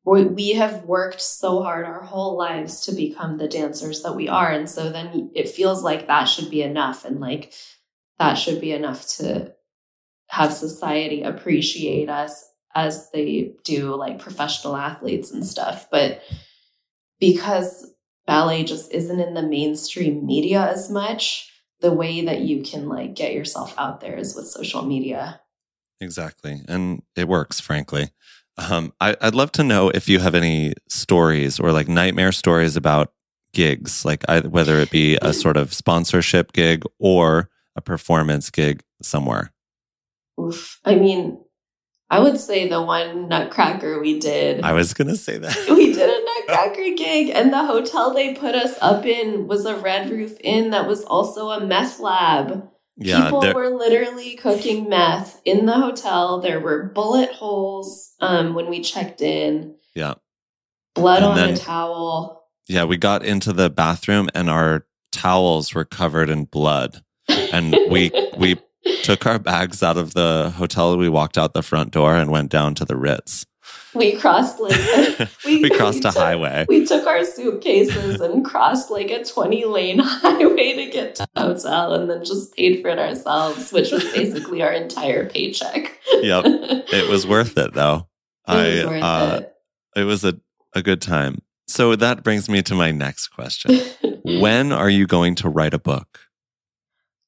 we, 0.06 0.54
have 0.54 0.86
worked 0.86 1.20
so 1.20 1.62
hard 1.64 1.86
our 1.86 2.02
whole 2.02 2.38
lives 2.38 2.80
to 2.86 2.94
become 2.94 3.38
the 3.38 3.50
dancers 3.50 4.04
that 4.04 4.16
we 4.16 4.30
are. 4.30 4.50
And 4.50 4.70
so 4.70 4.90
then 4.90 5.32
it 5.36 5.50
feels 5.50 5.84
like 5.84 6.08
that 6.08 6.30
should 6.30 6.50
be 6.50 6.62
enough. 6.62 7.04
And 7.04 7.20
like 7.20 7.52
that 8.20 8.36
should 8.36 8.62
be 8.62 8.72
enough 8.72 9.06
to 9.18 9.52
have 10.28 10.54
society 10.54 11.24
appreciate 11.24 12.08
us 12.08 12.42
as 12.74 13.12
they 13.12 13.52
do 13.66 13.96
like 13.96 14.20
professional 14.20 14.78
athletes 14.78 15.30
and 15.30 15.46
stuff. 15.46 15.90
But 15.92 16.22
because 17.20 17.94
ballet 18.26 18.64
just 18.64 18.94
isn't 18.94 19.20
in 19.20 19.34
the 19.34 19.44
mainstream 19.44 20.26
media 20.26 20.72
as 20.72 20.90
much, 20.90 21.52
the 21.82 21.92
way 21.92 22.22
that 22.26 22.42
you 22.42 22.64
can 22.64 22.88
like 22.88 23.16
get 23.16 23.34
yourself 23.34 23.74
out 23.78 24.02
there 24.02 24.16
is 24.16 24.36
with 24.36 24.48
social 24.48 24.84
media. 24.84 25.42
Exactly. 26.02 26.62
And 26.68 27.04
it 27.16 27.28
works, 27.28 27.60
frankly. 27.60 28.10
Um, 28.58 28.94
I, 29.02 29.16
I'd 29.22 29.36
love 29.36 29.52
to 29.54 29.64
know 29.64 29.90
if 29.90 30.08
you 30.08 30.20
have 30.20 30.36
any 30.36 30.74
stories 30.88 31.60
or 31.60 31.72
like 31.72 31.88
nightmare 31.88 32.32
stories 32.32 32.76
about 32.76 33.12
gigs, 33.54 34.06
like 34.06 34.24
I, 34.30 34.42
whether 34.42 34.80
it 34.80 34.92
be 34.92 35.18
a 35.22 35.34
sort 35.44 35.58
of 35.58 35.74
sponsorship 35.74 36.54
gig 36.54 36.84
or 37.00 37.50
a 37.76 37.82
performance 37.82 38.50
gig 38.50 38.84
somewhere. 39.02 39.52
Oof. 40.40 40.80
I 40.86 40.96
mean, 40.96 41.40
I 42.10 42.20
would 42.20 42.40
say 42.40 42.68
the 42.70 42.82
one 42.82 43.28
Nutcracker 43.30 44.00
we 44.00 44.20
did. 44.20 44.62
I 44.64 44.74
was 44.74 44.94
going 44.94 45.08
to 45.08 45.18
say 45.18 45.38
that. 45.40 45.56
we 45.70 45.92
did 45.92 46.10
a 46.10 46.24
Nutcracker 46.24 46.96
gig, 46.96 47.30
and 47.34 47.52
the 47.52 47.66
hotel 47.66 48.14
they 48.14 48.36
put 48.36 48.54
us 48.56 48.78
up 48.82 49.06
in 49.06 49.48
was 49.48 49.66
a 49.66 49.76
Red 49.76 50.10
Roof 50.12 50.38
Inn 50.44 50.70
that 50.70 50.88
was 50.88 51.04
also 51.04 51.50
a 51.50 51.66
meth 51.66 52.00
lab. 52.00 52.70
Yeah. 52.98 53.24
People 53.26 53.54
were 53.54 53.70
literally 53.70 54.36
cooking 54.36 54.88
meth 54.88 55.42
in 55.46 55.66
the 55.66 55.74
hotel. 55.74 56.40
There 56.40 56.60
were 56.60 56.84
bullet 56.94 57.32
holes 57.32 58.14
um, 58.22 58.54
when 58.54 58.70
we 58.70 58.82
checked 58.82 59.22
in, 59.22 59.76
yeah. 59.96 60.14
blood 60.94 61.18
And 61.24 61.26
on 61.32 61.36
then- 61.36 61.54
a 61.56 61.58
towel. 61.58 62.44
Yeah. 62.68 62.86
We 62.86 62.98
got 62.98 63.24
into 63.26 63.52
the 63.54 63.70
bathroom 63.70 64.30
and 64.34 64.50
our 64.50 64.86
towels 65.12 65.74
were 65.74 65.86
covered 65.86 66.30
in 66.30 66.46
blood. 66.46 67.04
And 67.28 67.76
we, 67.90 68.12
we 68.38 68.58
took 69.04 69.26
our 69.26 69.40
bags 69.40 69.82
out 69.84 69.98
of 69.98 70.14
the 70.14 70.54
hotel. 70.58 70.98
We 70.98 71.10
walked 71.10 71.38
out 71.38 71.54
the 71.54 71.64
front 71.64 71.92
door 71.92 72.16
and 72.16 72.32
went 72.32 72.52
down 72.52 72.76
to 72.76 72.86
the 72.86 72.96
Ritz. 72.96 73.46
We 73.96 74.16
crossed 74.18 74.60
like 74.60 75.30
We 75.46 75.70
crossed 75.70 76.00
a 76.00 76.12
took- 76.12 76.16
highway. 76.16 76.66
We 76.68 76.86
took 76.86 77.08
our 77.08 77.24
suitcases 77.24 78.20
and 78.22 78.44
crossed 78.46 78.92
like 78.92 79.10
a 79.10 79.24
20 79.24 79.66
lane 79.66 80.00
highway 80.04 80.74
to 80.76 80.92
get 80.92 81.16
to 81.16 81.28
the 81.34 81.42
hotel 81.42 81.94
and 81.94 82.10
then 82.10 82.24
just 82.24 82.56
paid 82.56 82.82
for 82.82 82.90
it 82.90 83.00
ourselves, 83.00 83.72
which 83.72 83.92
was 83.92 84.04
basically 84.14 84.62
our 84.62 84.72
entire 84.72 85.30
paycheck. 85.30 86.00
Yep. 86.12 86.46
It 86.94 87.10
was 87.10 87.26
worth 87.26 87.58
it 87.58 87.74
though. 87.74 88.08
It 88.48 88.54
was 88.54 88.86
worth 88.86 89.04
uh, 89.04 89.42
it 89.96 90.04
was 90.04 90.24
a, 90.24 90.40
a 90.74 90.82
good 90.84 91.02
time. 91.02 91.40
So 91.68 91.96
that 91.96 92.22
brings 92.24 92.48
me 92.48 92.62
to 92.64 92.76
my 92.76 92.92
next 92.92 93.30
question. 93.30 93.80
when 94.24 94.72
are 94.72 94.90
you 94.90 95.08
going 95.08 95.34
to 95.36 95.50
write 95.50 95.74
a 95.74 95.80
book? 95.80 96.20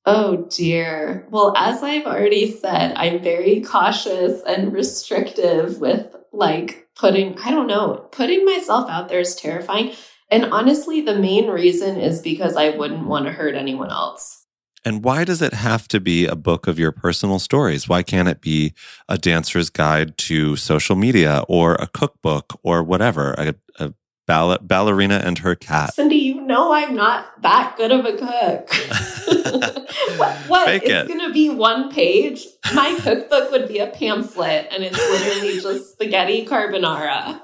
Oh 0.07 0.47
dear. 0.49 1.27
Well, 1.31 1.53
as 1.57 1.83
I've 1.83 2.05
already 2.05 2.49
said, 2.49 2.93
I'm 2.95 3.21
very 3.21 3.59
cautious 3.59 4.41
and 4.47 4.71
restrictive 4.71 5.81
with 5.81 6.15
like 6.31 6.87
putting, 6.95 7.37
I 7.39 7.51
don't 7.51 7.67
know, 7.67 8.07
putting 8.13 8.45
myself 8.45 8.89
out 8.89 9.09
there 9.09 9.19
is 9.19 9.35
terrifying. 9.35 9.93
And 10.31 10.45
honestly, 10.45 11.01
the 11.01 11.19
main 11.19 11.49
reason 11.49 11.97
is 11.97 12.21
because 12.21 12.55
I 12.55 12.69
wouldn't 12.69 13.05
want 13.05 13.25
to 13.25 13.33
hurt 13.33 13.55
anyone 13.55 13.91
else. 13.91 14.45
And 14.85 15.03
why 15.03 15.25
does 15.25 15.41
it 15.41 15.53
have 15.53 15.89
to 15.89 15.99
be 15.99 16.25
a 16.25 16.37
book 16.37 16.67
of 16.67 16.79
your 16.79 16.93
personal 16.93 17.37
stories? 17.37 17.89
Why 17.89 18.01
can't 18.01 18.29
it 18.29 18.39
be 18.39 18.73
a 19.09 19.17
dancer's 19.17 19.69
guide 19.69 20.17
to 20.19 20.55
social 20.55 20.95
media 20.95 21.43
or 21.49 21.75
a 21.75 21.87
cookbook 21.87 22.57
or 22.63 22.81
whatever? 22.81 23.33
A, 23.33 23.55
a 23.77 23.93
ball- 24.27 24.57
ballerina 24.61 25.21
and 25.23 25.39
her 25.39 25.55
cat. 25.55 25.93
Cindy, 25.93 26.17
you 26.17 26.41
know 26.41 26.73
I'm 26.73 26.95
not 26.95 27.41
that 27.41 27.75
good 27.77 27.91
of 27.91 28.05
a 28.05 28.13
cook. 28.17 28.69
what? 30.17 30.37
what? 30.47 30.69
It's 30.69 30.85
it. 30.85 31.07
going 31.07 31.19
to 31.21 31.33
be 31.33 31.49
one 31.49 31.91
page. 31.91 32.45
My 32.73 32.97
cookbook 33.01 33.51
would 33.51 33.67
be 33.67 33.79
a 33.79 33.87
pamphlet, 33.87 34.67
and 34.71 34.83
it's 34.83 34.97
literally 34.97 35.59
just 35.59 35.93
spaghetti 35.93 36.45
carbonara. 36.45 37.41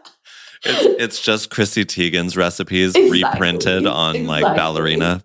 It's, 0.65 1.01
it's 1.01 1.21
just 1.21 1.49
Chrissy 1.49 1.83
Teigen's 1.85 2.37
recipes 2.37 2.95
Exactly. 2.95 3.23
reprinted 3.23 3.85
on 3.85 4.25
like 4.27 4.41
Exactly. 4.41 4.57
ballerina 4.57 5.23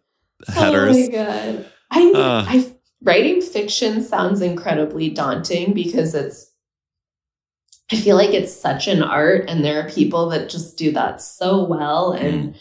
Oh 0.48 0.52
headers. 0.52 0.96
my 0.98 1.06
god! 1.14 1.66
I, 1.90 2.12
Ugh. 2.14 2.46
I 2.48 2.72
writing 3.02 3.40
fiction 3.40 4.02
sounds 4.02 4.40
incredibly 4.40 5.10
daunting 5.10 5.74
because 5.74 6.14
it's. 6.14 6.46
I 7.90 7.96
feel 7.96 8.16
like 8.16 8.30
it's 8.30 8.54
such 8.54 8.86
an 8.86 9.02
art, 9.02 9.48
and 9.48 9.64
there 9.64 9.80
are 9.80 9.88
people 9.88 10.28
that 10.30 10.50
just 10.50 10.76
do 10.76 10.92
that 10.92 11.22
so 11.22 11.64
well. 11.64 12.12
And 12.12 12.54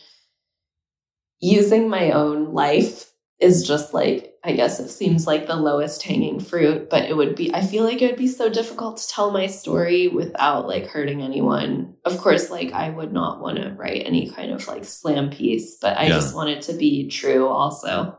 using 1.39 1.89
my 1.89 2.11
own 2.11 2.53
life 2.53 3.11
is 3.39 3.67
just 3.67 3.93
like, 3.93 4.33
I 4.43 4.53
guess 4.53 4.79
it 4.79 4.89
seems 4.89 5.27
like 5.27 5.45
the 5.45 5.55
lowest 5.55 6.01
hanging 6.01 6.39
fruit, 6.39 6.89
but 6.89 7.03
it 7.03 7.15
would 7.15 7.35
be, 7.35 7.53
I 7.53 7.61
feel 7.61 7.83
like 7.83 8.01
it 8.01 8.07
would 8.09 8.17
be 8.17 8.27
so 8.27 8.49
difficult 8.49 8.97
to 8.97 9.07
tell 9.07 9.29
my 9.31 9.45
story 9.47 10.07
without 10.07 10.67
like 10.67 10.87
hurting 10.87 11.21
anyone. 11.21 11.95
Of 12.05 12.17
course, 12.17 12.49
like 12.49 12.71
I 12.71 12.89
would 12.89 13.11
not 13.13 13.41
want 13.41 13.57
to 13.57 13.71
write 13.77 14.03
any 14.05 14.31
kind 14.31 14.51
of 14.51 14.65
like 14.67 14.85
slam 14.85 15.29
piece, 15.29 15.77
but 15.79 15.97
I 15.97 16.05
Yeah. 16.05 16.15
just 16.15 16.33
want 16.33 16.49
it 16.49 16.61
to 16.63 16.73
be 16.73 17.09
true 17.09 17.47
also. 17.47 18.17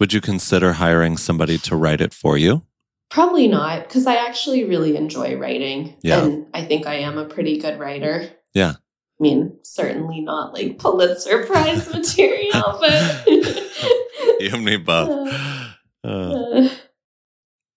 Would 0.00 0.12
you 0.12 0.20
consider 0.20 0.74
hiring 0.74 1.16
somebody 1.16 1.56
to 1.58 1.76
write 1.76 2.00
it 2.00 2.12
for 2.12 2.36
you? 2.36 2.62
Probably 3.10 3.48
not, 3.48 3.84
because 3.88 4.06
I 4.06 4.16
actually 4.16 4.64
really 4.64 4.96
enjoy 4.96 5.36
writing. 5.36 5.96
Yeah. 6.02 6.24
And 6.24 6.46
I 6.52 6.64
think 6.64 6.86
I 6.86 6.96
am 6.96 7.16
a 7.16 7.24
pretty 7.24 7.58
good 7.58 7.78
writer. 7.78 8.28
Yeah. 8.54 8.72
I 8.72 9.22
mean, 9.22 9.58
certainly 9.64 10.20
not 10.20 10.52
like 10.54 10.78
Pulitzer 10.78 11.46
Prize 11.46 11.88
material, 11.92 12.78
but 12.80 13.26
you 14.40 14.56
me 14.58 14.76
both. 14.76 15.34
Uh, 16.04 16.68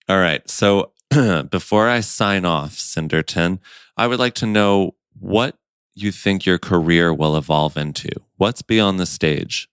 all 0.07 0.19
right. 0.19 0.47
So 0.47 0.91
before 1.49 1.89
I 1.89 2.01
sign 2.01 2.45
off, 2.45 2.75
Cinderton, 2.75 3.57
I 3.97 4.05
would 4.05 4.19
like 4.19 4.35
to 4.35 4.45
know 4.45 4.95
what 5.19 5.57
you 5.95 6.11
think 6.11 6.45
your 6.45 6.59
career 6.59 7.13
will 7.13 7.35
evolve 7.35 7.77
into. 7.77 8.09
What's 8.37 8.61
beyond 8.61 8.99
the 8.99 9.07
stage? 9.07 9.69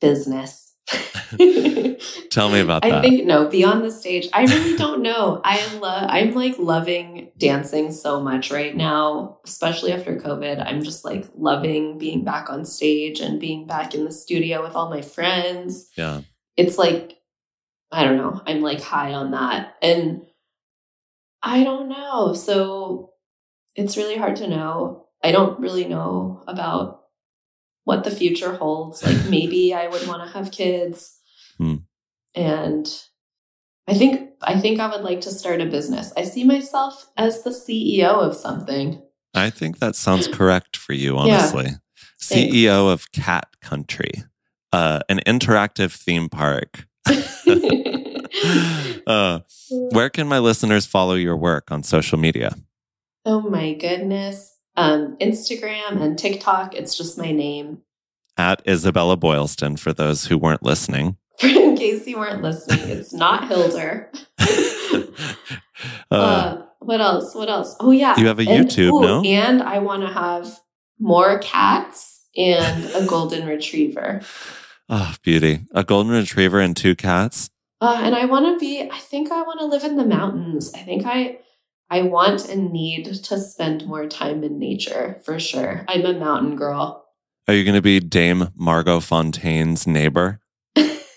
Business. 0.00 0.74
Tell 2.30 2.48
me 2.48 2.60
about 2.60 2.82
that. 2.82 2.92
I 2.92 3.00
think 3.00 3.24
no, 3.24 3.48
beyond 3.48 3.84
the 3.84 3.90
stage. 3.90 4.28
I 4.32 4.44
really 4.44 4.76
don't 4.76 5.02
know. 5.02 5.40
I 5.44 5.74
love 5.76 6.06
I'm 6.08 6.32
like 6.34 6.58
loving 6.58 7.30
dancing 7.38 7.92
so 7.92 8.20
much 8.20 8.50
right 8.50 8.76
now, 8.76 9.38
especially 9.44 9.92
after 9.92 10.16
COVID. 10.16 10.64
I'm 10.64 10.82
just 10.82 11.04
like 11.04 11.26
loving 11.34 11.98
being 11.98 12.24
back 12.24 12.50
on 12.50 12.64
stage 12.64 13.20
and 13.20 13.40
being 13.40 13.66
back 13.66 13.94
in 13.94 14.04
the 14.04 14.12
studio 14.12 14.62
with 14.62 14.74
all 14.74 14.90
my 14.90 15.02
friends. 15.02 15.90
Yeah. 15.96 16.22
It's 16.56 16.78
like 16.78 17.18
I 17.92 18.04
don't 18.04 18.16
know. 18.16 18.40
I'm 18.46 18.60
like 18.60 18.80
high 18.80 19.14
on 19.14 19.32
that. 19.32 19.74
And 19.82 20.22
I 21.42 21.64
don't 21.64 21.88
know. 21.88 22.34
So 22.34 23.10
it's 23.74 23.96
really 23.96 24.16
hard 24.16 24.36
to 24.36 24.48
know. 24.48 25.06
I 25.22 25.32
don't 25.32 25.60
really 25.60 25.86
know 25.86 26.42
about 26.46 27.00
what 27.84 28.04
the 28.04 28.10
future 28.10 28.54
holds. 28.54 29.04
Like 29.04 29.28
maybe 29.28 29.74
I 29.74 29.88
would 29.88 30.06
want 30.06 30.22
to 30.22 30.38
have 30.38 30.52
kids. 30.52 31.19
And 32.34 32.86
I 33.86 33.94
think 33.94 34.30
I 34.42 34.58
think 34.60 34.80
I 34.80 34.88
would 34.88 35.02
like 35.02 35.20
to 35.22 35.30
start 35.30 35.60
a 35.60 35.66
business. 35.66 36.12
I 36.16 36.24
see 36.24 36.44
myself 36.44 37.10
as 37.16 37.42
the 37.42 37.50
CEO 37.50 38.22
of 38.22 38.36
something. 38.36 39.02
I 39.34 39.50
think 39.50 39.78
that 39.78 39.96
sounds 39.96 40.28
correct 40.32 40.76
for 40.76 40.92
you, 40.92 41.16
honestly. 41.18 41.66
Yeah. 41.66 41.76
CEO 42.20 42.92
of 42.92 43.10
Cat 43.12 43.48
Country, 43.60 44.12
uh, 44.72 45.00
an 45.08 45.20
interactive 45.26 45.92
theme 45.92 46.28
park. 46.28 46.86
uh, 49.06 49.40
where 49.70 50.10
can 50.10 50.28
my 50.28 50.38
listeners 50.38 50.86
follow 50.86 51.14
your 51.14 51.36
work 51.36 51.72
on 51.72 51.82
social 51.82 52.18
media? 52.18 52.54
Oh 53.24 53.40
my 53.40 53.74
goodness. 53.74 54.56
Um, 54.76 55.16
Instagram 55.18 56.00
and 56.00 56.18
TikTok, 56.18 56.74
it's 56.74 56.96
just 56.96 57.18
my 57.18 57.32
name. 57.32 57.78
At 58.36 58.62
Isabella 58.66 59.16
Boylston, 59.16 59.76
for 59.76 59.92
those 59.92 60.26
who 60.26 60.38
weren't 60.38 60.62
listening. 60.62 61.16
In 61.42 61.76
case 61.76 62.06
you 62.06 62.18
weren't 62.18 62.42
listening, 62.42 62.88
it's 62.90 63.12
not 63.12 63.48
Hildur. 63.48 64.10
uh, 66.10 66.14
uh, 66.14 66.66
what 66.80 67.00
else? 67.00 67.34
What 67.34 67.48
else? 67.48 67.76
Oh, 67.80 67.92
yeah. 67.92 68.18
You 68.18 68.26
have 68.26 68.38
a 68.38 68.44
YouTube, 68.44 68.88
and, 68.88 68.94
ooh, 68.94 69.00
no? 69.00 69.22
And 69.24 69.62
I 69.62 69.78
want 69.78 70.02
to 70.02 70.12
have 70.12 70.60
more 70.98 71.38
cats 71.38 72.26
and 72.36 72.84
a 72.94 73.06
golden 73.06 73.46
retriever. 73.46 74.20
Oh, 74.88 75.14
beauty. 75.22 75.60
A 75.72 75.82
golden 75.82 76.12
retriever 76.12 76.60
and 76.60 76.76
two 76.76 76.94
cats. 76.94 77.48
Uh, 77.80 78.00
and 78.02 78.14
I 78.14 78.26
want 78.26 78.46
to 78.46 78.58
be, 78.58 78.90
I 78.90 78.98
think 78.98 79.32
I 79.32 79.40
want 79.42 79.60
to 79.60 79.66
live 79.66 79.84
in 79.84 79.96
the 79.96 80.04
mountains. 80.04 80.72
I 80.74 80.80
think 80.80 81.06
I, 81.06 81.38
I 81.88 82.02
want 82.02 82.48
and 82.48 82.70
need 82.70 83.06
to 83.06 83.38
spend 83.38 83.86
more 83.86 84.06
time 84.06 84.44
in 84.44 84.58
nature 84.58 85.20
for 85.24 85.40
sure. 85.40 85.86
I'm 85.88 86.04
a 86.04 86.12
mountain 86.12 86.56
girl. 86.56 87.06
Are 87.48 87.54
you 87.54 87.64
going 87.64 87.74
to 87.74 87.82
be 87.82 87.98
Dame 87.98 88.50
Margot 88.54 89.00
Fonteyn's 89.00 89.86
neighbor? 89.86 90.40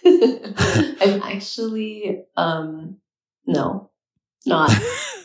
I'm 0.06 1.22
actually, 1.24 2.24
um, 2.36 2.98
no, 3.46 3.90
not 4.46 4.72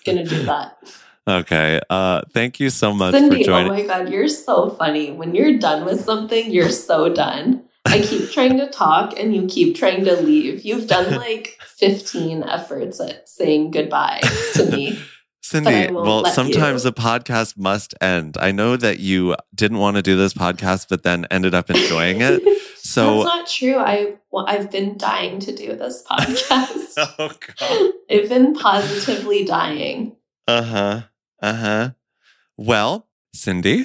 to 0.04 0.24
do 0.24 0.42
that. 0.44 0.78
Okay. 1.26 1.80
Uh, 1.90 2.22
thank 2.32 2.58
you 2.58 2.70
so 2.70 2.94
much 2.94 3.12
Cindy, 3.12 3.38
for 3.38 3.44
joining. 3.44 3.70
Oh 3.70 3.74
my 3.74 3.82
God, 3.82 4.08
you're 4.08 4.28
so 4.28 4.70
funny. 4.70 5.12
When 5.12 5.34
you're 5.34 5.58
done 5.58 5.84
with 5.84 6.02
something, 6.02 6.50
you're 6.50 6.70
so 6.70 7.12
done. 7.12 7.64
I 7.84 8.00
keep 8.00 8.30
trying 8.30 8.56
to 8.58 8.68
talk 8.68 9.18
and 9.18 9.34
you 9.34 9.46
keep 9.46 9.76
trying 9.76 10.04
to 10.04 10.16
leave. 10.16 10.62
You've 10.62 10.86
done 10.86 11.16
like 11.16 11.58
15 11.76 12.42
efforts 12.44 13.00
at 13.00 13.28
saying 13.28 13.70
goodbye 13.70 14.20
to 14.54 14.70
me. 14.70 14.98
Cindy, 15.42 15.90
well, 15.90 16.26
sometimes 16.26 16.84
you. 16.84 16.90
the 16.90 17.00
podcast 17.00 17.56
must 17.56 17.94
end. 18.02 18.36
I 18.38 18.52
know 18.52 18.76
that 18.76 18.98
you 18.98 19.34
didn't 19.54 19.78
want 19.78 19.96
to 19.96 20.02
do 20.02 20.14
this 20.14 20.34
podcast, 20.34 20.88
but 20.90 21.04
then 21.04 21.26
ended 21.30 21.54
up 21.54 21.70
enjoying 21.70 22.20
it. 22.20 22.42
So 22.88 23.22
that's 23.22 23.24
not 23.26 23.46
true. 23.46 23.76
I 23.76 24.14
well, 24.30 24.46
I've 24.48 24.70
been 24.70 24.96
dying 24.96 25.40
to 25.40 25.54
do 25.54 25.76
this 25.76 26.02
podcast. 26.10 26.94
oh 26.96 27.34
God, 27.58 27.92
I've 28.10 28.30
been 28.30 28.54
positively 28.54 29.44
dying. 29.44 30.16
Uh 30.46 30.62
huh. 30.62 31.00
Uh 31.42 31.54
huh. 31.54 31.90
Well, 32.56 33.06
Cindy, 33.34 33.84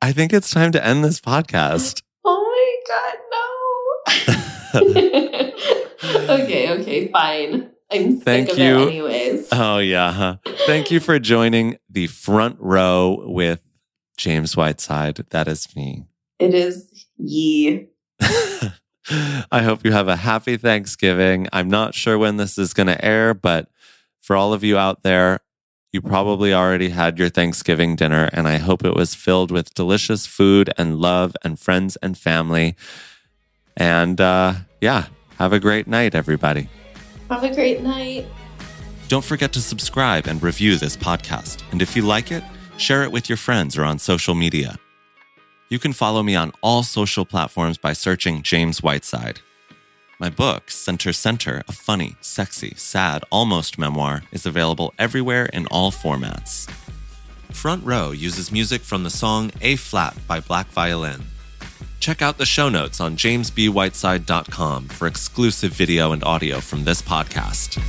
I 0.00 0.12
think 0.12 0.32
it's 0.32 0.50
time 0.50 0.72
to 0.72 0.84
end 0.84 1.04
this 1.04 1.20
podcast. 1.20 2.02
Oh 2.24 2.46
my 2.54 2.68
God, 2.88 3.16
no. 6.14 6.34
okay, 6.44 6.70
okay, 6.80 7.08
fine. 7.08 7.70
I'm 7.90 8.20
Thank 8.20 8.50
sick 8.50 8.58
you. 8.58 8.78
it 8.78 8.86
anyways. 8.88 9.48
Oh 9.50 9.78
yeah. 9.78 10.12
Huh? 10.12 10.36
Thank 10.66 10.90
you 10.92 11.00
for 11.00 11.18
joining 11.18 11.78
the 11.90 12.06
front 12.06 12.56
row 12.60 13.24
with 13.26 13.60
James 14.16 14.56
Whiteside. 14.56 15.16
That 15.30 15.48
is 15.48 15.74
me. 15.74 16.04
It 16.38 16.54
is 16.54 17.06
ye. 17.18 17.88
I 19.50 19.62
hope 19.62 19.84
you 19.84 19.92
have 19.92 20.08
a 20.08 20.16
happy 20.16 20.56
Thanksgiving. 20.56 21.48
I'm 21.52 21.68
not 21.68 21.94
sure 21.94 22.16
when 22.16 22.36
this 22.36 22.56
is 22.56 22.72
going 22.72 22.86
to 22.86 23.04
air, 23.04 23.34
but 23.34 23.68
for 24.20 24.36
all 24.36 24.52
of 24.52 24.62
you 24.62 24.78
out 24.78 25.02
there, 25.02 25.40
you 25.92 26.00
probably 26.00 26.54
already 26.54 26.88
had 26.88 27.18
your 27.18 27.28
Thanksgiving 27.28 27.96
dinner, 27.96 28.30
and 28.32 28.48
I 28.48 28.56
hope 28.56 28.84
it 28.84 28.94
was 28.94 29.14
filled 29.14 29.50
with 29.50 29.74
delicious 29.74 30.26
food 30.26 30.72
and 30.78 30.98
love 30.98 31.36
and 31.44 31.58
friends 31.58 31.96
and 31.96 32.16
family. 32.16 32.76
And 33.76 34.20
uh, 34.20 34.54
yeah, 34.80 35.06
have 35.36 35.52
a 35.52 35.60
great 35.60 35.86
night, 35.86 36.14
everybody. 36.14 36.68
Have 37.28 37.44
a 37.44 37.54
great 37.54 37.82
night. 37.82 38.26
Don't 39.08 39.24
forget 39.24 39.52
to 39.52 39.60
subscribe 39.60 40.26
and 40.26 40.42
review 40.42 40.76
this 40.76 40.96
podcast. 40.96 41.62
And 41.72 41.82
if 41.82 41.94
you 41.94 42.02
like 42.02 42.32
it, 42.32 42.42
share 42.78 43.02
it 43.02 43.12
with 43.12 43.28
your 43.28 43.36
friends 43.36 43.76
or 43.76 43.84
on 43.84 43.98
social 43.98 44.34
media. 44.34 44.78
You 45.72 45.78
can 45.78 45.94
follow 45.94 46.22
me 46.22 46.36
on 46.36 46.52
all 46.60 46.82
social 46.82 47.24
platforms 47.24 47.78
by 47.78 47.94
searching 47.94 48.42
James 48.42 48.82
Whiteside. 48.82 49.40
My 50.20 50.28
book, 50.28 50.70
Center 50.70 51.14
Center, 51.14 51.62
a 51.66 51.72
funny, 51.72 52.14
sexy, 52.20 52.74
sad, 52.76 53.24
almost 53.30 53.78
memoir, 53.78 54.22
is 54.32 54.44
available 54.44 54.92
everywhere 54.98 55.46
in 55.46 55.64
all 55.68 55.90
formats. 55.90 56.68
Front 57.52 57.86
Row 57.86 58.10
uses 58.10 58.52
music 58.52 58.82
from 58.82 59.02
the 59.02 59.08
song 59.08 59.50
A 59.62 59.76
Flat 59.76 60.14
by 60.28 60.40
Black 60.40 60.66
Violin. 60.66 61.22
Check 62.00 62.20
out 62.20 62.36
the 62.36 62.44
show 62.44 62.68
notes 62.68 63.00
on 63.00 63.16
jamesbwhiteside.com 63.16 64.88
for 64.88 65.06
exclusive 65.06 65.72
video 65.72 66.12
and 66.12 66.22
audio 66.22 66.60
from 66.60 66.84
this 66.84 67.00
podcast. 67.00 67.80